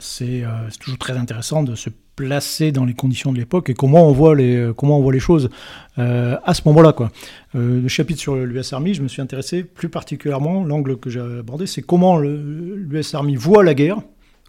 c'est 0.00 0.44
toujours 0.80 0.98
très 0.98 1.16
intéressant 1.16 1.62
de 1.62 1.74
se 1.74 1.90
placé 2.16 2.72
dans 2.72 2.84
les 2.84 2.94
conditions 2.94 3.32
de 3.32 3.38
l'époque 3.38 3.70
et 3.70 3.74
comment 3.74 4.08
on 4.08 4.12
voit 4.12 4.34
les, 4.34 4.56
euh, 4.56 4.72
comment 4.72 4.98
on 4.98 5.02
voit 5.02 5.12
les 5.12 5.20
choses 5.20 5.50
euh, 5.98 6.36
à 6.44 6.54
ce 6.54 6.62
moment-là. 6.66 6.92
Quoi. 6.92 7.10
Euh, 7.54 7.80
le 7.80 7.88
chapitre 7.88 8.20
sur 8.20 8.36
l'US 8.36 8.72
Army, 8.72 8.94
je 8.94 9.02
me 9.02 9.08
suis 9.08 9.22
intéressé 9.22 9.64
plus 9.64 9.88
particulièrement, 9.88 10.64
l'angle 10.64 10.96
que 10.98 11.10
j'ai 11.10 11.20
abordé, 11.20 11.66
c'est 11.66 11.82
comment 11.82 12.18
l'US 12.18 13.14
Army 13.14 13.36
voit 13.36 13.64
la 13.64 13.74
guerre, 13.74 13.98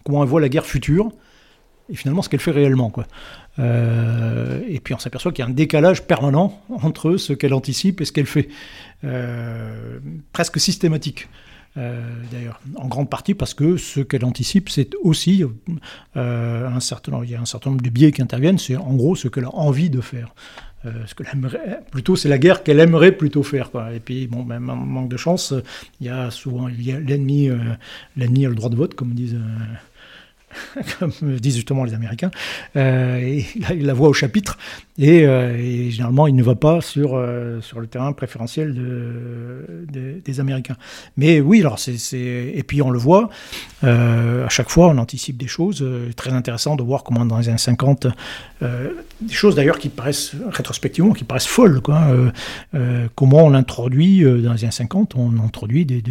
comment 0.04 0.24
elle 0.24 0.30
voit 0.30 0.42
la 0.42 0.50
guerre 0.50 0.66
future, 0.66 1.10
et 1.90 1.96
finalement 1.96 2.22
ce 2.22 2.30
qu'elle 2.30 2.40
fait 2.40 2.52
réellement. 2.52 2.90
Quoi. 2.90 3.06
et 3.60 4.80
puis 4.80 4.94
on 4.94 5.00
s'aperçoit 5.00 5.32
qu'il 5.32 5.46
y 5.46 5.48
a 5.48 5.52
un 5.52 5.54
décalage 5.54 6.04
permanent 6.04 6.60
entre 6.70 7.18
ce 7.18 7.34
qu'elle 7.34 7.54
anticipe 7.54 8.02
et 8.02 8.06
ce 8.06 8.12
qu'elle 8.12 8.26
fait, 8.26 8.50
presque 10.34 10.60
systématique. 10.60 11.28
Euh, 11.78 12.02
d'ailleurs, 12.32 12.62
en 12.76 12.88
grande 12.88 13.10
partie 13.10 13.34
parce 13.34 13.54
que 13.54 13.76
ce 13.76 14.00
qu'elle 14.00 14.24
anticipe, 14.24 14.70
c'est 14.70 14.92
aussi 15.04 15.44
euh, 16.16 16.68
un 16.70 16.80
certain, 16.80 17.22
il 17.24 17.32
y 17.32 17.36
a 17.36 17.42
un 17.42 17.46
certain 17.46 17.72
nombre 17.72 17.82
de 17.82 17.90
biais 17.90 18.14
qui 18.14 18.22
interviennent, 18.22 18.58
c'est 18.58 18.78
en 18.78 18.94
gros 18.94 19.16
ce 19.16 19.28
qu'elle 19.28 19.44
a 19.44 19.54
envie 19.54 19.90
de 19.90 20.00
faire. 20.00 20.34
Euh, 20.86 20.92
ce 21.08 21.16
que 21.16 21.24
plutôt, 21.92 22.16
c'est 22.16 22.30
la 22.30 22.38
guerre 22.38 22.64
qu'elle 22.64 22.80
aimerait 22.80 23.12
plutôt 23.12 23.44
faire. 23.44 23.72
Quoi. 23.72 23.92
Et 23.94 24.00
puis, 24.00 24.28
bon, 24.28 24.44
même 24.44 24.64
manque 24.64 25.10
de 25.10 25.18
chance, 25.18 25.54
il 26.00 26.08
y 26.08 26.10
a 26.10 26.32
souvent 26.32 26.68
l'ennemi, 26.68 27.50
l'ennemi 28.16 28.46
a 28.46 28.50
le 28.50 28.56
droit 28.56 28.70
de 28.70 28.76
vote, 28.76 28.94
comme 28.94 29.14
disent 29.14 29.38
comme 31.00 31.12
disent 31.40 31.56
justement 31.56 31.84
les 31.84 31.94
Américains. 31.94 32.32
Euh, 32.76 33.42
il 33.70 33.86
la 33.86 33.94
voit 33.94 34.10
au 34.10 34.14
chapitre 34.14 34.58
euh, 35.02 35.58
et, 35.58 35.92
généralement 35.92 36.28
il 36.28 36.36
ne 36.36 36.44
va 36.44 36.56
pas 36.56 36.82
sur, 36.82 37.16
euh, 37.16 37.62
sur 37.62 37.80
le 37.80 37.88
terrain 37.88 38.14
préférentiel 38.14 38.74
de, 38.74 40.22
des 40.24 40.40
Américains. 40.40 40.78
Mais 41.18 41.40
oui, 41.40 41.62
alors 41.62 41.80
c'est, 41.80 41.96
et 42.18 42.64
puis 42.64 42.82
on 42.82 42.90
le 42.90 43.00
voit, 43.00 43.30
à 43.84 44.50
chaque 44.50 44.70
fois 44.70 44.88
on 44.88 44.98
anticipe 44.98 45.38
des 45.38 45.48
choses. 45.48 45.86
très 46.16 46.32
intéressant 46.32 46.76
de 46.76 46.84
voir 46.84 47.04
comment 47.04 47.26
dans 47.26 47.38
les 47.38 47.50
années 47.50 47.58
50, 47.58 48.08
des 48.62 49.34
choses 49.34 49.56
d'ailleurs 49.56 49.80
qui 49.80 49.90
paraissent 49.90 50.34
rétrospectivement, 50.50 51.14
qui 51.14 51.24
paraissent 51.24 51.48
folles, 51.48 51.82
comment 51.82 53.46
on 53.46 53.54
introduit 53.54 54.24
dans 54.24 54.54
les 54.54 54.64
années 54.64 54.72
50, 54.72 55.16
on 55.16 55.38
introduit 55.44 55.86
des, 55.86 56.02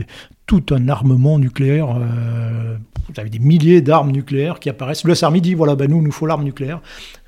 tout 0.47 0.65
un 0.71 0.89
armement 0.89 1.39
nucléaire. 1.39 1.89
Euh, 1.91 2.77
vous 3.09 3.21
avez 3.21 3.31
des 3.31 3.39
milliers 3.39 3.83
d'armes 3.83 4.11
nucléaires 4.11 4.61
qui 4.61 4.71
apparaissent. 4.71 5.05
Le 5.05 5.25
Army 5.25 5.41
dit 5.41 5.55
voilà, 5.55 5.75
ben 5.75 5.91
nous, 5.91 6.03
nous 6.03 6.13
faut 6.13 6.27
l'arme 6.27 6.45
nucléaire. 6.45 6.81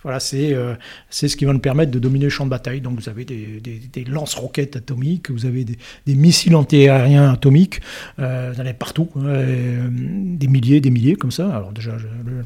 Voilà, 0.03 0.21
c'est 0.21 0.55
euh, 0.55 0.75
c'est 1.11 1.29
ce 1.29 1.37
qui 1.37 1.45
va 1.45 1.53
nous 1.53 1.59
permettre 1.59 1.91
de 1.91 1.99
dominer 1.99 2.25
le 2.25 2.31
champ 2.31 2.45
de 2.45 2.51
bataille. 2.51 2.81
Donc 2.81 2.99
vous 2.99 3.09
avez 3.09 3.25
des, 3.25 3.61
des, 3.61 4.05
lance-roquettes 4.05 4.77
atomiques, 4.77 5.31
vous 5.31 5.47
avez 5.47 5.64
des, 5.64 6.14
missiles 6.14 6.55
antiaériens 6.55 7.33
atomiques, 7.33 7.81
euh, 8.19 8.53
vous 8.53 8.61
en 8.61 8.64
avez 8.64 8.75
partout, 8.75 9.09
des 9.17 10.47
milliers, 10.47 10.81
des 10.81 10.91
milliers 10.91 11.17
comme 11.17 11.33
ça. 11.33 11.49
Alors 11.49 11.73
déjà, 11.73 11.93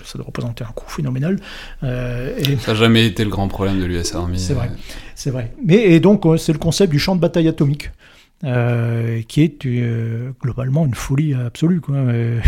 ça 0.05 0.19
doit 0.19 0.27
représenter 0.27 0.65
un 0.65 0.73
coût 0.73 0.89
phénoménal. 0.91 1.39
et... 1.83 2.57
Ça 2.59 2.73
n'a 2.73 2.75
jamais 2.75 3.07
été 3.07 3.25
le 3.25 3.31
grand 3.31 3.49
problème 3.49 3.79
de 3.79 3.85
l'US 3.85 4.15
Army. 4.15 4.39
C'est 4.39 4.55
vrai, 4.55 4.71
c'est 5.15 5.31
vrai. 5.31 5.53
Mais 5.65 5.77
et 5.77 6.01
donc 6.01 6.25
c'est 6.39 6.53
le 6.53 6.59
concept 6.59 6.91
du 6.91 6.99
champ 6.99 7.15
de 7.15 7.21
bataille 7.21 7.49
atomique. 7.49 7.91
Euh, 8.43 9.21
qui 9.29 9.43
est 9.43 9.67
euh, 9.67 10.31
globalement 10.41 10.87
une 10.87 10.95
folie 10.95 11.35
absolue. 11.35 11.83
Quoi. 11.83 11.97
Euh, 11.97 12.41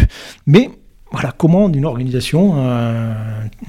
mais 0.46 0.70
voilà, 1.10 1.34
comment 1.36 1.68
une 1.68 1.84
organisation, 1.84 2.54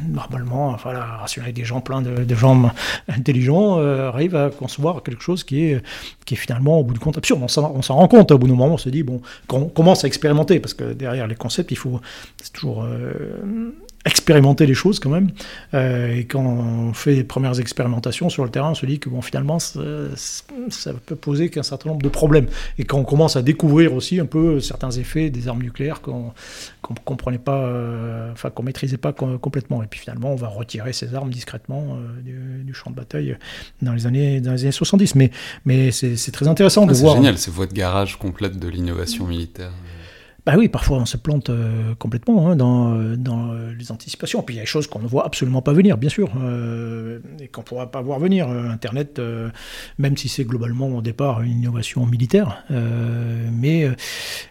normalement, 0.07 0.69
enfin, 0.69 0.93
rationnelle 0.93 1.51
des 1.51 1.65
gens 1.65 1.81
pleins 1.81 2.01
de, 2.01 2.35
gens 2.35 2.71
intelligents, 3.09 3.79
arrive 3.79 4.37
à 4.37 4.49
concevoir 4.49 5.03
quelque 5.03 5.21
chose 5.21 5.43
qui 5.43 5.65
est, 5.65 5.83
qui 6.23 6.35
est 6.35 6.37
finalement, 6.37 6.79
au 6.79 6.85
bout 6.85 6.93
de 6.93 6.99
compte, 6.99 7.17
absurde. 7.17 7.41
On 7.43 7.49
s'en 7.49 7.95
rend 7.95 8.07
compte, 8.07 8.31
au 8.31 8.37
bout 8.37 8.47
d'un 8.47 8.53
moment, 8.53 8.75
on 8.75 8.77
se 8.77 8.87
dit, 8.87 9.03
bon, 9.03 9.21
quand 9.47 9.57
on 9.57 9.67
commence 9.67 10.05
à 10.05 10.07
expérimenter, 10.07 10.61
parce 10.61 10.73
que 10.73 10.93
derrière 10.93 11.27
les 11.27 11.35
concepts, 11.35 11.71
il 11.71 11.77
faut, 11.77 11.99
c'est 12.41 12.53
toujours 12.53 12.87
expérimenter 14.05 14.65
les 14.65 14.73
choses 14.73 14.99
quand 14.99 15.09
même. 15.09 15.31
Euh, 15.73 16.13
et 16.15 16.25
quand 16.25 16.43
on 16.43 16.93
fait 16.93 17.15
les 17.15 17.23
premières 17.23 17.59
expérimentations 17.59 18.29
sur 18.29 18.43
le 18.43 18.49
terrain, 18.49 18.71
on 18.71 18.75
se 18.75 18.85
dit 18.85 18.99
que 18.99 19.07
bon, 19.09 19.21
finalement, 19.21 19.59
ça, 19.59 19.79
ça 20.69 20.93
peut 21.05 21.15
poser 21.15 21.49
qu'un 21.49 21.63
certain 21.63 21.89
nombre 21.89 22.01
de 22.01 22.09
problèmes. 22.09 22.47
Et 22.77 22.83
quand 22.83 22.97
on 22.99 23.05
commence 23.05 23.35
à 23.37 23.41
découvrir 23.41 23.93
aussi 23.93 24.19
un 24.19 24.25
peu 24.25 24.59
certains 24.59 24.91
effets 24.91 25.29
des 25.29 25.47
armes 25.47 25.61
nucléaires 25.63 26.01
qu'on 26.01 26.31
qu'on 26.81 26.95
comprenait 26.95 27.37
pas, 27.37 27.59
euh, 27.63 28.29
enfin 28.33 28.49
qu'on 28.49 28.63
maîtrisait 28.63 28.97
pas 28.97 29.13
com- 29.13 29.39
complètement. 29.39 29.81
Et 29.83 29.87
puis 29.87 30.01
finalement, 30.01 30.33
on 30.33 30.35
va 30.35 30.49
retirer 30.49 30.91
ces 30.91 31.15
armes 31.15 31.29
discrètement 31.29 31.95
euh, 31.95 32.21
du, 32.21 32.63
du 32.65 32.73
champ 32.73 32.91
de 32.91 32.95
bataille 32.97 33.37
dans 33.81 33.93
les 33.93 34.05
années, 34.05 34.41
dans 34.41 34.51
les 34.51 34.63
années 34.63 34.71
70. 34.73 35.15
Mais, 35.15 35.31
mais 35.65 35.91
c'est 35.91 36.17
c'est 36.17 36.31
très 36.31 36.49
intéressant 36.49 36.83
Ah, 36.83 36.87
de 36.87 36.93
c'est 36.93 37.01
voir. 37.03 37.15
génial, 37.15 37.37
c'est 37.37 37.53
votre 37.53 37.71
garage 37.73 38.17
complète 38.17 38.59
de 38.59 38.67
l'innovation 38.67 39.25
militaire. 39.25 39.71
Bah 40.45 40.55
oui, 40.57 40.67
parfois 40.67 40.97
on 40.97 41.05
se 41.05 41.15
plante 41.15 41.49
euh, 41.49 41.95
complètement 41.95 42.49
hein, 42.49 42.57
dans, 42.57 42.95
euh, 42.95 43.15
dans 43.15 43.53
euh, 43.53 43.73
les 43.79 43.93
anticipations. 43.93 44.43
Puis 44.43 44.55
il 44.55 44.57
y 44.57 44.59
a 44.59 44.63
des 44.63 44.67
choses 44.67 44.87
qu'on 44.87 44.99
ne 44.99 45.07
voit 45.07 45.25
absolument 45.25 45.61
pas 45.61 45.71
venir, 45.71 45.97
bien 45.97 46.09
sûr, 46.09 46.27
et 47.39 47.47
qu'on 47.47 47.61
ne 47.61 47.65
pourra 47.65 47.89
pas 47.89 48.01
voir 48.01 48.19
venir. 48.19 48.49
Internet, 48.49 49.21
même 49.97 50.17
si 50.17 50.27
c'est 50.27 50.43
globalement 50.43 50.87
au 50.89 51.01
départ 51.01 51.41
une 51.41 51.59
innovation 51.59 52.05
militaire, 52.05 52.63
mais 52.69 53.89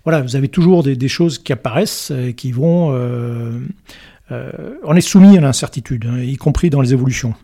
voilà, 0.04 0.22
vous 0.22 0.36
avez 0.36 0.48
toujours 0.48 0.82
des, 0.82 0.96
des 0.96 1.08
choses 1.08 1.38
qui 1.38 1.52
apparaissent, 1.52 2.12
qui 2.36 2.52
vont... 2.52 2.92
euh, 4.30 4.74
on 4.84 4.94
est 4.94 5.00
soumis 5.00 5.36
à 5.36 5.40
l'incertitude, 5.40 6.06
hein, 6.08 6.18
y 6.18 6.36
compris 6.36 6.70
dans 6.70 6.80
les 6.80 6.92
évolutions. 6.92 7.34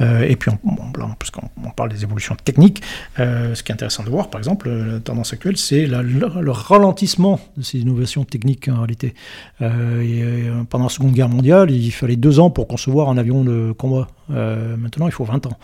Euh, 0.00 0.22
et 0.22 0.36
puis, 0.36 0.50
on, 0.50 0.76
parce 1.18 1.30
qu'on 1.30 1.48
on 1.64 1.70
parle 1.70 1.90
des 1.90 2.02
évolutions 2.02 2.36
techniques, 2.42 2.82
euh, 3.18 3.54
ce 3.54 3.62
qui 3.62 3.70
est 3.70 3.74
intéressant 3.74 4.02
de 4.02 4.10
voir, 4.10 4.30
par 4.30 4.40
exemple, 4.40 4.68
la 4.68 5.00
tendance 5.00 5.32
actuelle, 5.32 5.56
c'est 5.56 5.86
le, 5.86 6.02
le 6.02 6.50
ralentissement 6.50 7.40
de 7.56 7.62
ces 7.62 7.78
innovations 7.78 8.24
techniques 8.24 8.68
en 8.68 8.78
réalité. 8.78 9.14
Pendant 9.58 10.84
la 10.84 10.90
Seconde 10.90 11.12
Guerre 11.12 11.28
mondiale, 11.28 11.70
il 11.70 11.90
fallait 11.90 12.16
deux 12.16 12.40
ans 12.40 12.50
pour 12.50 12.66
concevoir 12.66 13.08
un 13.08 13.16
avion 13.16 13.44
de 13.44 13.72
combat. 13.72 14.08
Euh, 14.30 14.76
maintenant, 14.76 15.06
il 15.06 15.12
faut 15.12 15.24
20 15.24 15.46
ans. 15.46 15.58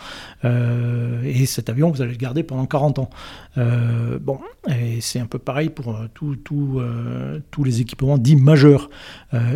Euh, 0.45 1.21
et 1.23 1.45
cet 1.45 1.69
avion, 1.69 1.89
vous 1.91 2.01
allez 2.01 2.11
le 2.11 2.17
garder 2.17 2.43
pendant 2.43 2.65
40 2.65 2.99
ans. 2.99 3.09
Euh, 3.57 4.19
bon, 4.19 4.39
et 4.69 5.01
c'est 5.01 5.19
un 5.19 5.25
peu 5.25 5.39
pareil 5.39 5.69
pour 5.69 5.97
tout- 6.13 6.35
tout, 6.35 6.81
tous 7.51 7.63
les 7.63 7.81
équipements 7.81 8.17
dits 8.17 8.35
majeurs. 8.35 8.89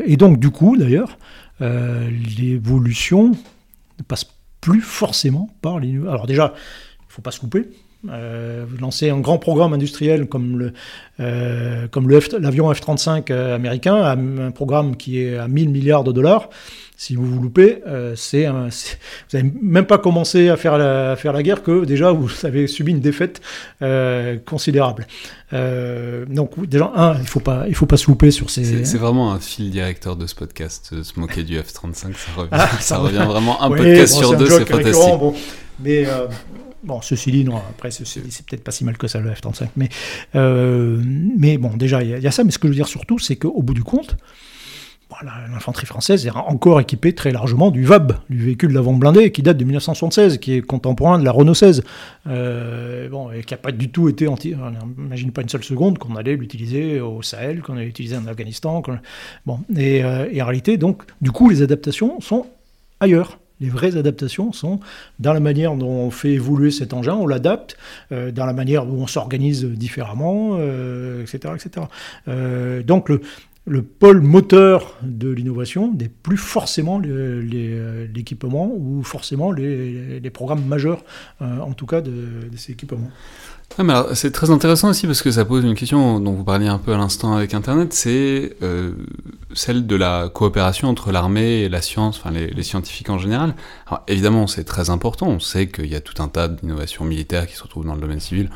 Et 0.06 0.18
donc, 0.18 0.39
du 0.39 0.49
coup, 0.51 0.78
d'ailleurs, 0.78 1.18
l'évolution 1.60 3.32
ne 3.99 4.03
passe 4.03 4.26
plus 4.62 4.82
forcément 4.82 5.49
par 5.62 5.80
les... 5.80 5.95
Alors 6.08 6.28
déjà, 6.28 6.53
il 6.99 7.06
ne 7.08 7.12
faut 7.14 7.22
pas 7.22 7.32
se 7.32 7.39
couper. 7.39 7.68
Euh, 8.12 8.66
vous 8.68 8.78
lancez 8.78 9.10
un 9.10 9.20
grand 9.20 9.38
programme 9.38 9.74
industriel 9.74 10.28
comme 10.28 10.58
le, 10.60 10.74
euh, 11.20 11.88
comme 11.89 12.08
le 12.10 12.20
F- 12.20 12.38
l'avion 12.38 12.72
F-35 12.72 13.32
euh, 13.32 13.56
américain, 13.56 13.95
un, 13.95 14.51
programme 14.51 14.95
qui 14.95 15.22
est 15.22 15.38
à 15.38 15.47
1000 15.47 15.70
milliards 15.70 16.03
de 16.03 16.12
dollars. 16.12 16.49
Si 16.97 17.14
vous 17.16 17.26
vous 17.26 17.41
loupez, 17.41 17.82
euh, 17.88 18.14
c'est 18.16 18.45
un- 18.45 18.70
c'est- 18.70 18.97
vous 19.32 19.38
n'avez 19.38 19.51
même 19.62 19.86
pas 19.86 19.97
commencé 19.97 20.47
à 20.49 20.56
faire, 20.56 20.78
la, 20.78 21.12
à 21.12 21.16
faire 21.18 21.34
la 21.34 21.43
guerre 21.43 21.62
que 21.62 21.84
déjà 21.84 22.12
vous 22.12 22.30
avez 22.45 22.68
subi 22.68 22.91
une 22.91 23.01
défaite 23.01 23.41
considérable. 24.45 25.08
Donc 26.30 26.66
déjà, 26.68 26.91
un, 26.95 27.18
il 27.20 27.28
faut 27.28 27.39
pas, 27.39 27.66
il 27.68 27.76
faut 27.76 27.86
pas 27.86 27.97
se 27.97 28.08
louper 28.08 28.32
sur 28.32 28.49
ces. 28.49 28.64
C'est 28.64 28.86
c'est 28.86 28.97
vraiment 28.97 29.32
un 29.34 29.39
fil 29.39 29.70
directeur 29.72 30.16
de 30.16 30.26
ce 30.28 30.36
podcast, 30.36 31.01
se 31.03 31.20
moquer 31.20 31.43
du 31.43 31.58
F-35, 31.58 31.93
ça 31.93 32.32
revient, 32.36 32.49
Ah, 32.51 32.68
ça 32.68 32.80
ça 32.82 32.97
revient 32.97 33.26
vraiment 33.28 33.62
un 33.62 33.70
Ouais, 33.72 33.78
podcast 33.78 34.14
bon, 34.16 34.20
sur 34.20 34.38
deux, 34.38 34.45
c'est 34.49 34.66
fantastique. 34.66 35.20
bon. 35.20 35.34
Mais 35.82 36.06
bon, 36.86 37.02
ceci 37.02 37.32
dit, 37.32 37.44
non, 37.44 37.58
après, 37.58 37.92
ceci 37.92 38.22
dit, 38.22 38.32
c'est 38.32 38.46
peut-être 38.46 38.64
pas 38.64 38.72
si 38.72 38.84
mal 38.86 38.98
que 38.98 39.08
ça, 39.08 39.20
le 39.20 39.30
F-35. 39.32 39.68
Mais, 39.76 39.90
euh, 40.36 41.02
mais 41.38 41.58
bon, 41.58 41.76
déjà, 41.76 42.02
il 42.04 42.10
y, 42.10 42.14
a- 42.14 42.18
il 42.18 42.24
y 42.24 42.28
a 42.28 42.32
ça. 42.32 42.44
Mais 42.44 42.52
ce 42.52 42.60
que 42.60 42.68
je 42.68 42.72
veux 42.72 42.76
dire 42.76 42.88
surtout, 42.88 43.20
c'est 43.20 43.36
qu'au 43.36 43.62
bout 43.62 43.74
du 43.74 43.84
compte, 43.84 44.16
voilà, 45.10 45.48
l'infanterie 45.54 45.86
française 45.86 46.26
est 46.26 46.32
encore 46.32 46.80
équipée 46.82 47.14
très 47.14 47.32
largement 47.32 47.70
du 47.70 47.84
VAB, 47.86 48.14
du 48.30 48.38
véhicule 48.44 48.74
d'avant 48.74 48.94
blindé, 48.94 49.32
qui 49.32 49.44
date 49.44 49.56
de 49.58 49.64
1976, 49.64 50.40
qui 50.40 50.54
est 50.56 50.62
contemporain 50.62 51.20
de 51.20 51.24
la 51.24 51.32
Renault 51.32 51.54
16. 51.54 51.84
Euh, 52.28 53.08
bon, 53.10 53.32
et 53.32 53.44
qui 53.44 53.54
n'a 53.54 53.60
pas 53.60 53.72
du 53.72 53.90
tout 53.90 54.10
été 54.10 54.28
anti. 54.28 54.56
On 54.60 54.72
n'imagine 55.04 55.32
pas 55.32 55.42
une 55.44 55.50
seule 55.50 55.64
seconde 55.64 56.00
qu'on 56.00 56.16
allait 56.16 56.36
l'utiliser 56.36 57.00
au 57.02 57.22
Sahel, 57.22 57.62
qu'on 57.62 57.74
allait 57.78 57.86
l'utiliser 57.86 58.18
en 58.18 58.26
Afghanistan. 58.26 58.82
Bon, 59.46 59.60
et, 59.78 60.04
euh, 60.04 60.28
et 60.32 60.42
en 60.42 60.46
réalité, 60.48 60.78
donc, 60.78 61.04
du 61.22 61.32
coup, 61.32 61.50
les 61.50 61.62
adaptations 61.62 62.20
sont 62.20 62.48
ailleurs. 63.00 63.38
Les 63.62 63.70
vraies 63.70 63.95
adaptations 63.95 64.51
sont 64.51 64.80
dans 65.20 65.34
la 65.34 65.39
manière 65.39 65.76
dont 65.76 65.88
on 65.88 66.12
fait 66.12 66.32
évoluer 66.32 66.72
cet 66.72 66.93
engin, 66.93 67.14
on 67.14 67.28
l'adapte, 67.28 67.78
euh, 68.12 68.32
dans 68.32 68.45
la 68.45 68.53
manière 68.53 68.88
où 68.88 69.01
on 69.01 69.08
s'organise 69.08 69.66
différemment, 69.66 70.58
euh, 70.60 71.22
etc. 71.22 71.53
etc. 71.56 71.86
Euh, 72.28 72.84
donc 72.84 73.08
le, 73.08 73.22
le 73.66 73.82
pôle 73.82 74.20
moteur 74.20 74.97
de 75.01 75.30
l'innovation 75.30 75.93
n'est 75.93 76.10
plus 76.10 76.38
forcément 76.38 76.99
l'équipement 76.99 78.72
ou 78.76 79.03
forcément 79.03 79.51
les, 79.51 80.30
programmes 80.32 80.66
majeurs, 80.66 81.03
en 81.39 81.74
tout 81.74 81.86
cas, 81.86 82.01
de, 82.01 82.12
de 82.51 82.58
ces 82.58 82.74
équipements. 82.74 83.10
Ouais, 83.78 83.84
mais 83.84 83.91
alors, 83.91 84.16
c'est 84.16 84.32
très 84.32 84.51
intéressant 84.51 84.89
aussi 84.89 85.05
parce 85.05 85.22
que 85.22 85.32
ça 85.32 85.43
pose 85.43 85.66
une 85.66 85.76
question 85.76 86.22
dont 86.22 86.32
vous 86.32 86.45
parliez 86.45 86.68
un 86.68 86.78
peu 86.78 86.93
à 86.93 86.97
l'instant 86.97 87.36
avec 87.36 87.53
Internet, 87.53 87.91
c'est 87.91 88.55
euh, 88.63 88.93
celle 89.53 89.86
de 89.86 89.95
la 89.97 90.30
coopération 90.30 90.88
entre 90.88 91.11
l'armée 91.11 91.63
et 91.63 91.70
la 91.70 91.82
science, 91.82 92.18
enfin 92.18 92.32
les, 92.32 92.47
les 92.47 92.63
scientifiques 92.63 93.09
en 93.09 93.18
général. 93.18 93.53
Alors, 93.88 94.03
évidemment, 94.07 94.47
c'est 94.47 94.63
très 94.63 94.89
important. 94.89 95.28
On 95.28 95.41
sait 95.41 95.68
qu'il 95.68 95.88
y 95.88 95.95
a 95.95 95.99
tout 95.99 96.22
un 96.24 96.30
tas 96.30 96.47
d'innovations 96.47 97.03
militaires 97.03 97.47
qui 97.47 97.55
se 97.55 97.63
retrouvent 97.63 97.86
dans 97.86 97.95
le 97.95 98.01
domaine 98.01 98.22
civil. 98.22 98.49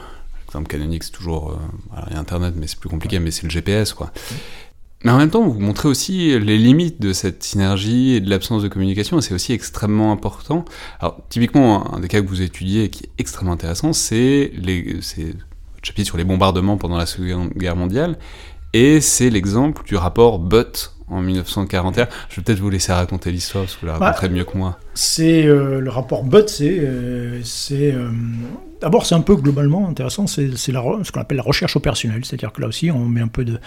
L'exemple 0.47 0.69
canonique, 0.69 1.03
c'est 1.03 1.11
toujours, 1.11 1.51
euh, 1.51 1.95
alors, 1.95 2.07
il 2.09 2.13
y 2.13 2.15
a 2.15 2.19
Internet, 2.19 2.53
mais 2.55 2.67
c'est 2.67 2.79
plus 2.79 2.89
compliqué, 2.89 3.19
mais 3.19 3.31
c'est 3.31 3.43
le 3.43 3.49
GPS, 3.49 3.93
quoi. 3.93 4.11
Mais 5.05 5.11
en 5.11 5.17
même 5.17 5.29
temps, 5.29 5.47
vous 5.47 5.59
montrez 5.59 5.87
aussi 5.87 6.37
les 6.39 6.57
limites 6.57 7.01
de 7.01 7.13
cette 7.13 7.41
synergie 7.43 8.15
et 8.15 8.19
de 8.19 8.29
l'absence 8.29 8.63
de 8.63 8.67
communication, 8.67 9.17
et 9.19 9.21
c'est 9.21 9.33
aussi 9.33 9.53
extrêmement 9.53 10.11
important. 10.11 10.65
Alors, 10.99 11.21
typiquement, 11.29 11.93
un 11.95 12.01
des 12.01 12.09
cas 12.09 12.21
que 12.21 12.27
vous 12.27 12.41
étudiez 12.41 12.85
et 12.85 12.89
qui 12.89 13.05
est 13.05 13.09
extrêmement 13.17 13.53
intéressant, 13.53 13.93
c'est 13.93 14.51
votre 14.57 15.85
chapitre 15.85 16.07
sur 16.07 16.17
les 16.17 16.25
bombardements 16.25 16.75
pendant 16.77 16.97
la 16.97 17.05
Seconde 17.05 17.51
Guerre 17.55 17.77
mondiale, 17.77 18.17
et 18.73 18.99
c'est 18.99 19.29
l'exemple 19.29 19.83
du 19.85 19.95
rapport 19.95 20.37
Butt 20.37 20.93
en 21.07 21.21
1941. 21.21 22.07
Je 22.29 22.35
vais 22.35 22.41
peut-être 22.43 22.59
vous 22.59 22.69
laisser 22.69 22.91
raconter 22.91 23.31
l'histoire, 23.31 23.63
parce 23.63 23.75
que 23.75 23.81
vous 23.81 23.87
la 23.87 23.97
Bah, 23.97 24.07
raconterez 24.07 24.29
mieux 24.29 24.43
que 24.43 24.57
moi. 24.57 24.77
C'est 24.93 25.45
euh, 25.45 25.79
le 25.79 25.89
rapport 25.89 26.23
Butt, 26.23 26.49
c'est 26.49 26.77
euh, 26.79 27.41
euh, 27.71 28.11
d'abord 28.81 29.05
c'est 29.05 29.15
un 29.15 29.21
peu 29.21 29.35
globalement 29.35 29.87
intéressant, 29.87 30.27
c'est 30.27 30.55
ce 30.55 31.11
qu'on 31.11 31.21
appelle 31.21 31.37
la 31.37 31.43
recherche 31.43 31.75
opérationnelle, 31.75 32.25
c'est-à-dire 32.25 32.51
que 32.51 32.61
là 32.61 32.67
aussi 32.67 32.91
on 32.91 33.05
met 33.05 33.21
un 33.21 33.27
peu 33.27 33.45
de 33.45 33.59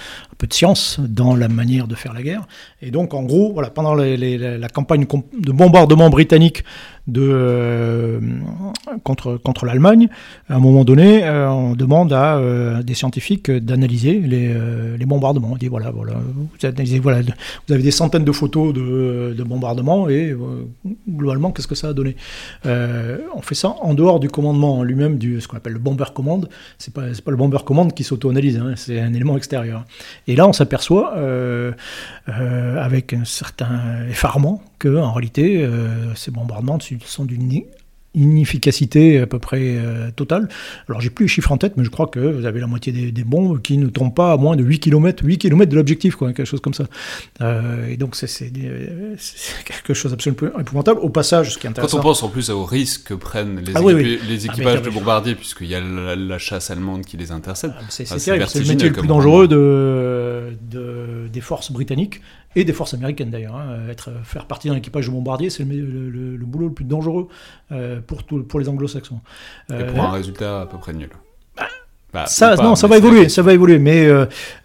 science 0.51 0.99
dans 1.01 1.35
la 1.35 1.49
manière 1.49 1.87
de 1.87 1.95
faire 1.95 2.13
la 2.13 2.23
guerre. 2.23 2.47
Et 2.81 2.91
donc 2.91 3.15
en 3.15 3.23
gros, 3.23 3.61
pendant 3.75 3.95
la, 3.95 4.69
campagne 4.69 5.07
de 5.39 5.53
bombardement 5.53 6.11
britannique 6.11 6.65
euh, 7.09 8.21
contre 9.03 9.67
l'Allemagne, 9.67 10.09
à 10.49 10.55
un 10.55 10.59
moment 10.61 10.85
donné, 10.85 11.25
euh, 11.25 11.51
on 11.51 11.75
demande 11.75 12.13
à 12.13 12.37
euh, 12.37 12.83
des 12.83 12.95
scientifiques 12.95 13.51
d'analyser 13.51 14.21
les, 14.21 15.05
bombardements. 15.05 15.51
On 15.53 15.57
dit 15.57 15.69
voilà, 15.69 15.91
voilà, 15.91 16.15
vous 16.15 17.75
avez 17.75 17.83
des 17.83 17.91
centaines 17.91 18.25
de 18.25 18.33
photos 18.33 18.73
de, 18.73 19.35
de 19.37 19.43
bombardements 19.43 20.09
et 20.09 20.35
globalement, 21.09 21.51
qu'est-ce 21.51 21.67
que 21.67 21.75
ça 21.75 21.89
a 21.89 21.93
donné? 21.93 22.17
On 22.65 23.43
fait 23.43 23.57
ça 23.57 23.75
en 23.81 23.95
dehors 23.95 24.21
du 24.21 24.29
commandement 24.29 24.79
en 24.79 24.83
lui-même, 24.85 25.19
du 25.19 25.41
ce 25.41 25.49
qu'on 25.49 25.57
appelle 25.57 25.75
le 25.75 25.79
bomber 25.79 26.05
command. 26.15 26.49
Pas 26.95 27.03
c'est 27.13 27.25
pas 27.25 27.31
le 27.31 27.37
bomber 27.37 27.59
command 27.65 27.93
qui 27.93 28.05
s'auto-analyse, 28.05 28.59
hein, 28.59 28.75
c'est 28.77 29.01
un 29.01 29.13
élément 29.13 29.37
extérieur. 29.37 29.85
Et 30.29 30.37
là, 30.37 30.47
on 30.47 30.53
s'aperçoit 30.53 31.15
avec 32.27 33.13
un 33.13 33.25
certain 33.25 34.07
effarement 34.09 34.63
que 34.79 34.97
en 34.97 35.13
réalité, 35.13 35.69
ces 36.15 36.31
bombardements 36.31 36.79
sont 37.07 37.25
d'une 37.25 37.63
inefficacité 38.15 39.21
à 39.21 39.27
peu 39.27 39.39
près 39.39 39.59
euh, 39.79 40.11
totale. 40.15 40.47
Alors 40.87 41.01
j'ai 41.01 41.09
plus 41.09 41.25
les 41.25 41.29
chiffres 41.29 41.51
en 41.51 41.57
tête, 41.57 41.79
mais 41.79 41.85
je 41.85 41.89
crois 41.89 42.07
que 42.09 42.21
vous 42.21 42.45
avez 42.45 42.61
la 42.61 42.67
moitié 42.67 42.93
des, 42.93 43.11
des 43.11 43.25
bombes 43.25 43.63
qui 43.63 43.79
ne 43.79 43.87
tombent 43.89 44.15
pas 44.15 44.33
à 44.33 44.37
moins 44.37 44.55
de 44.55 44.63
8 44.63 44.81
km, 44.81 45.25
8 45.25 45.39
km 45.39 45.71
de 45.71 45.77
l'objectif, 45.77 46.17
quoi, 46.17 46.31
quelque 46.35 46.45
chose 46.47 46.61
comme 46.61 46.75
ça. 46.75 46.85
Euh, 47.41 47.89
et 47.89 47.97
donc 47.97 48.15
c'est 48.15 48.53
quelque 49.65 49.95
chose 49.95 50.11
d'absolument 50.11 50.59
épouvantable. 50.61 51.01
Au 51.01 51.09
passage, 51.09 51.53
ce 51.55 51.59
qui 51.59 51.67
est 51.67 51.71
Quand 51.71 51.71
intéressant... 51.71 51.99
on 52.01 52.03
pense 52.03 52.23
en 52.23 52.29
plus 52.29 52.51
au 52.51 52.65
risque 52.65 53.05
que 53.09 53.15
prennent 53.15 53.61
les, 53.61 53.73
Ah 53.75 53.83
oui, 53.83 53.95
équipi- 53.95 54.03
oui. 54.05 54.19
les 54.29 54.49
Ah, 54.49 54.53
équipages 54.53 54.79
mais- 54.81 54.85
de 54.85 54.91
bombardiers, 54.91 55.35
puisqu'il 55.35 55.69
y 55.69 55.75
a 55.75 55.81
la, 55.81 56.15
la 56.15 56.39
chasse 56.39 56.71
allemande 56.71 57.07
qui 57.07 57.17
les 57.17 57.33
intercepte, 57.33 57.75
Ah, 57.79 57.85
C'est 57.89 58.05
le 58.11 58.67
métier 58.69 58.89
le 58.89 58.95
plus 58.95 59.09
dangereux 59.09 59.49
de, 59.49 60.55
de- 60.71 61.29
des 61.33 61.41
forces 61.41 61.73
britanniques 61.73 62.21
et 62.57 62.65
des 62.65 62.73
forces 62.73 62.95
américaines 62.95 63.31
d'ailleurs. 63.31 63.57
hein. 63.57 63.89
Être, 63.91 64.11
faire 64.25 64.47
partie 64.47 64.69
d'un 64.69 64.75
équipage 64.77 65.07
de 65.07 65.11
bombardier, 65.13 65.51
c'est 65.51 65.65
le, 65.65 65.75
le- 65.81 66.11
le- 66.11 66.37
le 66.37 66.47
boulot 66.47 66.69
le 66.69 66.75
plus 66.75 66.85
dangereux 66.85 67.29
euh, 67.73 68.01
pour, 68.01 68.25
tout- 68.25 68.43
pour 68.45 68.61
les 68.61 68.69
anglo-saxons. 68.69 69.21
et 69.71 69.75
Euh, 69.75 69.93
pour 69.93 70.03
un 70.05 70.11
résultat 70.11 70.63
à 70.63 70.67
peu 70.67 70.79
près 70.79 70.93
nul. 70.93 71.11
Bah, 72.13 72.27
ça, 72.27 72.53
ou 72.53 72.57
pas, 72.59 72.63
non, 72.65 72.75
ça 72.75 72.87
va 72.89 72.99
évoluer, 72.99 73.31
ça 73.31 73.41
va 73.41 73.55
évoluer. 73.55 73.79
Mais 73.79 74.05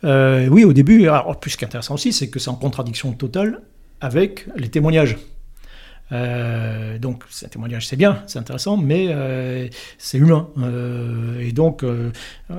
euh, 0.04 0.48
oui, 0.50 0.66
au 0.66 0.74
début, 0.74 1.04
alors, 1.08 1.40
plus 1.40 1.52
ce 1.52 1.58
qui 1.58 1.64
est 1.64 1.68
intéressant 1.68 1.94
aussi, 1.94 2.12
c'est 2.12 2.30
que 2.30 2.40
c'est 2.40 2.50
en 2.50 2.56
contradiction 2.56 3.14
totale 3.14 3.62
avec 4.02 4.48
les 4.58 4.68
témoignages. 4.70 5.18
Euh, 6.12 6.97
donc 6.97 7.24
c'est 7.30 7.47
un 7.47 7.49
témoignage, 7.49 7.88
c'est 7.88 7.95
bien, 7.95 8.24
c'est 8.28 8.39
intéressant, 8.39 8.78
mais 8.78 9.08
euh, 9.10 9.68
c'est 9.97 10.18
humain. 10.18 10.49
Euh, 10.58 11.39
et 11.39 11.51
donc, 11.51 11.84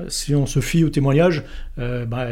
si 0.08 0.34
on 0.34 0.46
se 0.46 0.60
fie 0.60 0.84
au 0.84 0.90
témoignage, 0.90 1.44
bah, 1.76 2.26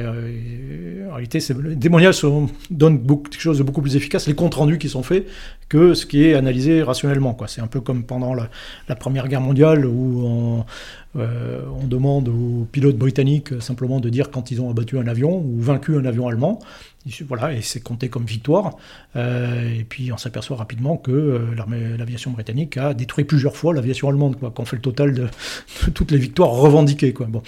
en 1.11 1.15
réalité, 1.15 1.39
les 1.63 1.79
témoignages 1.79 2.25
donnent 2.71 3.07
quelque 3.07 3.41
chose 3.41 3.59
de 3.59 3.63
beaucoup 3.63 3.83
plus 3.83 3.97
efficace, 3.97 4.27
les 4.27 4.35
comptes 4.35 4.55
rendus 4.55 4.79
qui 4.79 4.89
sont 4.89 5.03
faits, 5.03 5.27
que 5.69 5.95
ce 5.95 6.07
qui 6.07 6.25
est 6.25 6.35
analysé 6.35 6.83
rationnellement. 6.83 7.35
quoi. 7.35 7.49
C'est 7.49 7.61
un 7.61 7.67
peu 7.67 7.81
comme 7.81 8.05
pendant 8.05 8.35
la, 8.35 8.49
la 8.89 8.95
Première 8.97 9.27
Guerre 9.29 9.41
mondiale 9.41 9.85
où 9.87 10.23
on, 10.27 10.65
euh, 11.21 11.63
on 11.83 11.87
demande 11.87 12.29
aux 12.29 12.67
pilotes 12.71 12.97
britanniques 12.97 13.53
euh, 13.53 13.61
simplement 13.61 14.01
de 14.01 14.09
dire 14.09 14.31
quand 14.31 14.51
ils 14.51 14.61
ont 14.61 14.71
abattu 14.71 14.99
un 14.99 15.07
avion 15.09 15.39
ou 15.39 15.57
vaincu 15.61 15.97
un 15.97 16.05
avion 16.05 16.29
allemand. 16.29 16.61
Et 17.09 17.25
Voilà, 17.29 17.53
et 17.53 17.63
c'est 17.63 17.81
compté 17.81 18.09
comme 18.09 18.25
victoire. 18.25 18.73
Euh, 19.15 19.79
et 19.79 19.85
puis 19.85 20.13
on 20.13 20.17
s'aperçoit 20.17 20.57
rapidement 20.57 20.97
que 20.97 21.13
euh, 21.13 21.39
l'armée- 21.57 21.97
l'aviation 21.97 22.33
britannique 22.33 22.77
a 22.77 22.95
détruit 22.95 23.25
plusieurs 23.25 23.57
fois 23.57 23.73
l'aviation 23.73 24.09
allemande, 24.09 24.37
quoi, 24.39 24.51
qu'on 24.51 24.65
fait 24.65 24.75
le 24.77 24.83
total 24.83 25.15
de, 25.15 25.23
de 25.87 25.91
toutes 25.93 26.11
les 26.11 26.19
victoires 26.19 26.51
revendiquées. 26.51 27.13
Quoi. 27.13 27.27
Bon. 27.27 27.43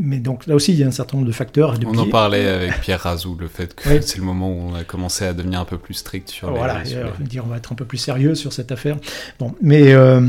Mais 0.00 0.18
donc 0.18 0.46
là 0.46 0.54
aussi, 0.54 0.72
il 0.72 0.78
y 0.78 0.82
a 0.82 0.86
un 0.86 0.90
certain 0.92 1.18
nombre 1.18 1.26
de 1.28 1.32
facteurs. 1.32 1.78
de 1.78 1.86
On 1.86 1.96
en 1.98 2.08
parlait 2.08 2.46
avec 2.48 2.80
Pierre 2.80 3.00
Razou, 3.00 3.36
le 3.38 3.48
fait 3.48 3.74
que 3.74 3.88
Oui. 3.88 3.98
c'est 4.00 4.18
le 4.18 4.24
moment 4.24 4.50
où 4.50 4.70
on 4.70 4.74
a 4.74 4.82
commencé 4.84 5.26
à 5.26 5.34
devenir 5.34 5.60
un 5.60 5.64
peu 5.66 5.76
plus 5.78 5.94
strict 5.94 6.28
sur 6.30 6.50
les... 6.50 6.56
Voilà, 6.56 6.84
sur 6.86 6.98
et, 7.06 7.13
dire 7.22 7.44
on 7.44 7.48
va 7.48 7.56
être 7.56 7.72
un 7.72 7.76
peu 7.76 7.84
plus 7.84 7.98
sérieux 7.98 8.34
sur 8.34 8.52
cette 8.52 8.72
affaire. 8.72 8.96
Bon, 9.38 9.54
mais 9.60 9.92
euh, 9.92 10.20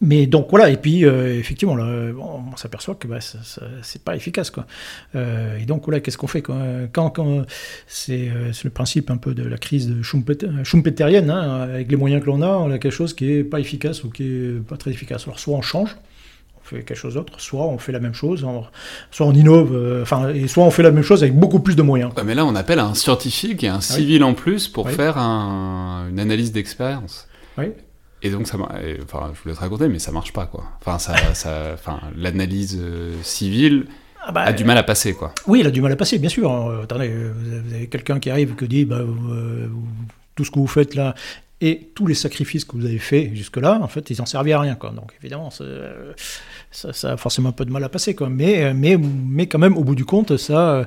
mais 0.00 0.26
donc 0.26 0.48
voilà, 0.50 0.70
et 0.70 0.76
puis 0.76 1.04
euh, 1.04 1.38
effectivement, 1.38 1.74
on 1.74 2.56
s'aperçoit 2.56 2.96
que 2.96 3.06
bah, 3.06 3.18
c'est 3.82 4.02
pas 4.02 4.16
efficace 4.16 4.50
quoi. 4.50 4.66
Euh, 5.14 5.58
et 5.58 5.64
donc 5.64 5.84
voilà, 5.84 6.00
qu'est-ce 6.00 6.18
qu'on 6.18 6.26
fait 6.26 6.42
quand, 6.42 6.88
quand 6.92 7.46
c'est 7.86 8.30
c'est 8.52 8.64
le 8.64 8.70
principe 8.70 9.10
un 9.10 9.16
peu 9.16 9.34
de 9.34 9.44
la 9.44 9.58
crise 9.58 9.92
schumpeterienne, 10.02 11.30
hein, 11.30 11.62
avec 11.62 11.90
les 11.90 11.96
moyens 11.96 12.22
que 12.22 12.26
l'on 12.26 12.42
a, 12.42 12.48
on 12.48 12.70
a 12.70 12.78
quelque 12.78 12.92
chose 12.92 13.14
qui 13.14 13.30
est 13.30 13.44
pas 13.44 13.60
efficace 13.60 14.04
ou 14.04 14.10
qui 14.10 14.24
est 14.24 14.68
pas 14.68 14.76
très 14.76 14.90
efficace. 14.90 15.24
Alors 15.24 15.38
soit 15.38 15.56
on 15.56 15.62
change. 15.62 15.96
Fait 16.72 16.82
quelque 16.82 16.94
chose 16.98 17.14
d'autre, 17.14 17.38
soit 17.40 17.66
on 17.66 17.78
fait 17.78 17.92
la 17.92 18.00
même 18.00 18.14
chose, 18.14 18.44
on- 18.44 18.64
soit 19.10 19.26
on 19.26 19.32
innove, 19.32 19.70
euh, 19.74 20.02
enfin, 20.02 20.30
et 20.30 20.48
soit 20.48 20.64
on 20.64 20.70
fait 20.70 20.82
la 20.82 20.90
même 20.90 21.02
chose 21.04 21.22
avec 21.22 21.34
beaucoup 21.36 21.60
plus 21.60 21.76
de 21.76 21.82
moyens. 21.82 22.12
Ouais, 22.16 22.24
mais 22.24 22.34
là, 22.34 22.44
on 22.46 22.54
appelle 22.54 22.78
un 22.78 22.94
scientifique 22.94 23.62
et 23.64 23.68
un 23.68 23.80
civil 23.80 24.24
en 24.24 24.34
plus 24.34 24.68
pour 24.68 24.86
Ah 24.86 24.90
Oui. 24.90 24.96
faire 24.96 25.18
un- 25.18 26.08
une 26.10 26.18
analyse 26.18 26.50
d'expérience. 26.52 27.28
Oui. 27.58 27.66
Et 28.22 28.30
donc, 28.30 28.46
ça, 28.46 28.56
et, 28.84 28.98
enfin, 29.02 29.32
je 29.34 29.42
voulais 29.42 29.54
te 29.54 29.60
raconter, 29.60 29.88
mais 29.88 29.98
ça 29.98 30.12
marche 30.12 30.32
pas, 30.32 30.46
quoi. 30.46 30.64
Enfin, 30.80 30.98
ça, 30.98 31.14
ça, 31.34 31.72
enfin, 31.74 32.00
l'analyse 32.16 32.78
euh, 32.80 33.12
civile 33.22 33.86
Ah 34.24 34.30
bah, 34.32 34.42
a 34.42 34.52
du 34.52 34.64
mal 34.64 34.78
à 34.78 34.84
passer, 34.84 35.12
quoi. 35.14 35.34
Oui, 35.48 35.60
il 35.60 35.66
a 35.66 35.70
du 35.72 35.80
mal 35.82 35.90
à 35.92 35.96
passer, 35.96 36.18
bien 36.18 36.28
sûr. 36.30 36.50
Euh, 36.50 36.84
attendez, 36.84 37.08
vous 37.08 37.52
avez- 37.52 37.80
vous 37.80 37.86
quelqu'un 37.88 38.20
qui 38.20 38.30
arrive 38.30 38.52
et 38.52 38.56
qui 38.56 38.68
dit 38.68 38.84
bah, 38.84 39.02
vous, 39.02 39.32
euh, 39.34 39.66
vous- 39.70 39.86
tout 40.36 40.44
ce 40.44 40.50
que 40.52 40.58
vous 40.60 40.68
faites 40.68 40.94
là 40.94 41.14
et 41.60 41.90
tous 41.94 42.06
les 42.06 42.14
sacrifices 42.14 42.64
que 42.64 42.76
vous 42.76 42.84
avez 42.86 42.98
faits 42.98 43.34
jusque-là, 43.34 43.78
en 43.82 43.88
fait, 43.88 44.08
ils 44.10 44.18
n'en 44.18 44.26
servaient 44.26 44.52
à 44.52 44.60
rien. 44.60 44.76
Quoi. 44.76 44.90
Donc 44.90 45.12
évidemment, 45.20 45.50
euh, 45.60 46.12
ça, 46.72 46.92
ça 46.92 47.12
a 47.12 47.16
forcément 47.16 47.50
un 47.50 47.52
peu 47.52 47.64
de 47.64 47.70
mal 47.70 47.84
à 47.84 47.88
passer. 47.88 48.16
Mais, 48.28 48.64
euh, 48.64 48.72
mais, 48.74 48.96
mais 48.96 49.46
quand 49.46 49.58
même, 49.58 49.76
au 49.76 49.84
bout 49.84 49.94
du 49.94 50.04
compte, 50.04 50.36
ça, 50.36 50.70
euh, 50.70 50.84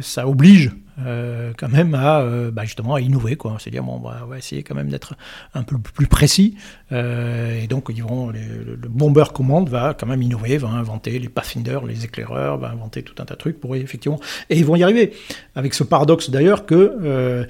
ça 0.00 0.28
oblige 0.28 0.72
euh, 1.06 1.52
quand 1.56 1.68
même 1.68 1.94
à 1.94 2.20
euh, 2.20 2.50
bah, 2.50 2.64
justement 2.64 2.94
à 2.94 3.00
innover. 3.00 3.36
Quoi. 3.36 3.56
C'est-à-dire, 3.58 3.84
bon, 3.84 3.98
bah, 4.00 4.20
on 4.24 4.26
va 4.26 4.38
essayer 4.38 4.62
quand 4.62 4.74
même 4.74 4.88
d'être 4.88 5.14
un 5.54 5.62
peu 5.62 5.78
plus 5.78 6.08
précis. 6.08 6.56
Et 6.90 7.66
donc, 7.68 7.90
ils 7.94 8.02
vont, 8.02 8.28
le, 8.28 8.76
le 8.80 8.88
bomber 8.88 9.24
commande 9.32 9.68
va 9.68 9.94
quand 9.94 10.06
même 10.06 10.22
innover, 10.22 10.58
va 10.58 10.68
inventer 10.68 11.18
les 11.18 11.28
pathfinders, 11.28 11.86
les 11.86 12.04
éclaireurs, 12.04 12.58
va 12.58 12.70
inventer 12.70 13.02
tout 13.02 13.14
un 13.22 13.24
tas 13.24 13.34
de 13.34 13.38
trucs 13.38 13.60
pour 13.60 13.76
effectivement. 13.76 14.20
Et 14.50 14.58
ils 14.58 14.64
vont 14.64 14.76
y 14.76 14.82
arriver. 14.82 15.12
Avec 15.54 15.74
ce 15.74 15.84
paradoxe 15.84 16.30
d'ailleurs 16.30 16.66
que. 16.66 17.46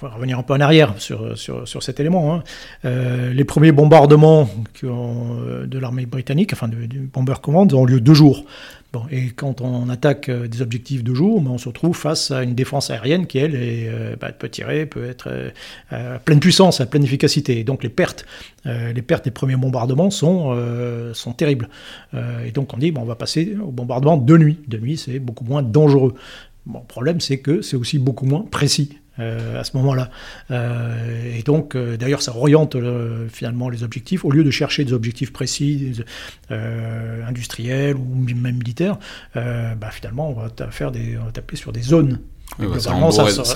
On 0.00 0.06
va 0.06 0.14
revenir 0.14 0.38
un 0.38 0.44
peu 0.44 0.54
en 0.54 0.60
arrière 0.60 0.94
sur, 0.98 1.36
sur, 1.36 1.66
sur 1.66 1.82
cet 1.82 1.98
élément. 1.98 2.32
hein. 2.32 2.44
Euh, 2.84 3.32
les 3.32 3.44
premiers 3.44 3.72
bombardements 3.72 4.48
euh, 4.84 5.66
de 5.66 5.78
l'armée 5.78 6.06
britannique, 6.06 6.52
enfin 6.52 6.68
du, 6.68 7.00
Bomber 7.12 7.34
Command, 7.42 7.72
ont 7.74 7.84
lieu 7.84 8.00
deux 8.00 8.14
jours. 8.14 8.44
Bon, 8.92 9.02
et 9.10 9.30
quand 9.30 9.60
on 9.60 9.88
attaque 9.88 10.28
euh, 10.28 10.46
des 10.46 10.62
objectifs 10.62 11.02
de 11.02 11.12
jour, 11.14 11.40
ben, 11.40 11.50
on 11.50 11.58
se 11.58 11.66
retrouve 11.66 11.96
face 11.96 12.30
à 12.30 12.44
une 12.44 12.54
défense 12.54 12.90
aérienne 12.90 13.26
qui, 13.26 13.38
elle, 13.38 13.56
est, 13.56 13.90
bah, 14.20 14.30
peut 14.30 14.48
tirer, 14.48 14.86
peut 14.86 15.04
être 15.04 15.50
à 15.90 16.20
pleine 16.20 16.38
puissance, 16.38 16.80
à 16.80 16.86
pleine 16.86 17.02
efficacité. 17.02 17.58
Et 17.58 17.64
donc 17.64 17.82
les 17.82 17.88
pertes, 17.88 18.24
les 18.64 19.02
pertes 19.02 19.24
des 19.24 19.32
premiers 19.32 19.56
bombardements 19.56 20.10
sont, 20.10 20.56
sont 21.12 21.32
terribles. 21.32 21.68
Et 22.46 22.52
donc 22.52 22.72
on 22.72 22.76
dit, 22.78 22.94
on 22.96 23.04
va 23.04 23.16
passer 23.16 23.56
au 23.60 23.72
bombardement 23.72 24.16
de 24.16 24.38
nuit. 24.38 24.58
De 24.68 24.78
nuit, 24.78 24.96
c'est 24.96 25.18
beaucoup 25.18 25.44
moins 25.44 25.62
dangereux. 25.62 26.14
Le 26.72 26.78
problème, 26.86 27.20
c'est 27.20 27.38
que 27.38 27.62
c'est 27.62 27.76
aussi 27.76 27.98
beaucoup 27.98 28.26
moins 28.26 28.44
précis. 28.48 28.98
Euh, 29.18 29.60
à 29.60 29.64
ce 29.64 29.76
moment-là. 29.76 30.10
Euh, 30.50 31.36
et 31.38 31.42
donc, 31.42 31.74
euh, 31.76 31.96
d'ailleurs, 31.96 32.22
ça 32.22 32.34
oriente 32.36 32.76
finalement 33.30 33.68
les 33.68 33.82
objectifs. 33.82 34.24
Au 34.24 34.30
lieu 34.30 34.44
de 34.44 34.50
chercher 34.50 34.84
des 34.84 34.92
objectifs 34.92 35.32
précis, 35.32 35.92
industriels 37.26 37.96
ou 37.96 38.14
même 38.36 38.56
militaires, 38.56 38.98
bah, 39.34 39.90
finalement, 39.92 40.30
on 40.30 40.34
va 40.34 40.70
faire 40.70 40.90
des, 40.90 41.16
on 41.20 41.24
va 41.26 41.32
taper 41.32 41.56
sur 41.56 41.72
des 41.72 41.82
zones. 41.82 42.20
Ouais, 42.58 42.64
bah, 42.66 42.76
c'est 42.80 42.88
un 42.88 42.94
de 43.10 43.14
reste, 43.24 43.36
quoi. 43.42 43.54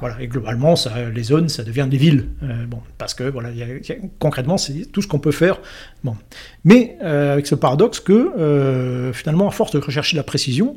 Voilà, 0.00 0.20
et 0.20 0.26
globalement, 0.26 0.74
ça, 0.74 0.92
les 1.14 1.22
zones, 1.22 1.48
ça 1.48 1.62
devient 1.62 1.86
des 1.88 1.96
villes. 1.96 2.26
Euh, 2.42 2.66
bon, 2.66 2.80
parce 2.98 3.14
que 3.14 3.22
voilà, 3.22 3.50
il 3.52 3.56
y 3.58 3.62
a- 3.62 3.66
il 3.68 3.86
y 3.88 3.92
a- 3.92 3.96
concrètement, 4.18 4.58
c'est 4.58 4.86
tout 4.90 5.00
ce 5.00 5.06
qu'on 5.06 5.20
peut 5.20 5.30
faire. 5.30 5.60
Bon, 6.02 6.16
mais 6.64 6.96
euh, 7.04 7.32
avec 7.32 7.46
ce 7.46 7.54
paradoxe 7.54 8.00
que 8.00 8.12
euh, 8.12 9.12
finalement, 9.12 9.46
à 9.46 9.52
force 9.52 9.70
de 9.72 9.78
rechercher 9.78 10.16
la 10.16 10.24
précision, 10.24 10.76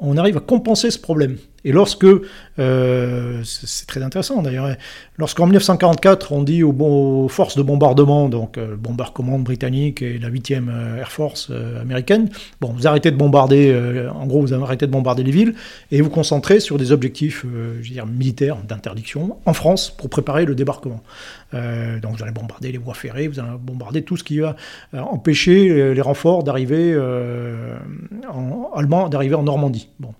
on 0.00 0.16
arrive 0.16 0.38
à 0.38 0.40
compenser 0.40 0.90
ce 0.90 0.98
problème. 0.98 1.36
Et 1.64 1.72
lorsque, 1.72 2.06
euh, 2.58 3.42
c'est 3.44 3.86
très 3.86 4.02
intéressant 4.02 4.42
d'ailleurs, 4.42 4.76
lorsqu'en 5.16 5.46
1944 5.46 6.32
on 6.32 6.42
dit 6.42 6.62
aux, 6.62 7.28
forces 7.28 7.56
de 7.56 7.62
bombardement, 7.62 8.28
donc 8.28 8.58
euh, 8.58 8.70
le 8.70 8.76
Bomber 8.76 9.04
Command 9.12 9.42
britannique 9.42 10.02
et 10.02 10.18
la 10.18 10.30
8e 10.30 10.68
euh, 10.68 10.98
Air 10.98 11.10
Force 11.10 11.48
euh, 11.50 11.80
américaine, 11.80 12.30
bon, 12.60 12.72
vous 12.72 12.86
arrêtez 12.86 13.10
de 13.10 13.16
bombarder, 13.16 13.70
euh, 13.72 14.10
en 14.12 14.26
gros 14.26 14.40
vous 14.40 14.54
arrêtez 14.54 14.86
de 14.86 14.92
bombarder 14.92 15.24
les 15.24 15.32
villes 15.32 15.54
et 15.90 16.00
vous 16.00 16.10
concentrez 16.10 16.60
sur 16.60 16.78
des 16.78 16.92
objectifs 16.92 17.44
euh, 17.44 17.80
militaires 18.06 18.56
d'interdiction 18.56 19.36
en 19.44 19.52
France 19.52 19.90
pour 19.90 20.08
préparer 20.08 20.44
le 20.44 20.54
débarquement. 20.54 21.02
Euh, 21.54 21.98
donc 22.00 22.16
vous 22.16 22.22
allez 22.22 22.32
bombarder 22.32 22.72
les 22.72 22.78
voies 22.78 22.94
ferrées, 22.94 23.28
vous 23.28 23.40
allez 23.40 23.48
bombarder 23.58 24.02
tout 24.02 24.16
ce 24.16 24.24
qui 24.24 24.38
va 24.38 24.56
euh, 24.94 25.00
empêcher 25.00 25.70
euh, 25.70 25.92
les 25.94 26.00
renforts 26.00 26.42
d'arriver 26.42 26.92
euh, 26.94 27.78
en, 28.30 29.08
d'arriver 29.08 29.34
en 29.34 29.42
Normandie. 29.42 29.88
Bon. 29.98 30.14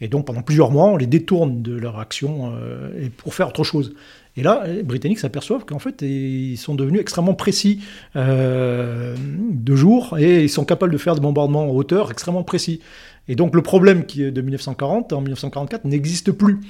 Et 0.00 0.08
donc 0.08 0.26
pendant 0.26 0.42
plusieurs 0.42 0.70
mois, 0.70 0.86
on 0.86 0.96
les 0.96 1.06
détourne 1.06 1.62
de 1.62 1.74
leur 1.76 1.98
action 1.98 2.52
euh, 2.54 3.08
pour 3.16 3.34
faire 3.34 3.48
autre 3.48 3.64
chose. 3.64 3.94
Et 4.36 4.42
là, 4.42 4.64
les 4.66 4.84
Britanniques 4.84 5.18
s'aperçoivent 5.18 5.64
qu'en 5.64 5.80
fait, 5.80 6.02
ils 6.02 6.56
sont 6.56 6.76
devenus 6.76 7.00
extrêmement 7.00 7.34
précis 7.34 7.80
euh, 8.14 9.16
de 9.50 9.74
jour 9.74 10.16
et 10.16 10.44
ils 10.44 10.48
sont 10.48 10.64
capables 10.64 10.92
de 10.92 10.98
faire 10.98 11.16
des 11.16 11.20
bombardements 11.20 11.64
en 11.64 11.74
hauteur 11.74 12.12
extrêmement 12.12 12.44
précis. 12.44 12.80
Et 13.26 13.34
donc 13.34 13.54
le 13.54 13.62
problème 13.62 14.06
qui 14.06 14.22
est 14.22 14.30
de 14.30 14.40
1940 14.40 15.12
en 15.12 15.20
1944 15.20 15.84
n'existe 15.86 16.30
plus. 16.30 16.60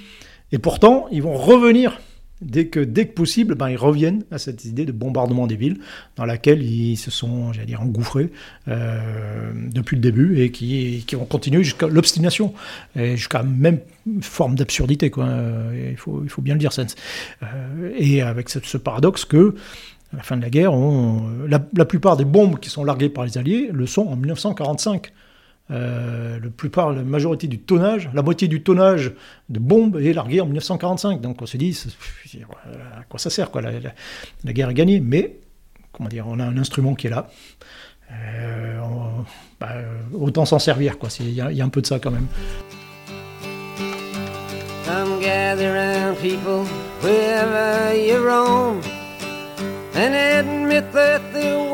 Et 0.50 0.58
pourtant, 0.58 1.06
ils 1.12 1.22
vont 1.22 1.34
revenir 1.34 2.00
dès 2.40 2.66
que, 2.66 2.80
dès 2.80 3.06
que 3.06 3.12
possible, 3.12 3.54
ben, 3.54 3.68
ils 3.68 3.76
reviennent 3.76 4.24
à 4.30 4.38
cette 4.38 4.64
idée 4.64 4.84
de 4.84 4.92
bombardement 4.92 5.46
des 5.46 5.56
villes 5.56 5.78
dans 6.16 6.24
laquelle 6.24 6.62
ils 6.62 6.96
se 6.96 7.10
sont, 7.10 7.52
j'allais 7.52 7.66
dire, 7.66 7.82
engouffrés 7.82 8.30
euh, 8.68 9.52
depuis 9.72 9.96
le 9.96 10.02
début 10.02 10.40
et 10.40 10.50
qui, 10.50 11.04
qui 11.06 11.14
vont 11.16 11.24
continuer 11.24 11.64
jusqu'à 11.64 11.88
l'obstination 11.88 12.54
et 12.96 13.16
jusqu'à 13.16 13.42
même 13.42 13.80
forme 14.20 14.54
d'absurdité, 14.54 15.10
quoi. 15.10 15.24
Euh, 15.24 15.88
Il 15.90 15.96
faut, 15.96 16.22
il 16.22 16.30
faut 16.30 16.42
bien 16.42 16.54
le 16.54 16.60
dire, 16.60 16.72
Sens. 16.72 16.94
Euh, 17.42 17.92
et 17.96 18.22
avec 18.22 18.48
ce, 18.48 18.76
paradoxe 18.76 19.24
que 19.24 19.54
à 20.12 20.16
la 20.16 20.22
fin 20.22 20.36
de 20.36 20.42
la 20.42 20.48
guerre, 20.48 20.72
la 21.48 21.84
plupart 21.84 22.16
des 22.16 22.24
bombes 22.24 22.58
qui 22.58 22.70
sont 22.70 22.82
larguées 22.82 23.10
par 23.10 23.26
les 23.26 23.36
Alliés 23.36 23.68
le 23.72 23.86
sont 23.86 24.06
en 24.06 24.16
1945. 24.16 25.12
Euh, 25.70 26.38
le 26.40 26.48
plupart, 26.50 26.92
la 26.92 27.02
majorité 27.02 27.46
du 27.46 27.58
tonnage, 27.58 28.08
la 28.14 28.22
moitié 28.22 28.48
du 28.48 28.62
tonnage 28.62 29.12
de 29.50 29.58
bombes 29.58 29.98
est 30.00 30.12
largué 30.14 30.40
en 30.40 30.46
1945. 30.46 31.20
Donc 31.20 31.42
on 31.42 31.46
se 31.46 31.56
dit, 31.58 31.78
à 32.96 33.02
quoi 33.08 33.18
ça 33.18 33.28
sert 33.30 33.50
quoi, 33.50 33.60
la, 33.60 33.72
la- 33.72 33.92
la 34.44 34.52
guerre 34.54 34.70
est 34.70 34.74
gagnée, 34.74 35.00
mais 35.00 35.36
comment 35.92 36.08
dire, 36.08 36.24
on 36.26 36.38
a 36.40 36.44
un 36.44 36.56
instrument 36.56 36.94
qui 36.94 37.08
est 37.08 37.10
là. 37.10 37.28
Euh, 38.10 38.78
bah, 39.60 39.68
autant 40.14 40.46
s'en 40.46 40.58
servir, 40.58 40.98
quoi. 40.98 41.10
Il 41.20 41.30
y, 41.32 41.40
a- 41.42 41.64
un 41.64 41.68
peu 41.68 41.82
de 41.82 41.86
ça 41.86 41.98
quand 41.98 42.10
même. 42.10 42.26
Come 44.86 45.20
gather 45.20 46.14
people, 46.22 46.64
wherever 47.02 47.92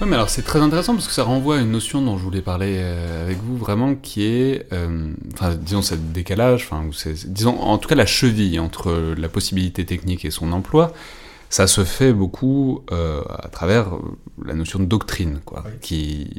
Ouais, 0.00 0.06
mais 0.06 0.14
alors 0.14 0.30
c'est 0.30 0.42
très 0.42 0.60
intéressant 0.60 0.94
parce 0.94 1.06
que 1.06 1.12
ça 1.12 1.24
renvoie 1.24 1.58
à 1.58 1.60
une 1.60 1.72
notion 1.72 2.00
dont 2.00 2.16
je 2.16 2.24
voulais 2.24 2.40
parler 2.40 2.76
euh, 2.78 3.22
avec 3.22 3.36
vous 3.42 3.58
vraiment 3.58 3.94
qui 3.94 4.24
est, 4.24 4.66
euh, 4.72 5.12
enfin 5.34 5.54
disons 5.54 5.82
cette 5.82 6.12
décalage, 6.12 6.66
enfin 6.70 6.86
ou 6.86 6.92
disons 7.26 7.60
en 7.60 7.76
tout 7.76 7.86
cas 7.86 7.96
la 7.96 8.06
cheville 8.06 8.58
entre 8.60 9.14
la 9.16 9.28
possibilité 9.28 9.84
technique 9.84 10.24
et 10.24 10.30
son 10.30 10.52
emploi. 10.52 10.92
Ça 11.50 11.66
se 11.66 11.84
fait 11.84 12.14
beaucoup 12.14 12.82
euh, 12.92 13.22
à 13.28 13.48
travers 13.48 13.88
la 14.42 14.54
notion 14.54 14.78
de 14.78 14.84
doctrine, 14.86 15.40
quoi, 15.44 15.64
qui 15.82 16.30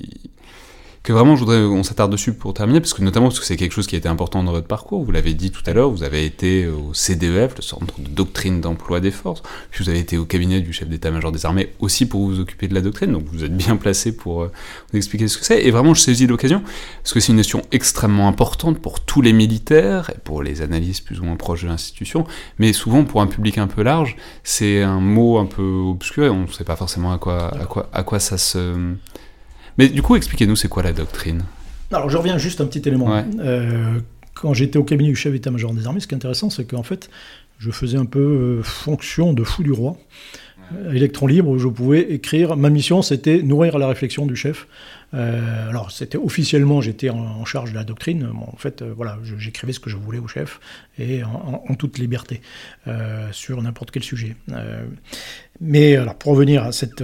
que 1.03 1.13
vraiment 1.13 1.35
je 1.35 1.41
voudrais 1.41 1.57
on 1.57 1.83
s'attarde 1.83 2.11
dessus 2.11 2.33
pour 2.33 2.53
terminer, 2.53 2.79
parce 2.79 2.93
que 2.93 3.01
notamment 3.01 3.27
parce 3.27 3.39
que 3.39 3.45
c'est 3.45 3.57
quelque 3.57 3.71
chose 3.71 3.87
qui 3.87 3.95
a 3.95 3.97
été 3.97 4.07
important 4.07 4.43
dans 4.43 4.51
votre 4.51 4.67
parcours, 4.67 5.03
vous 5.03 5.11
l'avez 5.11 5.33
dit 5.33 5.49
tout 5.49 5.63
à 5.65 5.73
l'heure, 5.73 5.89
vous 5.89 6.03
avez 6.03 6.25
été 6.25 6.67
au 6.67 6.93
CDEF, 6.93 7.55
le 7.57 7.61
Centre 7.63 7.99
de 7.99 8.07
Doctrine 8.07 8.61
d'Emploi 8.61 8.99
des 8.99 9.09
Forces, 9.11 9.41
puis 9.71 9.83
vous 9.83 9.89
avez 9.89 9.99
été 9.99 10.17
au 10.17 10.25
cabinet 10.25 10.61
du 10.61 10.73
chef 10.73 10.87
d'état-major 10.87 11.31
des 11.31 11.45
armées 11.45 11.73
aussi 11.79 12.05
pour 12.05 12.25
vous 12.25 12.39
occuper 12.39 12.67
de 12.67 12.75
la 12.75 12.81
doctrine, 12.81 13.11
donc 13.11 13.23
vous 13.31 13.43
êtes 13.43 13.55
bien 13.55 13.77
placé 13.77 14.15
pour 14.15 14.43
euh, 14.43 14.51
vous 14.91 14.97
expliquer 14.97 15.27
ce 15.27 15.37
que 15.39 15.45
c'est, 15.45 15.63
et 15.63 15.71
vraiment 15.71 15.93
je 15.93 16.01
saisis 16.01 16.27
l'occasion, 16.27 16.61
parce 17.01 17.13
que 17.13 17.19
c'est 17.19 17.31
une 17.31 17.37
notion 17.37 17.63
extrêmement 17.71 18.27
importante 18.27 18.79
pour 18.79 18.99
tous 18.99 19.21
les 19.21 19.33
militaires, 19.33 20.11
et 20.11 20.19
pour 20.23 20.43
les 20.43 20.61
analystes 20.61 21.05
plus 21.05 21.19
ou 21.19 21.23
moins 21.23 21.35
proches 21.35 21.63
de 21.63 21.67
l'institution, 21.67 22.25
mais 22.59 22.73
souvent 22.73 23.03
pour 23.05 23.21
un 23.21 23.27
public 23.27 23.57
un 23.57 23.67
peu 23.67 23.81
large, 23.81 24.17
c'est 24.43 24.83
un 24.83 24.99
mot 24.99 25.39
un 25.39 25.47
peu 25.47 25.63
obscur, 25.63 26.25
et 26.25 26.29
on 26.29 26.43
ne 26.43 26.47
sait 26.47 26.63
pas 26.63 26.75
forcément 26.75 27.11
à 27.11 27.17
quoi, 27.17 27.47
à 27.59 27.65
quoi, 27.65 27.89
à 27.91 28.03
quoi 28.03 28.19
ça 28.19 28.37
se 28.37 28.75
mais 29.81 29.89
du 29.89 30.01
coup, 30.01 30.15
expliquez-nous, 30.15 30.55
c'est 30.55 30.67
quoi 30.67 30.83
la 30.83 30.93
doctrine? 30.93 31.43
Alors, 31.91 32.09
je 32.09 32.17
reviens 32.17 32.37
juste 32.37 32.61
un 32.61 32.65
petit 32.65 32.87
élément. 32.87 33.07
Ouais. 33.07 33.25
Euh, 33.39 33.99
quand 34.35 34.53
j'étais 34.53 34.77
au 34.77 34.83
cabinet 34.83 35.09
du 35.09 35.15
chef 35.15 35.33
d'état-major 35.33 35.73
des 35.73 35.87
armées, 35.87 35.99
ce 35.99 36.07
qui 36.07 36.13
est 36.13 36.17
intéressant, 36.17 36.49
c'est 36.49 36.65
qu'en 36.65 36.83
fait, 36.83 37.09
je 37.57 37.71
faisais 37.71 37.97
un 37.97 38.05
peu 38.05 38.19
euh, 38.19 38.63
fonction 38.63 39.33
de 39.33 39.43
fou 39.43 39.63
du 39.63 39.71
roi. 39.71 39.97
Euh, 40.73 40.93
électron 40.93 41.25
libre, 41.27 41.49
où 41.49 41.57
je 41.57 41.67
pouvais 41.67 42.01
écrire. 42.13 42.55
Ma 42.55 42.69
mission, 42.69 43.01
c'était 43.01 43.41
nourrir 43.41 43.79
la 43.79 43.87
réflexion 43.87 44.25
du 44.25 44.35
chef. 44.35 44.67
Euh, 45.13 45.69
alors, 45.69 45.91
c'était 45.91 46.17
officiellement, 46.17 46.81
j'étais 46.81 47.09
en, 47.09 47.43
charge 47.45 47.71
de 47.71 47.75
la 47.75 47.83
doctrine. 47.83 48.29
En 48.35 48.55
fait, 48.57 48.81
euh, 48.81 48.93
voilà, 48.95 49.17
j'écrivais 49.37 49.73
ce 49.73 49.79
que 49.79 49.89
je 49.89 49.97
voulais 49.97 50.19
au 50.19 50.27
chef 50.27 50.59
et 50.97 51.23
en, 51.23 51.75
toute 51.75 51.97
liberté 51.97 52.41
euh, 52.87 53.27
sur 53.31 53.61
n'importe 53.61 53.91
quel 53.91 54.03
sujet. 54.03 54.35
Mais 55.59 55.95
alors, 55.95 56.15
pour 56.15 56.33
revenir 56.33 56.63
à 56.63 56.71
cette, 56.71 57.03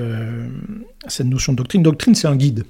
notion 1.23 1.53
de 1.53 1.57
doctrine, 1.57 1.83
doctrine, 1.83 2.15
c'est 2.15 2.27
un 2.27 2.35
guide. 2.35 2.63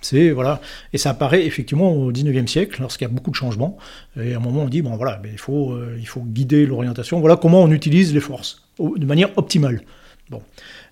C'est 0.00 0.30
voilà, 0.30 0.60
et 0.92 0.98
ça 0.98 1.10
apparaît 1.10 1.44
effectivement 1.44 1.92
au 1.92 2.12
19e 2.12 2.46
siècle, 2.46 2.80
lorsqu'il 2.80 3.04
y 3.04 3.10
a 3.10 3.12
beaucoup 3.12 3.32
de 3.32 3.36
changements. 3.36 3.78
Et 4.16 4.32
à 4.32 4.36
un 4.36 4.40
moment, 4.40 4.62
on 4.62 4.68
dit 4.68 4.80
bon 4.80 4.96
voilà, 4.96 5.16
ben, 5.16 5.32
il 5.32 5.38
faut 5.38 5.76
il 5.98 6.06
faut 6.06 6.20
guider 6.20 6.66
l'orientation. 6.66 7.18
Voilà 7.18 7.36
comment 7.36 7.62
on 7.62 7.72
utilise 7.72 8.14
les 8.14 8.20
forces 8.20 8.62
de 8.78 9.04
manière 9.04 9.36
optimale. 9.36 9.82
Bon. 10.30 10.40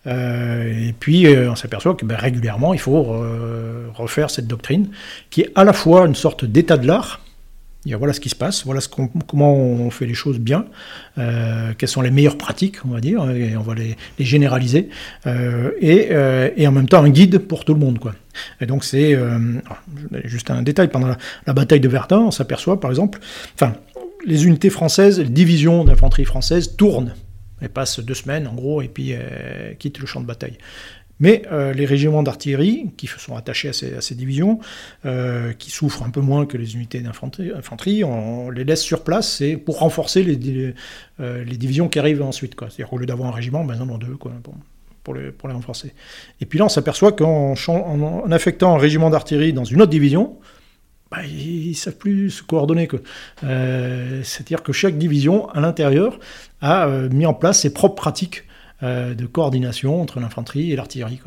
Et 0.07 0.92
puis 0.99 1.28
on 1.28 1.55
s'aperçoit 1.55 1.94
que 1.94 2.05
ben, 2.05 2.16
régulièrement, 2.16 2.74
il 2.74 2.80
faut 2.80 3.14
refaire 3.95 4.30
cette 4.30 4.47
doctrine, 4.47 4.89
qui 5.30 5.43
est 5.43 5.53
à 5.55 5.64
la 5.64 5.72
fois 5.72 6.07
une 6.07 6.14
sorte 6.14 6.45
d'état 6.45 6.76
de 6.76 6.87
l'art. 6.87 7.20
Voilà 7.95 8.12
ce 8.12 8.18
qui 8.18 8.28
se 8.28 8.34
passe, 8.34 8.64
voilà 8.64 8.80
ce 8.80 8.89
comment 8.89 9.55
on 9.55 9.91
fait 9.91 10.07
les 10.07 10.14
choses 10.14 10.41
bien, 10.41 10.66
euh, 11.18 11.72
quelles 11.78 11.89
sont 11.89 12.03
les 12.03 12.11
meilleures 12.11 12.37
pratiques, 12.37 12.84
on 12.84 12.89
va 12.89 13.01
dire, 13.01 13.30
et 13.30 13.57
on 13.57 13.62
va 13.62 13.74
les, 13.74 13.97
généraliser, 14.18 14.89
euh, 15.26 15.70
et, 15.80 16.09
euh, 16.11 16.51
et 16.57 16.66
en 16.66 16.72
même 16.72 16.89
temps 16.89 17.05
un 17.05 17.11
guide 17.11 17.39
pour 17.39 17.64
tout 17.64 17.74
le 17.74 17.78
monde. 17.78 18.01
Quoi. 18.01 18.14
Et 18.61 18.66
donc 18.66 18.84
c'est 18.84 19.16
juste 20.24 20.51
un 20.51 20.62
détail 20.62 20.89
pendant 20.89 21.14
la, 21.47 21.53
bataille 21.53 21.78
de 21.78 21.89
Verdun, 21.89 22.18
on 22.18 22.30
s'aperçoit 22.32 22.80
par 22.80 22.91
exemple, 22.91 23.20
enfin 23.55 23.74
les 24.26 24.47
unités 24.47 24.70
françaises, 24.70 25.20
les 25.20 25.28
divisions 25.28 25.84
d'infanterie 25.84 26.24
françaises 26.24 26.74
tournent. 26.76 27.14
Elles 27.61 27.68
passent 27.68 28.01
deux 28.01 28.14
semaines 28.14 28.49
en 28.49 28.55
gros 28.55 28.82
et 28.82 28.89
puis 28.89 29.14
quittent 29.78 30.01
le 30.01 30.07
champ 30.07 30.20
de 30.20 30.26
bataille. 30.26 30.59
Mais 31.18 31.42
euh, 31.50 31.72
les 31.72 31.86
régiments 31.86 32.22
d'artillerie, 32.22 32.90
qui 32.96 33.06
sont 33.06 33.36
attachés 33.36 33.68
à 33.68 33.72
ces, 33.72 34.14
divisions, 34.14 34.58
euh, 35.06 35.52
qui 35.54 35.70
souffrent 35.70 36.02
un 36.02 36.10
peu 36.10 36.20
moins 36.20 36.46
que 36.46 36.58
les 36.58 36.74
unités 36.74 37.00
d'infanterie, 37.00 37.52
infanterie, 37.52 38.04
on 38.04 38.50
les 38.50 38.64
laisse 38.64 38.82
sur 38.82 39.02
place 39.02 39.42
pour 39.64 39.78
renforcer 39.78 40.24
euh, 41.20 41.44
les 41.44 41.56
divisions 41.56 41.88
qui 41.88 41.98
arrivent 41.98 42.22
ensuite. 42.22 42.54
C'est-à-dire 42.58 42.88
qu'au 42.88 42.98
lieu 42.98 43.06
d'avoir 43.06 43.30
un 43.30 43.32
régiment, 43.32 43.64
ben, 43.64 43.74
ils 43.76 43.82
en 43.82 43.88
ont 43.88 43.98
deux 43.98 44.16
quoi, 44.16 44.32
pour, 45.04 45.14
les, 45.14 45.32
renforcer. 45.42 45.94
Et 46.40 46.46
puis 46.46 46.58
là, 46.58 46.66
on 46.66 46.68
s'aperçoit 46.68 47.12
qu'en 47.12 47.54
affectant 48.30 48.74
un 48.74 48.78
régiment 48.78 49.08
d'artillerie 49.08 49.52
dans 49.52 49.64
une 49.64 49.80
autre 49.80 49.90
division, 49.90 50.36
bah, 51.10 51.24
ils 51.24 51.70
ne 51.70 51.74
savent 51.74 51.96
plus 51.96 52.30
se 52.30 52.42
coordonner. 52.42 52.88
C'est-à-dire 53.40 54.62
que 54.62 54.72
chaque 54.72 54.98
division, 54.98 55.48
à 55.50 55.60
l'intérieur, 55.60 56.18
a 56.60 56.88
mis 57.10 57.24
en 57.24 57.32
place 57.32 57.60
ses 57.60 57.72
propres 57.72 57.94
pratiques 57.94 58.42
euh, 58.83 59.14
de 59.14 59.24
coordination 59.27 60.03
entre 60.03 60.20
l'infanterie 60.20 60.72
et 60.72 60.77
l'artillerie. 60.77 61.20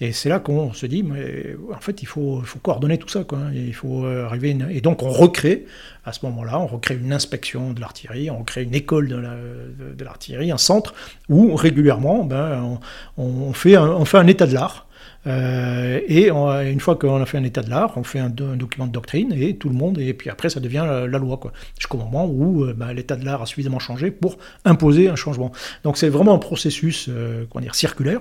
Et 0.00 0.12
c'est 0.12 0.28
là 0.28 0.38
qu'on 0.38 0.72
se 0.72 0.86
dit, 0.86 1.02
mais 1.02 1.56
en 1.74 1.80
fait, 1.80 2.02
il 2.02 2.06
faut, 2.06 2.40
faut 2.44 2.58
coordonner 2.60 2.98
tout 2.98 3.08
ça. 3.08 3.24
Quoi. 3.24 3.40
Et, 3.54 3.64
il 3.64 3.74
faut 3.74 4.04
euh, 4.04 4.24
arriver 4.26 4.56
et 4.70 4.80
donc, 4.80 5.02
on 5.02 5.08
recrée, 5.10 5.66
à 6.04 6.12
ce 6.12 6.24
moment-là, 6.26 6.60
on 6.60 6.66
recrée 6.66 6.94
une 6.96 7.12
inspection 7.12 7.72
de 7.72 7.80
l'artillerie, 7.80 8.30
on 8.30 8.44
crée 8.44 8.62
une 8.62 8.74
école 8.74 9.08
de 9.08 9.16
la- 9.16 9.34
de- 9.34 9.94
de 9.94 10.04
l'artillerie, 10.04 10.50
un 10.52 10.58
centre 10.58 10.94
où 11.28 11.54
régulièrement, 11.56 12.24
ben, 12.24 12.78
on, 13.16 13.52
fait 13.52 13.76
on 13.76 14.04
fait 14.04 14.18
un 14.18 14.26
état 14.26 14.46
de 14.46 14.54
l'art. 14.54 14.86
Euh, 15.26 16.00
et 16.06 16.30
on- 16.30 16.60
une 16.60 16.80
fois 16.80 16.96
qu'on 16.96 17.20
a 17.22 17.26
fait 17.26 17.38
un 17.38 17.44
état 17.44 17.62
de 17.62 17.70
l'art, 17.70 17.92
on 17.96 18.02
fait 18.04 18.18
un, 18.18 18.28
do- 18.28 18.46
un 18.52 18.56
document 18.56 18.86
de 18.86 18.92
doctrine 18.92 19.32
et 19.36 19.56
tout 19.56 19.68
le 19.68 19.74
monde, 19.74 19.98
et 19.98 20.12
puis 20.14 20.28
après 20.30 20.50
ça 20.50 20.60
devient 20.60 20.84
la, 20.86 21.06
la 21.06 21.18
loi, 21.18 21.38
quoi. 21.38 21.52
Jusqu'au 21.78 21.96
moment 21.98 22.26
où 22.26 22.64
euh, 22.64 22.74
bah, 22.76 22.92
l'état 22.92 23.16
de 23.16 23.24
l'art 23.24 23.40
a 23.42 23.46
suffisamment 23.46 23.78
changé 23.78 24.10
pour 24.10 24.36
imposer 24.64 25.08
un 25.08 25.16
changement. 25.16 25.50
Donc 25.82 25.96
c'est 25.96 26.08
vraiment 26.10 26.34
un 26.34 26.38
processus, 26.38 27.06
euh, 27.08 27.44
comment 27.50 27.62
dire, 27.62 27.74
circulaire 27.74 28.20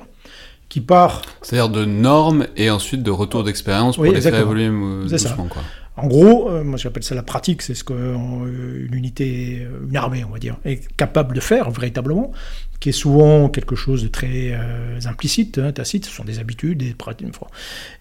qui 0.70 0.80
part 0.82 1.22
C'est-à-dire 1.41 1.70
de 1.70 1.86
normes 1.86 2.47
et 2.58 2.70
ensuite 2.72 3.04
de 3.04 3.12
retour 3.12 3.43
d'expérience 3.43 3.95
pour 3.95 4.06
Oui, 4.06 4.14
les 4.14 4.22
faire 4.22 4.36
évoluer 4.39 4.68
euh, 4.68 5.06
doucement. 5.08 5.45
Quoi. 5.47 5.62
En 5.96 6.08
gros, 6.08 6.50
euh, 6.50 6.64
moi 6.64 6.78
j'appelle 6.78 7.04
ça 7.04 7.16
la 7.16 7.24
pratique, 7.24 7.62
c'est 7.62 7.76
ce 7.76 7.84
qu'une 7.84 8.89
unité, 8.91 9.68
une 9.88 9.96
armée, 9.96 10.24
on 10.24 10.32
va 10.32 10.39
dire, 10.39 10.58
est 10.66 10.88
capable 10.96 11.36
de 11.36 11.39
faire 11.39 11.70
véritablement, 11.70 12.32
qui 12.80 12.89
est 12.89 12.94
souvent 12.94 13.48
quelque 13.50 13.76
chose 13.76 14.04
de 14.04 14.08
très 14.08 14.58
implicite, 15.06 15.58
hein, 15.58 15.72
tacite, 15.72 16.06
ce 16.06 16.12
sont 16.12 16.24
des 16.24 16.39
habitudes, 16.39 16.80
des 16.80 16.94
pratiques. 16.94 17.28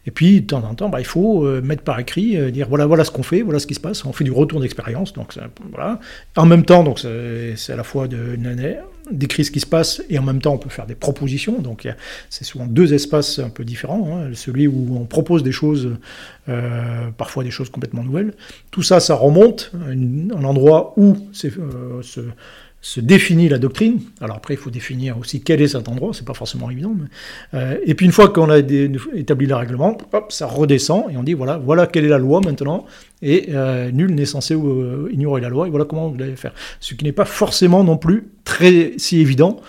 Et 0.06 0.10
puis, 0.10 0.40
de 0.40 0.46
temps 0.46 0.64
en 0.64 0.74
temps, 0.74 0.88
bah, 0.88 1.00
il 1.00 1.06
faut 1.06 1.44
mettre 1.60 1.82
par 1.82 2.00
écrit, 2.00 2.50
dire 2.50 2.68
voilà, 2.68 2.86
voilà 2.86 3.04
ce 3.04 3.10
qu'on 3.10 3.22
fait, 3.22 3.42
voilà 3.42 3.58
ce 3.58 3.66
qui 3.66 3.74
se 3.74 3.80
passe, 3.80 4.04
on 4.04 4.12
fait 4.12 4.24
du 4.24 4.32
retour 4.32 4.60
d'expérience, 4.60 5.12
donc 5.12 5.38
voilà. 5.70 6.00
En 6.36 6.46
même 6.46 6.64
temps, 6.64 6.82
donc 6.82 6.98
c'est 6.98 7.72
à 7.72 7.76
la 7.76 7.84
fois 7.84 8.08
de, 8.08 8.36
décrit 9.12 9.44
ce 9.44 9.50
qui 9.50 9.60
se 9.60 9.66
passe 9.66 10.02
et 10.08 10.18
en 10.18 10.22
même 10.22 10.40
temps 10.40 10.54
on 10.54 10.58
peut 10.58 10.70
faire 10.70 10.86
des 10.86 10.94
propositions. 10.94 11.60
Donc 11.60 11.88
c'est 12.30 12.44
souvent 12.44 12.66
deux 12.66 12.94
espaces 12.94 13.38
un 13.38 13.50
peu 13.50 13.64
différents. 13.64 14.18
Hein. 14.18 14.30
Celui 14.34 14.66
où 14.66 14.96
on 14.96 15.04
propose 15.04 15.42
des 15.42 15.52
choses, 15.52 15.96
euh, 16.48 17.10
parfois 17.16 17.44
des 17.44 17.50
choses 17.50 17.70
complètement 17.70 18.02
nouvelles. 18.02 18.34
Tout 18.70 18.82
ça, 18.82 19.00
ça 19.00 19.14
remonte 19.14 19.72
à 19.74 19.90
un 19.90 20.44
endroit 20.44 20.94
où 20.96 21.16
c'est 21.32 21.52
euh, 21.56 22.02
se 22.82 23.00
définit 23.00 23.48
la 23.48 23.58
doctrine. 23.58 24.00
Alors 24.20 24.36
après, 24.36 24.54
il 24.54 24.56
faut 24.56 24.68
définir 24.70 25.16
aussi 25.16 25.40
quel 25.40 25.62
est 25.62 25.68
cet 25.68 25.88
endroit, 25.88 26.10
c'est 26.12 26.26
pas 26.26 26.34
forcément 26.34 26.68
évident. 26.68 26.94
Euh, 27.54 27.76
et 27.84 27.94
puis 27.94 28.04
une 28.04 28.12
fois 28.12 28.28
qu'on 28.28 28.50
a 28.50 28.58
établi 28.58 29.46
le 29.46 29.54
règlement, 29.54 29.96
hop, 30.12 30.32
ça 30.32 30.46
redescend 30.46 31.04
et 31.08 31.16
on 31.16 31.22
dit 31.22 31.34
voilà, 31.34 31.58
voilà 31.58 31.86
quelle 31.86 32.04
est 32.04 32.08
la 32.08 32.18
loi 32.18 32.40
maintenant. 32.44 32.84
Et 33.22 33.50
euh, 33.50 33.92
nul 33.92 34.12
n'est 34.16 34.26
censé 34.26 34.54
euh, 34.54 35.08
ignorer 35.12 35.40
la 35.40 35.48
loi. 35.48 35.68
Et 35.68 35.70
voilà 35.70 35.84
comment 35.84 36.08
vous 36.08 36.20
allez 36.20 36.34
faire. 36.34 36.52
Ce 36.80 36.94
qui 36.94 37.04
n'est 37.04 37.12
pas 37.12 37.24
forcément 37.24 37.84
non 37.84 37.96
plus 37.96 38.26
très 38.42 38.94
si 38.96 39.20
évident. 39.20 39.60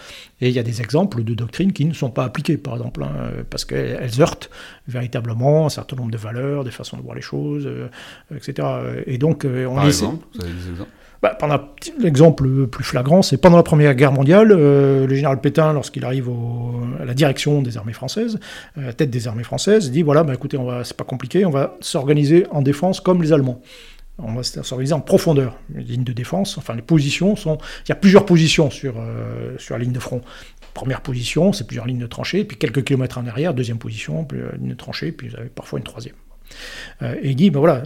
Et 0.42 0.50
il 0.50 0.56
y 0.56 0.60
a 0.60 0.64
des 0.64 0.82
exemples 0.82 1.24
de 1.24 1.36
doctrines 1.36 1.72
qui 1.72 1.86
ne 1.86 1.94
sont 1.94 2.10
pas 2.10 2.26
appliquées, 2.26 2.58
par 2.58 2.74
exemple, 2.74 3.04
hein, 3.04 3.32
parce 3.50 3.64
qu'elles 3.64 4.20
heurtent 4.20 4.50
véritablement 4.88 5.68
un 5.68 5.70
certain 5.70 5.96
nombre 5.96 6.12
de 6.12 6.18
valeurs, 6.18 6.66
des 6.66 6.72
façons 6.72 6.98
de 6.98 7.04
voir 7.04 7.16
les 7.16 7.22
choses, 7.22 7.70
etc. 8.36 8.68
Et 9.06 9.18
donc, 9.18 9.46
on 9.46 9.76
par 9.76 9.86
exemple, 9.86 10.26
vous 10.34 10.44
avez 10.44 10.52
des 10.52 10.70
exemples? 10.72 10.90
Bah, 11.24 11.38
L'exemple 12.00 12.46
le 12.46 12.68
plus 12.68 12.84
flagrant, 12.84 13.22
c'est 13.22 13.38
pendant 13.38 13.56
la 13.56 13.64
Première 13.64 13.96
Guerre 13.96 14.12
mondiale, 14.12 14.52
euh, 14.52 15.08
le 15.08 15.16
général 15.16 15.40
Pétain, 15.40 15.72
lorsqu'il 15.72 16.04
arrive 16.04 16.30
à 17.00 17.06
la 17.06 17.14
direction 17.14 17.62
des 17.62 17.78
armées 17.78 17.94
françaises, 17.94 18.40
à 18.76 18.82
euh, 18.82 18.86
la 18.88 18.94
tête 18.94 19.10
des 19.10 19.28
armées 19.28 19.44
françaises, 19.44 19.90
dit 19.90 20.02
voilà, 20.02 20.24
bah, 20.24 20.34
écoutez, 20.34 20.58
c'est 20.84 20.98
pas 20.98 21.06
compliqué, 21.06 21.46
on 21.46 21.50
va 21.50 21.78
s'organiser 21.80 22.46
en 22.52 22.62
défense 22.62 23.00
comme 23.00 23.24
les 23.24 23.32
Allemands. 23.32 23.62
On 24.20 24.34
va 24.34 24.44
s'organiser 24.44 24.94
en 24.94 25.00
profondeur. 25.00 25.58
Les 25.74 25.84
lignes 25.84 26.04
de 26.04 26.14
défense, 26.14 26.58
enfin 26.60 26.76
les 26.76 26.84
positions 26.84 27.36
sont. 27.36 27.58
Il 27.86 27.90
y 27.90 27.92
a 27.94 27.96
plusieurs 27.96 28.26
positions 28.26 28.70
sur, 28.70 28.96
euh, 28.98 29.58
sur 29.58 29.76
la 29.76 29.84
ligne 29.84 29.94
de 29.94 30.00
front. 30.00 30.22
Première 30.76 31.02
position, 31.02 31.54
c'est 31.54 31.66
plusieurs 31.66 31.88
lignes 31.88 32.00
de 32.00 32.06
tranchées, 32.06 32.44
puis 32.44 32.58
quelques 32.58 32.84
kilomètres 32.84 33.18
en 33.18 33.26
arrière, 33.26 33.54
deuxième 33.54 33.78
position, 33.78 34.26
puis 34.26 34.40
de 34.58 34.74
tranchée, 34.76 35.12
puis 35.12 35.30
vous 35.30 35.36
avez 35.38 35.50
parfois 35.50 35.80
une 35.80 35.86
troisième. 35.86 36.16
Euh, 37.02 37.16
et 37.22 37.30
il 37.30 37.36
dit, 37.36 37.50
ben 37.50 37.60
voilà, 37.60 37.84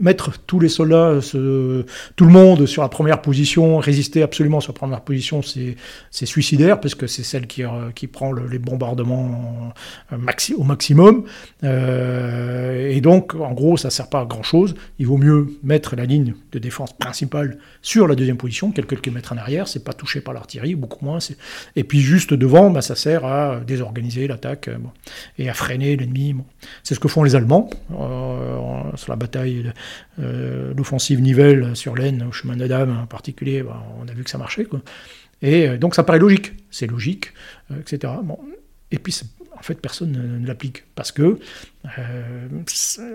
mettre 0.00 0.32
tous 0.46 0.60
les 0.60 0.68
soldats, 0.68 1.18
tout 1.22 2.24
le 2.24 2.30
monde 2.30 2.66
sur 2.66 2.82
la 2.82 2.88
première 2.88 3.22
position, 3.22 3.78
résister 3.78 4.22
absolument 4.22 4.60
sur 4.60 4.72
la 4.72 4.78
première 4.78 5.00
position, 5.02 5.40
c'est 5.42 6.26
suicidaire, 6.26 6.80
parce 6.80 6.94
que 6.94 7.06
c'est 7.06 7.22
celle 7.22 7.46
qui, 7.46 7.64
euh, 7.64 7.90
qui 7.94 8.06
prend 8.06 8.32
les 8.32 8.58
bombardements 8.58 9.72
maxi, 10.16 10.54
au 10.54 10.64
maximum. 10.64 11.24
Euh, 11.64 12.90
et 12.90 13.00
donc, 13.00 13.34
en 13.34 13.52
gros, 13.52 13.76
ça 13.76 13.88
ne 13.88 13.92
sert 13.92 14.08
pas 14.08 14.20
à 14.20 14.24
grand-chose. 14.24 14.74
Il 14.98 15.06
vaut 15.06 15.18
mieux 15.18 15.48
mettre 15.62 15.96
la 15.96 16.04
ligne 16.04 16.34
de 16.52 16.58
défense 16.58 16.92
principale 16.92 17.58
sur 17.80 18.06
la 18.06 18.14
deuxième 18.14 18.36
position, 18.36 18.72
quelques 18.72 19.00
kilomètres 19.00 19.32
en 19.32 19.36
arrière, 19.36 19.68
c'est 19.68 19.84
pas 19.84 19.92
touché 19.92 20.20
par 20.20 20.34
l'artillerie, 20.34 20.74
beaucoup 20.74 21.04
moins. 21.04 21.18
Et 21.76 21.84
puis 21.84 22.00
juste 22.00 22.34
devant, 22.34 22.70
ben, 22.70 22.80
ça 22.80 22.94
sert 22.94 23.24
à 23.24 23.60
désorganiser 23.60 24.26
l'attaque 24.26 24.70
et 25.38 25.48
à 25.48 25.54
freiner 25.54 25.96
l'ennemi. 25.96 26.34
C'est 26.82 26.94
ce 26.94 27.00
que 27.00 27.08
font 27.08 27.22
les 27.22 27.34
Allemands. 27.34 27.70
Euh, 28.00 28.96
sur 28.96 29.12
la 29.12 29.16
bataille, 29.16 29.72
euh, 30.20 30.72
l'offensive 30.76 31.20
Nivelle 31.20 31.74
sur 31.74 31.94
l'Aisne, 31.94 32.24
au 32.28 32.32
chemin 32.32 32.56
de 32.56 32.66
Dame 32.66 32.98
en 33.02 33.06
particulier, 33.06 33.62
bah, 33.62 33.82
on 34.00 34.08
a 34.08 34.12
vu 34.12 34.24
que 34.24 34.30
ça 34.30 34.38
marchait. 34.38 34.64
Quoi. 34.64 34.80
Et 35.40 35.68
euh, 35.68 35.78
donc 35.78 35.94
ça 35.94 36.02
paraît 36.02 36.18
logique, 36.18 36.52
c'est 36.70 36.86
logique, 36.86 37.32
etc. 37.78 38.12
Bon. 38.22 38.38
Et 38.90 38.98
puis 38.98 39.18
en 39.58 39.62
fait, 39.62 39.74
personne 39.74 40.40
ne, 40.40 40.46
l'applique 40.46 40.84
parce 40.94 41.12
que 41.12 41.38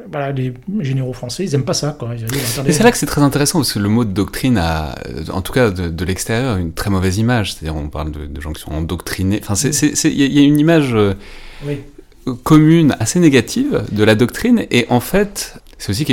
voilà, 0.09 0.31
les 0.31 0.53
généraux 0.79 1.13
français, 1.13 1.45
ils 1.45 1.51
n'aiment 1.51 1.65
pas 1.65 1.73
ça. 1.73 1.97
c'est 2.69 2.83
là 2.83 2.91
que 2.91 2.97
c'est 2.97 3.05
très 3.05 3.21
intéressant 3.21 3.59
parce 3.59 3.73
que 3.73 3.79
le 3.79 3.89
mot 3.89 4.05
de 4.05 4.11
doctrine 4.11 4.57
a, 4.57 4.95
en 5.31 5.41
tout 5.41 5.53
cas 5.53 5.69
de, 5.69 6.05
l'extérieur, 6.05 6.57
une 6.57 6.73
très 6.73 6.89
mauvaise 6.89 7.17
image. 7.17 7.53
C'est-à-dire, 7.53 7.75
on 7.75 7.89
parle 7.89 8.11
de, 8.11 8.41
gens 8.41 8.53
qui 8.53 8.61
sont 8.61 8.71
endoctrinés. 8.71 9.41
Enfin, 9.41 9.55
il 9.55 10.13
y, 10.13 10.39
a 10.39 10.41
une 10.41 10.59
image. 10.59 10.95
Oui 11.65 11.79
commune 12.35 12.95
assez 12.99 13.19
négative 13.19 13.83
de 13.91 14.03
la 14.03 14.15
doctrine 14.15 14.65
et 14.71 14.85
en 14.89 14.99
fait 14.99 15.59
c'est 15.77 15.91
aussi 15.91 16.03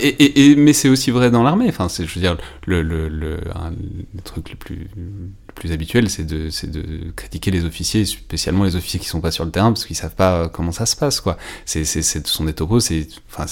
et, 0.00 0.50
et, 0.50 0.56
mais 0.56 0.72
c'est 0.72 0.88
aussi 0.88 1.10
vrai 1.10 1.30
dans 1.30 1.42
l'armée. 1.42 1.66
Enfin 1.68 1.88
c'est 1.88 2.06
je 2.06 2.14
veux 2.14 2.20
dire 2.20 2.36
le 2.66 2.82
le, 2.82 3.08
le, 3.08 3.38
un, 3.54 3.70
le 3.70 4.22
truc 4.22 4.50
le 4.50 4.56
plus 4.56 4.88
plus 5.58 5.72
habituel, 5.72 6.08
c'est 6.08 6.24
de, 6.24 6.50
critiquer 7.16 7.50
les 7.50 7.64
officiers, 7.64 8.04
spécialement 8.04 8.64
les 8.64 8.76
officiers 8.76 9.00
qui 9.00 9.08
sont 9.08 9.20
pas 9.20 9.30
sur 9.30 9.44
le 9.44 9.50
terrain, 9.50 9.72
parce 9.72 9.84
qu'ils 9.84 9.96
savent 9.96 10.14
pas 10.14 10.34
euh, 10.34 10.48
comment 10.48 10.72
ça 10.72 10.86
se 10.86 10.96
passe, 10.96 11.20
quoi. 11.20 11.36
C'est, 11.66 11.84
ce 11.84 12.20
sont 12.24 12.44
des 12.44 12.52
topos, 12.52 12.80
c'est, 12.80 13.08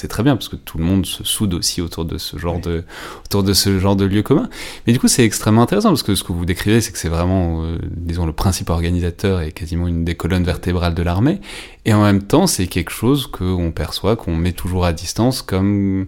très 0.09 0.23
bien, 0.23 0.37
parce 0.37 0.49
que 0.49 0.57
tout 0.57 0.79
le 0.79 0.85
monde 0.85 1.05
se 1.05 1.25
soude 1.25 1.55
aussi 1.55 1.83
autour 1.83 2.05
de 2.05 2.19
ce 2.19 2.39
genre 2.39 2.61
de, 2.61 2.85
autour 3.25 3.43
de 3.43 3.53
ce 3.53 3.79
genre 3.79 3.97
de 3.97 4.05
lieu 4.05 4.23
commun. 4.23 4.49
Mais 4.87 4.93
du 4.93 4.99
coup, 4.99 5.09
c'est 5.09 5.25
extrêmement 5.25 5.63
intéressant, 5.63 5.91
parce 5.91 6.03
que 6.03 6.15
ce 6.15 6.23
que 6.23 6.33
vous 6.33 6.47
décrivez, 6.47 6.81
c'est 6.81 6.93
que 6.93 6.99
c'est 6.99 7.09
vraiment, 7.09 7.65
euh, 7.65 7.79
disons, 7.91 8.25
le 8.25 8.33
principe 8.33 8.71
organisateur 8.71 9.43
et 9.43 9.53
quasiment 9.53 9.89
une 9.89 10.05
des 10.05 10.15
colonnes 10.15 10.45
vertébrales 10.45 10.95
de 10.95 11.03
l'armée. 11.03 11.41
Et 11.85 11.93
en 11.93 12.03
même 12.03 12.23
temps, 12.23 12.47
c'est 12.47 12.67
quelque 12.67 12.91
chose 12.91 13.27
qu'on 13.27 13.73
perçoit, 13.73 14.17
qu'on 14.17 14.37
met 14.37 14.53
toujours 14.53 14.85
à 14.85 14.93
distance 14.93 15.43
comme, 15.43 16.07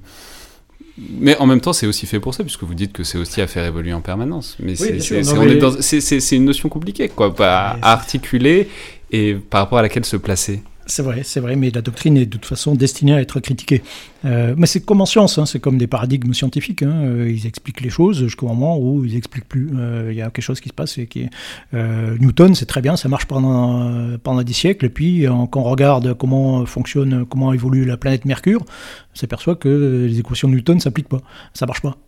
mais 1.19 1.37
en 1.39 1.47
même 1.47 1.61
temps, 1.61 1.73
c'est 1.73 1.87
aussi 1.87 2.07
fait 2.07 2.21
pour 2.21 2.35
ça, 2.35 2.43
puisque 2.43 2.65
vous 2.65 2.75
dites 2.75 2.93
que 2.93 3.05
c'est 3.05 3.19
aussi 3.19 3.41
à 3.41 3.47
faire 3.47 3.65
évoluer 3.65 3.93
en 3.93 4.01
permanence. 4.01 4.57
Mais 4.61 4.75
c'est 4.75 6.37
une 6.37 6.45
notion 6.45 6.69
compliquée, 6.69 7.09
quoi, 7.09 7.35
à 7.39 7.79
articuler 7.83 8.69
et 9.11 9.35
par 9.35 9.63
rapport 9.63 9.79
à 9.79 9.83
laquelle 9.83 10.05
se 10.05 10.17
placer. 10.17 10.63
C'est 10.91 11.03
vrai, 11.03 11.21
c'est 11.23 11.41
vrai, 11.41 11.55
mais 11.55 11.71
la 11.71 11.83
doctrine 11.83 12.17
est 12.17 12.25
de 12.25 12.31
toute 12.31 12.47
façon 12.47 12.75
destinée 12.75 13.13
à 13.13 13.21
être 13.21 13.41
critiquée. 13.41 13.83
Euh, 14.25 14.55
mais 14.57 14.67
c'est 14.67 14.81
comme 14.81 15.03
en 15.03 15.07
science, 15.07 15.37
hein, 15.37 15.45
c'est 15.45 15.61
comme 15.61 15.77
des 15.77 15.87
paradigmes 15.87 16.33
scientifiques. 16.33 16.83
Hein, 16.83 17.03
euh, 17.05 17.31
ils 17.31 17.47
expliquent 17.47 17.83
les 17.83 17.91
choses 17.91 18.21
jusqu'au 18.21 18.49
moment 18.49 18.79
où 18.79 19.05
ils 19.05 19.13
n'expliquent 19.13 19.47
plus. 19.47 19.69
Euh, 19.77 20.09
il 20.11 20.17
y 20.17 20.23
a 20.23 20.31
quelque 20.31 20.43
chose 20.43 20.61
qui 20.61 20.71
se 20.71 20.75
passe. 20.75 20.97
Et 20.97 21.07
qui 21.07 21.29
Newton, 21.75 22.55
c'est 22.55 22.65
très 22.65 22.81
bien, 22.81 22.97
ça 22.97 23.11
marche 23.11 23.27
pendant, 23.27 24.17
pendant 24.23 24.43
des 24.43 24.53
siècles. 24.55 24.87
Et 24.87 24.89
puis, 24.89 25.27
quand 25.51 25.61
on 25.61 25.65
regarde 25.65 26.15
comment 26.15 26.65
fonctionne, 26.65 27.27
comment 27.27 27.53
évolue 27.53 27.85
la 27.85 27.99
planète 27.99 28.25
Mercure, 28.25 28.63
on 28.63 29.17
s'aperçoit 29.17 29.57
que 29.57 30.07
les 30.09 30.19
équations 30.19 30.49
de 30.49 30.55
Newton 30.55 30.77
ne 30.77 30.81
s'appliquent 30.81 31.11
pas. 31.11 31.21
Ça 31.53 31.67
marche 31.67 31.83
pas. 31.83 31.99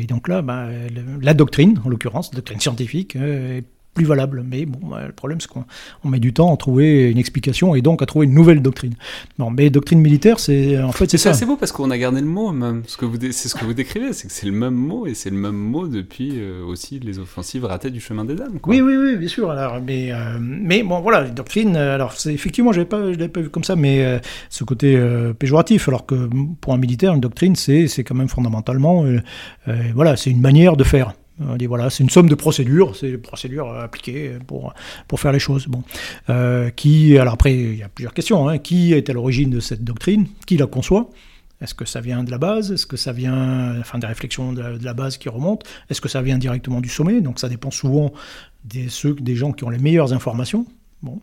et 0.00 0.06
donc 0.06 0.28
là, 0.28 0.40
bah, 0.40 0.68
la 1.20 1.34
doctrine, 1.34 1.80
en 1.84 1.90
l'occurrence, 1.90 2.30
la 2.32 2.36
doctrine 2.36 2.60
scientifique, 2.60 3.14
plus 3.94 4.04
valable. 4.04 4.44
Mais 4.46 4.66
bon, 4.66 4.96
le 4.96 5.12
problème, 5.12 5.40
c'est 5.40 5.48
qu'on 5.48 5.64
met 6.08 6.20
du 6.20 6.32
temps 6.32 6.52
à 6.52 6.56
trouver 6.56 7.10
une 7.10 7.18
explication 7.18 7.74
et 7.74 7.82
donc 7.82 8.02
à 8.02 8.06
trouver 8.06 8.26
une 8.26 8.34
nouvelle 8.34 8.62
doctrine. 8.62 8.94
Non, 9.38 9.50
mais 9.50 9.70
doctrine 9.70 10.00
militaire, 10.00 10.38
c'est 10.38 10.80
en 10.80 10.92
fait 10.92 11.10
c'est 11.10 11.18
ça. 11.18 11.34
C'est 11.34 11.46
beau 11.46 11.56
parce 11.56 11.72
qu'on 11.72 11.90
a 11.90 11.98
gardé 11.98 12.20
le 12.20 12.26
mot 12.26 12.52
même. 12.52 12.82
Ce 12.86 12.96
que 12.96 13.04
vous, 13.04 13.16
c'est 13.20 13.48
ce 13.48 13.54
que 13.54 13.64
vous 13.64 13.74
décrivez, 13.74 14.12
c'est 14.12 14.28
que 14.28 14.32
c'est 14.32 14.46
le 14.46 14.52
même 14.52 14.74
mot 14.74 15.06
et 15.06 15.14
c'est 15.14 15.30
le 15.30 15.36
même 15.36 15.56
mot 15.56 15.86
depuis 15.88 16.32
euh, 16.34 16.64
aussi 16.64 16.98
les 17.00 17.18
offensives 17.18 17.64
ratées 17.64 17.90
du 17.90 18.00
chemin 18.00 18.24
des 18.24 18.34
dames. 18.34 18.58
Oui, 18.66 18.80
oui, 18.80 18.96
oui, 18.96 19.16
bien 19.16 19.28
sûr. 19.28 19.50
Alors, 19.50 19.80
mais, 19.80 20.12
euh, 20.12 20.38
mais 20.40 20.82
bon, 20.82 21.00
voilà, 21.00 21.24
doctrine. 21.28 21.76
Euh, 21.76 21.94
alors, 21.94 22.12
c'est 22.12 22.32
effectivement, 22.32 22.72
j'avais 22.72 22.86
pas, 22.86 23.12
je 23.12 23.18
l'avais 23.18 23.28
pas 23.28 23.40
vu 23.40 23.50
comme 23.50 23.64
ça, 23.64 23.76
mais 23.76 24.20
ce 24.48 24.64
côté 24.64 24.98
péjoratif. 25.38 25.88
Alors 25.88 26.06
que 26.06 26.28
pour 26.60 26.72
un 26.72 26.78
militaire, 26.78 27.14
une 27.14 27.20
doctrine, 27.20 27.56
c'est, 27.56 27.88
c'est 27.88 28.04
quand 28.04 28.14
même 28.14 28.28
fondamentalement, 28.28 29.04
voilà, 29.94 30.16
c'est 30.16 30.30
une 30.30 30.40
manière 30.40 30.76
de 30.76 30.84
faire. 30.84 31.14
On 31.40 31.56
dit 31.56 31.66
voilà, 31.66 31.90
c'est 31.90 32.02
une 32.02 32.10
somme 32.10 32.28
de 32.28 32.34
procédures, 32.34 32.94
c'est 32.94 33.10
des 33.10 33.18
procédures 33.18 33.72
appliquées 33.74 34.32
pour, 34.46 34.74
pour 35.08 35.18
faire 35.18 35.32
les 35.32 35.38
choses. 35.38 35.66
Bon. 35.66 35.82
Euh, 36.30 36.70
qui, 36.70 37.16
alors 37.18 37.34
après, 37.34 37.54
il 37.54 37.76
y 37.76 37.82
a 37.82 37.88
plusieurs 37.88 38.14
questions. 38.14 38.48
Hein. 38.48 38.58
Qui 38.58 38.92
est 38.92 39.08
à 39.08 39.12
l'origine 39.12 39.50
de 39.50 39.60
cette 39.60 39.82
doctrine? 39.82 40.26
Qui 40.46 40.56
la 40.56 40.66
conçoit? 40.66 41.10
Est-ce 41.60 41.74
que 41.74 41.84
ça 41.84 42.00
vient 42.00 42.24
de 42.24 42.30
la 42.30 42.38
base? 42.38 42.72
Est-ce 42.72 42.86
que 42.86 42.96
ça 42.96 43.12
vient 43.12 43.78
enfin, 43.78 43.98
des 43.98 44.06
réflexions 44.06 44.52
de 44.52 44.62
la, 44.82 44.94
base 44.94 45.16
qui 45.16 45.28
remontent? 45.28 45.64
Est-ce 45.88 46.00
que 46.00 46.08
ça 46.08 46.20
vient 46.20 46.36
directement 46.36 46.80
du 46.80 46.88
sommet? 46.88 47.20
Donc 47.20 47.38
ça 47.38 47.48
dépend 47.48 47.70
souvent 47.70 48.12
des 48.64 48.88
gens 49.34 49.52
qui 49.52 49.64
ont 49.64 49.70
les 49.70 49.78
meilleures 49.78 50.12
informations. 50.12 50.66
Bon. 51.02 51.18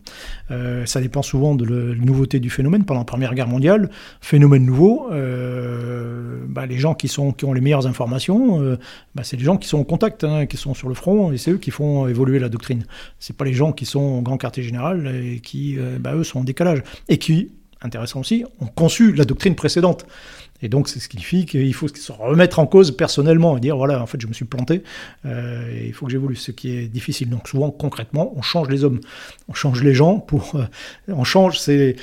Euh, 0.50 0.84
ça 0.84 1.00
dépend 1.00 1.22
souvent 1.22 1.54
de 1.54 1.64
la 1.64 1.94
nouveauté 1.94 2.38
du 2.38 2.50
phénomène. 2.50 2.84
Pendant 2.84 3.00
la 3.00 3.06
Première 3.06 3.34
Guerre 3.34 3.48
mondiale, 3.48 3.90
phénomène 4.20 4.66
nouveau, 4.66 5.08
euh, 5.10 6.44
bah, 6.46 6.66
les 6.66 6.76
gens 6.76 6.94
qui, 6.94 7.08
sont, 7.08 7.32
qui 7.32 7.46
ont 7.46 7.54
les 7.54 7.62
meilleures 7.62 7.86
informations, 7.86 8.60
euh, 8.60 8.76
bah, 9.14 9.24
c'est 9.24 9.38
les 9.38 9.44
gens 9.44 9.56
qui 9.56 9.68
sont 9.68 9.78
en 9.78 9.84
contact, 9.84 10.24
hein, 10.24 10.44
qui 10.44 10.58
sont 10.58 10.74
sur 10.74 10.88
le 10.88 10.94
front, 10.94 11.32
et 11.32 11.38
c'est 11.38 11.52
eux 11.52 11.58
qui 11.58 11.70
font 11.70 12.06
évoluer 12.08 12.38
la 12.38 12.50
doctrine. 12.50 12.84
C'est 13.18 13.34
pas 13.34 13.46
les 13.46 13.54
gens 13.54 13.72
qui 13.72 13.86
sont 13.86 14.00
au 14.00 14.20
grand 14.20 14.36
quartier 14.36 14.62
général 14.62 15.06
et 15.06 15.40
qui, 15.40 15.78
bah, 15.98 16.14
eux, 16.14 16.24
sont 16.24 16.40
en 16.40 16.44
décalage. 16.44 16.82
Et 17.08 17.16
qui, 17.16 17.50
intéressant 17.82 18.20
aussi, 18.20 18.44
ont 18.60 18.66
conçu 18.66 19.12
la 19.12 19.24
doctrine 19.24 19.54
précédente. 19.54 20.06
Et 20.62 20.68
donc, 20.68 20.88
c'est 20.88 21.00
ce 21.00 21.08
qui 21.08 21.16
signifie 21.16 21.46
qu'il 21.46 21.72
faut 21.74 21.88
se 21.88 22.12
remettre 22.12 22.58
en 22.58 22.66
cause 22.66 22.94
personnellement 22.94 23.56
et 23.56 23.60
dire 23.60 23.76
voilà, 23.76 24.02
en 24.02 24.06
fait, 24.06 24.20
je 24.20 24.26
me 24.26 24.32
suis 24.32 24.44
planté, 24.44 24.82
euh, 25.24 25.70
et 25.74 25.86
il 25.86 25.94
faut 25.94 26.06
que 26.06 26.12
j'évolue, 26.12 26.36
ce 26.36 26.50
qui 26.50 26.76
est 26.76 26.88
difficile. 26.88 27.30
Donc, 27.30 27.48
souvent, 27.48 27.70
concrètement, 27.70 28.32
on 28.36 28.42
change 28.42 28.68
les 28.68 28.84
hommes, 28.84 29.00
on 29.48 29.54
change 29.54 29.82
les 29.82 29.94
gens 29.94 30.18
pour. 30.18 30.56
Euh, 30.56 30.64
on 31.08 31.24
change, 31.24 31.58
c'est 31.58 31.96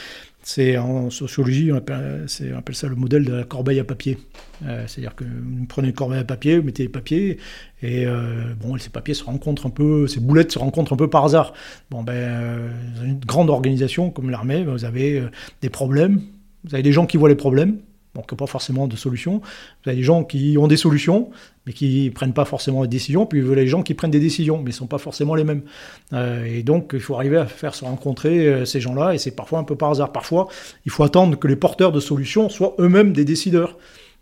c'est 0.47 0.77
en 0.77 1.09
sociologie, 1.09 1.73
on 1.73 1.75
appelle, 1.75 2.23
ça 2.29 2.87
le 2.87 2.95
modèle 2.95 3.25
de 3.25 3.33
la 3.33 3.43
corbeille 3.43 3.81
à 3.81 3.83
papier. 3.83 4.17
Euh, 4.65 4.85
c'est-à-dire 4.87 5.13
que 5.13 5.25
vous 5.25 5.65
prenez 5.65 5.89
une 5.89 5.93
corbeille 5.93 6.19
à 6.21 6.23
papier, 6.23 6.57
vous 6.57 6.63
mettez 6.63 6.83
les 6.83 6.89
papiers, 6.89 7.37
et 7.81 8.05
euh, 8.07 8.53
bon, 8.57 8.77
ces 8.77 8.89
papiers 8.89 9.13
se 9.13 9.25
rencontrent 9.25 9.65
un 9.65 9.69
peu, 9.69 10.07
ces 10.07 10.21
boulettes 10.21 10.53
se 10.53 10.57
rencontrent 10.57 10.93
un 10.93 10.95
peu 10.95 11.09
par 11.09 11.25
hasard. 11.25 11.51
Bon, 11.89 12.01
ben, 12.01 12.13
euh, 12.13 12.69
dans 12.95 13.03
une 13.03 13.19
grande 13.19 13.49
organisation 13.49 14.09
comme 14.09 14.29
l'armée, 14.29 14.63
vous 14.63 14.85
avez 14.85 15.21
des 15.61 15.69
problèmes, 15.69 16.21
vous 16.63 16.75
avez 16.75 16.83
des 16.83 16.93
gens 16.93 17.05
qui 17.05 17.17
voient 17.17 17.27
les 17.27 17.35
problèmes, 17.35 17.79
donc 18.17 18.33
pas 18.35 18.47
forcément 18.47 18.87
de 18.87 18.95
solutions. 18.95 19.41
Vous 19.83 19.89
avez 19.89 19.97
des 19.97 20.03
gens 20.03 20.23
qui 20.23 20.57
ont 20.57 20.67
des 20.67 20.75
solutions, 20.75 21.29
mais 21.65 21.73
qui 21.73 22.05
ne 22.05 22.09
prennent 22.09 22.33
pas 22.33 22.45
forcément 22.45 22.81
des 22.81 22.87
décisions, 22.87 23.27
puis 23.27 23.41
vous 23.41 23.51
avez 23.51 23.61
des 23.61 23.67
gens 23.67 23.83
qui 23.83 23.93
prennent 23.93 24.11
des 24.11 24.19
décisions, 24.19 24.57
mais 24.57 24.71
ne 24.71 24.71
sont 24.71 24.87
pas 24.87 24.97
forcément 24.97 25.35
les 25.35 25.43
mêmes. 25.43 25.61
Euh, 26.13 26.43
et 26.45 26.63
donc, 26.63 26.91
il 26.93 26.99
faut 26.99 27.15
arriver 27.15 27.37
à 27.37 27.45
faire 27.45 27.75
se 27.75 27.85
rencontrer 27.85 28.47
euh, 28.47 28.65
ces 28.65 28.81
gens-là, 28.81 29.13
et 29.13 29.19
c'est 29.19 29.35
parfois 29.35 29.59
un 29.59 29.63
peu 29.63 29.75
par 29.75 29.91
hasard. 29.91 30.11
Parfois, 30.11 30.47
il 30.85 30.91
faut 30.91 31.03
attendre 31.03 31.37
que 31.37 31.47
les 31.47 31.55
porteurs 31.55 31.91
de 31.91 31.99
solutions 31.99 32.49
soient 32.49 32.75
eux-mêmes 32.79 33.13
des 33.13 33.23
décideurs. 33.23 33.77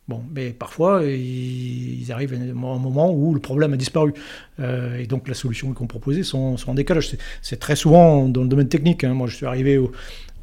Bon, 0.08 0.22
mais 0.36 0.52
parfois, 0.52 1.04
ils 1.04 2.12
arrivent 2.12 2.34
à 2.34 2.38
un 2.38 2.54
moment 2.54 3.12
où 3.12 3.34
le 3.34 3.40
problème 3.40 3.74
a 3.74 3.78
disparu. 3.78 4.14
Euh, 4.60 5.00
et 5.00 5.08
donc, 5.08 5.28
les 5.28 5.34
solutions 5.34 5.74
qu'on 5.74 5.88
proposait 5.88 6.22
sont, 6.22 6.58
sont 6.58 6.72
en 6.72 6.76
décalage. 6.76 7.18
C'est 7.42 7.60
très 7.60 7.76
souvent 7.76 8.28
dans 8.28 8.44
le 8.44 8.48
domaine 8.48 8.70
technique. 8.70 9.04
Hein. 9.04 9.16
Moi, 9.16 9.26
je 9.28 9.36
suis 9.36 9.48
arrivé 9.48 9.80
au, 9.80 9.92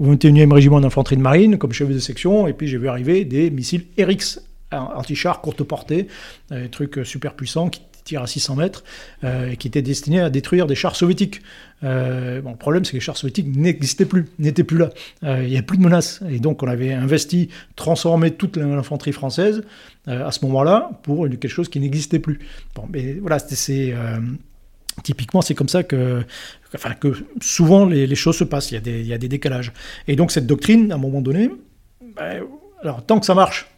au 0.00 0.14
21e 0.14 0.52
régiment 0.52 0.80
d'infanterie 0.80 1.16
de 1.16 1.22
marine 1.22 1.58
comme 1.58 1.72
chef 1.72 1.88
de 1.88 1.98
section, 2.00 2.48
et 2.48 2.54
puis 2.54 2.66
j'ai 2.66 2.78
vu 2.78 2.88
arriver 2.88 3.24
des 3.24 3.50
missiles 3.50 3.84
RX 4.00 4.40
anti-char 4.72 5.40
courte 5.42 5.62
portée, 5.62 6.08
des 6.50 6.70
trucs 6.70 7.00
super 7.04 7.34
puissants 7.34 7.68
qui 7.68 7.82
tirent 8.04 8.22
à 8.22 8.26
600 8.26 8.56
mètres 8.56 8.84
euh, 9.24 9.54
qui 9.54 9.68
étaient 9.68 9.82
destinés 9.82 10.20
à 10.20 10.30
détruire 10.30 10.66
des 10.66 10.74
chars 10.74 10.96
soviétiques. 10.96 11.40
Euh, 11.84 12.40
bon, 12.40 12.50
le 12.50 12.56
problème, 12.56 12.84
c'est 12.84 12.92
que 12.92 12.96
les 12.96 13.00
chars 13.00 13.16
soviétiques 13.16 13.48
n'existaient 13.54 14.06
plus, 14.06 14.26
n'étaient 14.38 14.64
plus 14.64 14.78
là. 14.78 14.90
Euh, 15.24 15.42
il 15.42 15.50
n'y 15.50 15.58
a 15.58 15.62
plus 15.62 15.78
de 15.78 15.82
menaces. 15.82 16.20
Et 16.30 16.38
donc, 16.38 16.62
on 16.62 16.68
avait 16.68 16.92
investi, 16.92 17.48
transformé 17.76 18.30
toute 18.32 18.56
l'infanterie 18.56 19.12
française 19.12 19.62
à 20.06 20.32
ce 20.32 20.44
moment-là 20.46 20.90
pour 21.02 21.28
quelque 21.28 21.48
chose 21.48 21.68
qui 21.68 21.78
n'existait 21.78 22.18
plus. 22.18 22.40
Bon, 22.74 22.88
mais 22.90 23.14
voilà, 23.14 23.38
c'est 23.38 23.94
Typiquement, 25.02 25.40
c'est 25.40 25.54
comme 25.54 25.70
ça 25.70 25.82
que, 25.82 26.22
enfin, 26.74 26.92
que 26.92 27.14
souvent 27.40 27.86
les, 27.86 28.14
choses 28.14 28.36
se 28.36 28.44
passent, 28.44 28.72
il 28.72 28.74
y, 28.74 28.76
a 28.76 28.80
des, 28.80 29.00
il 29.00 29.06
y, 29.06 29.14
a 29.14 29.18
des, 29.18 29.28
décalages. 29.28 29.72
Et 30.06 30.16
donc 30.16 30.30
cette 30.30 30.46
doctrine, 30.46 30.92
à 30.92 30.96
un 30.96 30.98
moment 30.98 31.22
donné, 31.22 31.50
ben, 32.14 32.42
alors 32.82 33.04
tant 33.04 33.18
que 33.18 33.24
ça 33.24 33.34
marche, 33.34 33.71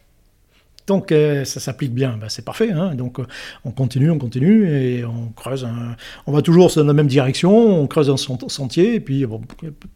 tant 0.85 1.01
que 1.01 1.43
ça 1.45 1.59
s'applique 1.59 1.93
bien, 1.93 2.17
ben, 2.17 2.29
c'est 2.29 2.45
parfait. 2.45 2.71
Hein. 2.71 2.95
donc 2.95 3.19
on 3.63 3.71
continue, 3.71 4.11
on 4.11 4.17
continue, 4.17 4.69
et 4.69 5.05
on 5.05 5.29
creuse, 5.29 5.67
on 6.27 6.31
va 6.31 6.41
toujours 6.41 6.71
dans 6.75 6.83
la 6.83 6.93
même 6.93 7.07
direction, 7.07 7.81
on 7.81 7.87
creuse 7.87 8.09
un 8.09 8.17
sentier, 8.17 8.95
et 8.95 8.99
puis 8.99 9.25
bon, 9.25 9.41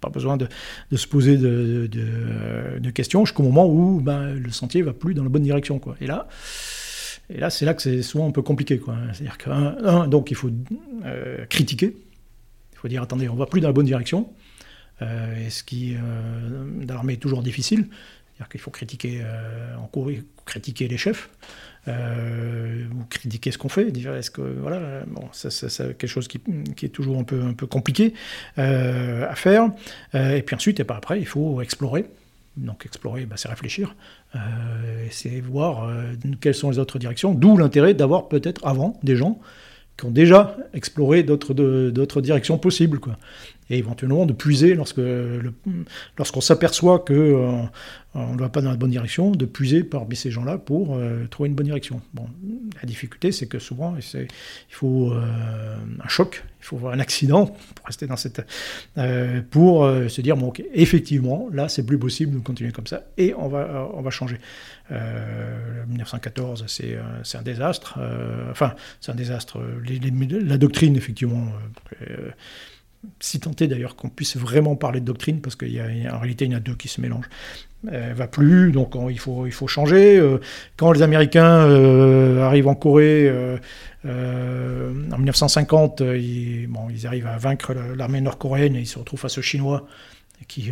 pas 0.01 0.09
besoin 0.09 0.37
de, 0.37 0.47
se 0.95 1.07
poser 1.07 1.37
de, 1.37 2.89
questions 2.91 3.25
jusqu'au 3.25 3.43
moment 3.43 3.67
où 3.67 4.01
ben, 4.01 4.33
le 4.33 4.51
sentier 4.51 4.81
va 4.81 4.93
plus 4.93 5.13
dans 5.13 5.23
la 5.23 5.29
bonne 5.29 5.43
direction. 5.43 5.79
Et 7.29 7.37
là, 7.37 7.49
c'est 7.49 7.65
là 7.65 7.73
que 7.73 7.81
c'est 7.81 8.01
souvent 8.01 8.27
un 8.27 8.31
peu 8.31 8.41
compliqué. 8.41 8.81
C'est-à-dire 9.13 9.37
que, 9.37 10.07
donc, 10.07 10.31
il 10.31 10.35
faut 10.35 10.49
euh, 11.05 11.45
critiquer. 11.45 11.95
Il 12.73 12.77
faut 12.77 12.87
dire, 12.87 13.03
attendez, 13.03 13.29
on 13.29 13.35
va 13.35 13.45
plus 13.45 13.61
dans 13.61 13.67
la 13.67 13.73
bonne 13.73 13.85
direction. 13.85 14.29
Euh, 15.01 15.45
et 15.45 15.49
ce 15.49 15.63
qui, 15.63 15.95
euh, 15.95 16.85
dans 16.85 17.07
est 17.07 17.17
toujours 17.17 17.43
difficile. 17.43 17.87
C'est-à-dire 18.39 18.49
qu'il 18.49 18.61
faut 18.61 18.71
critiquer 18.71 19.21
en 19.77 19.87
cours, 19.87 20.09
critiquer 20.45 20.87
les 20.87 20.97
chefs, 20.97 21.29
ou 21.87 23.03
critiquer 23.09 23.51
ce 23.51 23.57
qu'on 23.57 23.67
fait. 23.67 23.91
Dire, 23.91 24.15
est-ce 24.15 24.31
que, 24.31 24.41
voilà, 24.41 25.03
bon, 25.07 25.27
quelque 25.33 26.07
chose 26.07 26.29
qui, 26.29 26.39
qui, 26.77 26.85
est 26.85 26.89
toujours 26.89 27.19
un 27.19 27.25
peu, 27.25 27.41
un 27.41 27.53
peu 27.53 27.67
compliqué 27.67 28.13
à 28.55 29.35
faire. 29.35 29.69
et 30.13 30.41
puis 30.41 30.55
ensuite, 30.55 30.79
et 30.79 30.85
pas 30.85 30.95
après, 30.95 31.19
il 31.19 31.27
faut 31.27 31.61
explorer. 31.61 32.05
Donc 32.59 32.85
explorer, 32.85 33.25
bah, 33.25 33.35
c'est 33.37 33.47
réfléchir, 33.47 33.95
euh, 34.35 34.39
c'est 35.11 35.39
voir 35.39 35.85
euh, 35.85 36.13
quelles 36.41 36.55
sont 36.55 36.69
les 36.69 36.79
autres 36.79 36.99
directions, 36.99 37.33
d'où 37.33 37.57
l'intérêt 37.57 37.93
d'avoir 37.93 38.27
peut-être 38.27 38.65
avant 38.65 38.99
des 39.01 39.15
gens 39.15 39.39
qui 39.97 40.05
ont 40.05 40.11
déjà 40.11 40.57
exploré 40.73 41.23
d'autres 41.23 42.21
directions 42.21 42.57
possibles. 42.57 42.99
Quoi 42.99 43.17
et 43.69 43.77
éventuellement 43.77 44.25
de 44.25 44.33
puiser 44.33 44.73
lorsque 44.73 45.01
lorsqu'on 46.17 46.41
s'aperçoit 46.41 46.99
que 46.99 47.13
euh, 47.13 47.63
on 48.15 48.33
ne 48.33 48.39
va 48.39 48.49
pas 48.49 48.61
dans 48.61 48.71
la 48.71 48.75
bonne 48.75 48.89
direction, 48.89 49.31
de 49.31 49.45
puiser 49.45 49.83
parmi 49.83 50.15
ces 50.15 50.31
gens-là 50.31 50.57
pour 50.57 50.95
euh, 50.95 51.27
trouver 51.27 51.49
une 51.49 51.55
bonne 51.55 51.67
direction. 51.67 52.01
Bon, 52.15 52.27
la 52.81 52.87
difficulté, 52.87 53.31
c'est 53.31 53.45
que 53.45 53.59
souvent, 53.59 53.95
il 53.97 54.27
faut 54.69 55.13
euh, 55.13 55.75
un 56.03 56.07
choc, 56.07 56.43
il 56.59 56.65
faut 56.65 56.87
un 56.87 56.99
accident 56.99 57.45
pour 57.45 57.85
rester 57.85 58.07
dans 58.07 58.15
cette, 58.15 58.41
pour 59.51 59.85
se 59.85 60.21
dire 60.21 60.35
bon, 60.35 60.47
ok, 60.47 60.63
effectivement, 60.73 61.47
là, 61.53 61.69
c'est 61.69 61.85
plus 61.85 61.99
possible 61.99 62.33
de 62.33 62.39
continuer 62.39 62.71
comme 62.71 62.87
ça 62.87 63.03
et 63.17 63.33
on 63.35 63.47
va 63.47 63.89
on 63.93 64.01
va 64.01 64.09
changer. 64.09 64.39
1914, 65.87 66.65
c'est 66.67 66.97
c'est 67.23 67.37
un 67.37 67.43
désastre. 67.43 67.99
enfin, 68.49 68.73
c'est 68.99 69.11
un 69.11 69.15
désastre. 69.15 69.59
la 69.85 70.57
doctrine, 70.57 70.95
effectivement 70.97 71.45
si 73.19 73.39
tenté 73.39 73.67
d'ailleurs 73.67 73.95
qu'on 73.95 74.09
puisse 74.09 74.37
vraiment 74.37 74.75
parler 74.75 74.99
de 74.99 75.05
doctrine, 75.05 75.41
parce 75.41 75.55
qu'en 75.55 75.67
réalité 75.67 76.45
il 76.45 76.51
y 76.51 76.55
en 76.55 76.57
a 76.57 76.61
deux 76.61 76.75
qui 76.75 76.87
se 76.87 77.01
mélangent. 77.01 77.29
Elle 77.89 78.13
va 78.13 78.27
plus, 78.27 78.71
donc 78.71 78.95
il, 79.09 79.19
faut, 79.19 79.45
il 79.45 79.53
faut 79.53 79.67
changer. 79.67 80.17
Euh, 80.17 80.39
quand 80.75 80.91
les 80.91 81.01
Américains 81.01 81.65
euh, 81.65 82.41
arrivent 82.41 82.67
en 82.67 82.75
Corée 82.75 83.29
euh, 83.29 83.57
en 84.03 85.17
1950, 85.17 86.01
ils, 86.01 86.67
bon, 86.67 86.89
ils 86.89 87.07
arrivent 87.07 87.27
à 87.27 87.37
vaincre 87.37 87.73
l'armée 87.73 88.19
nord-coréenne 88.19 88.75
et 88.75 88.79
ils 88.79 88.87
se 88.87 88.99
retrouvent 88.99 89.19
face 89.19 89.37
aux 89.37 89.41
Chinois 89.41 89.87
qui 90.47 90.71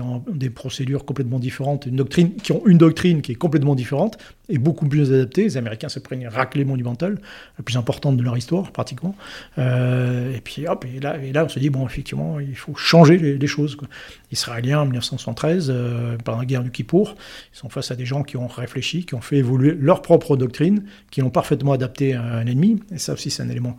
ont, 0.00 0.24
des 0.32 0.50
procédures 0.50 1.04
complètement 1.04 1.38
différentes, 1.38 1.86
une 1.86 1.96
doctrine, 1.96 2.34
qui 2.36 2.52
ont 2.52 2.62
une 2.66 2.78
doctrine 2.78 3.22
qui 3.22 3.32
est 3.32 3.36
complètement 3.36 3.74
différente 3.74 4.18
et 4.48 4.58
beaucoup 4.58 4.88
plus 4.88 5.12
adaptée. 5.12 5.44
Les 5.44 5.56
Américains 5.56 5.88
se 5.88 5.98
prennent 5.98 6.22
une 6.22 6.28
raclée 6.28 6.64
monumentale, 6.64 7.20
la 7.58 7.64
plus 7.64 7.76
importante 7.76 8.16
de 8.16 8.22
leur 8.22 8.36
histoire 8.36 8.72
pratiquement. 8.72 9.14
Euh, 9.58 10.34
et 10.34 10.40
puis 10.40 10.66
hop, 10.66 10.84
et 10.84 10.98
là, 10.98 11.18
et 11.22 11.32
là 11.32 11.44
on 11.44 11.48
se 11.48 11.58
dit, 11.58 11.70
bon, 11.70 11.86
effectivement, 11.86 12.40
il 12.40 12.56
faut 12.56 12.74
changer 12.74 13.18
les, 13.18 13.46
choses. 13.46 13.76
Quoi. 13.76 13.88
Israéliens 14.30 14.80
en 14.80 14.84
1973, 14.84 15.70
euh, 15.70 16.16
pendant 16.24 16.38
la 16.38 16.44
guerre 16.44 16.64
du 16.64 16.70
Kippour, 16.70 17.14
ils 17.52 17.58
sont 17.58 17.68
face 17.68 17.90
à 17.90 17.96
des 17.96 18.06
gens 18.06 18.22
qui 18.22 18.36
ont 18.36 18.48
réfléchi, 18.48 19.04
qui 19.04 19.14
ont 19.14 19.20
fait 19.20 19.36
évoluer 19.36 19.76
leur 19.78 20.02
propre 20.02 20.36
doctrine, 20.36 20.84
qui 21.10 21.20
l'ont 21.20 21.30
parfaitement 21.30 21.72
adaptée 21.72 22.14
à 22.14 22.22
un 22.22 22.46
ennemi. 22.46 22.82
Et 22.92 22.98
ça 22.98 23.12
aussi, 23.12 23.30
c'est 23.30 23.42
un 23.42 23.48
élément 23.50 23.76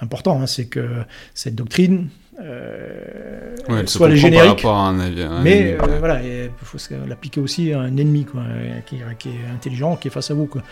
important, 0.00 0.40
hein, 0.40 0.46
c'est 0.46 0.66
que 0.66 0.88
cette 1.34 1.54
doctrine, 1.54 2.08
euh, 2.40 3.56
soit 3.86 4.08
les 4.08 4.16
génériques. 4.16 4.64
mais 5.42 5.76
euh, 5.80 5.98
voilà, 5.98 6.22
il 6.22 6.50
faut 6.62 6.78
l'appliquer 7.06 7.40
aussi 7.40 7.72
à 7.72 7.80
un 7.80 7.96
ennemi 7.96 8.24
quoi, 8.24 8.42
qui, 8.86 9.00
qui, 9.18 9.28
est 9.28 9.54
intelligent, 9.54 9.96
qui 9.96 10.08
est 10.08 10.10
face 10.10 10.30
à 10.30 10.34
vous. 10.34 10.46
Quoi. 10.46 10.62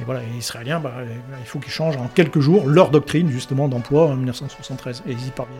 Et 0.00 0.04
voilà, 0.04 0.20
les 0.20 0.38
Israéliens, 0.38 0.80
bah, 0.80 0.94
il 1.40 1.46
faut 1.46 1.58
qu'ils 1.58 1.72
changent 1.72 1.96
en 1.96 2.08
quelques 2.08 2.40
jours 2.40 2.66
leur 2.68 2.90
doctrine 2.90 3.30
justement 3.30 3.68
d'emploi 3.68 4.06
en 4.06 4.16
1973, 4.16 5.02
et 5.06 5.12
ils 5.12 5.26
y 5.26 5.30
parviennent. 5.30 5.58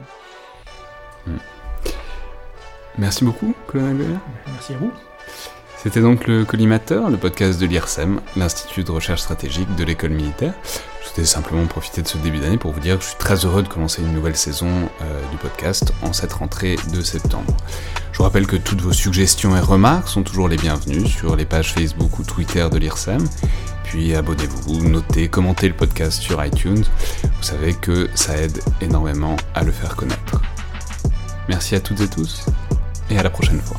Hmm. 1.27 1.39
Merci 2.99 3.25
beaucoup, 3.25 3.55
colonel 3.67 4.19
Merci 4.47 4.75
à 4.75 4.77
vous. 4.79 4.93
C'était 5.81 6.01
donc 6.01 6.27
le 6.27 6.45
Collimateur, 6.45 7.09
le 7.09 7.17
podcast 7.17 7.61
de 7.61 7.67
l'IRSEM, 7.67 8.21
l'Institut 8.35 8.83
de 8.83 8.91
recherche 8.91 9.21
stratégique 9.21 9.73
de 9.77 9.85
l'école 9.85 10.11
militaire. 10.11 10.53
Je 11.05 11.15
voulais 11.15 11.25
simplement 11.25 11.65
profiter 11.67 12.03
de 12.03 12.09
ce 12.09 12.19
début 12.19 12.41
d'année 12.41 12.59
pour 12.59 12.73
vous 12.73 12.81
dire 12.81 12.99
que 12.99 13.05
je 13.05 13.11
suis 13.11 13.19
très 13.19 13.37
heureux 13.47 13.63
de 13.63 13.69
commencer 13.69 14.03
une 14.03 14.13
nouvelle 14.13 14.37
saison 14.37 14.69
euh, 14.69 15.31
du 15.31 15.37
podcast 15.37 15.93
en 16.03 16.13
cette 16.13 16.33
rentrée 16.33 16.77
de 16.93 17.01
septembre. 17.01 17.57
Je 18.11 18.19
vous 18.19 18.25
rappelle 18.25 18.49
que 18.49 18.57
toutes 18.57 18.81
vos 18.81 18.93
suggestions 18.93 19.57
et 19.57 19.61
remarques 19.61 20.09
sont 20.09 20.25
toujours 20.25 20.49
les 20.49 20.57
bienvenues 20.57 21.07
sur 21.07 21.37
les 21.37 21.45
pages 21.45 21.73
Facebook 21.73 22.19
ou 22.19 22.25
Twitter 22.25 22.67
de 22.71 22.77
l'IRSEM. 22.77 23.25
Puis 23.85 24.17
abonnez-vous, 24.17 24.89
notez, 24.89 25.29
commentez 25.29 25.69
le 25.69 25.75
podcast 25.75 26.21
sur 26.21 26.45
iTunes. 26.45 26.85
Vous 27.23 27.43
savez 27.43 27.75
que 27.75 28.11
ça 28.17 28.37
aide 28.37 28.59
énormément 28.81 29.37
à 29.55 29.63
le 29.63 29.71
faire 29.71 29.95
connaître. 29.95 30.43
Merci 31.49 31.77
à 31.77 31.81
toutes 31.81 32.01
et 32.01 32.09
tous 32.09 32.47
et 33.11 33.19
à 33.19 33.23
la 33.23 33.31
prochaine 33.31 33.61
fois. 33.61 33.79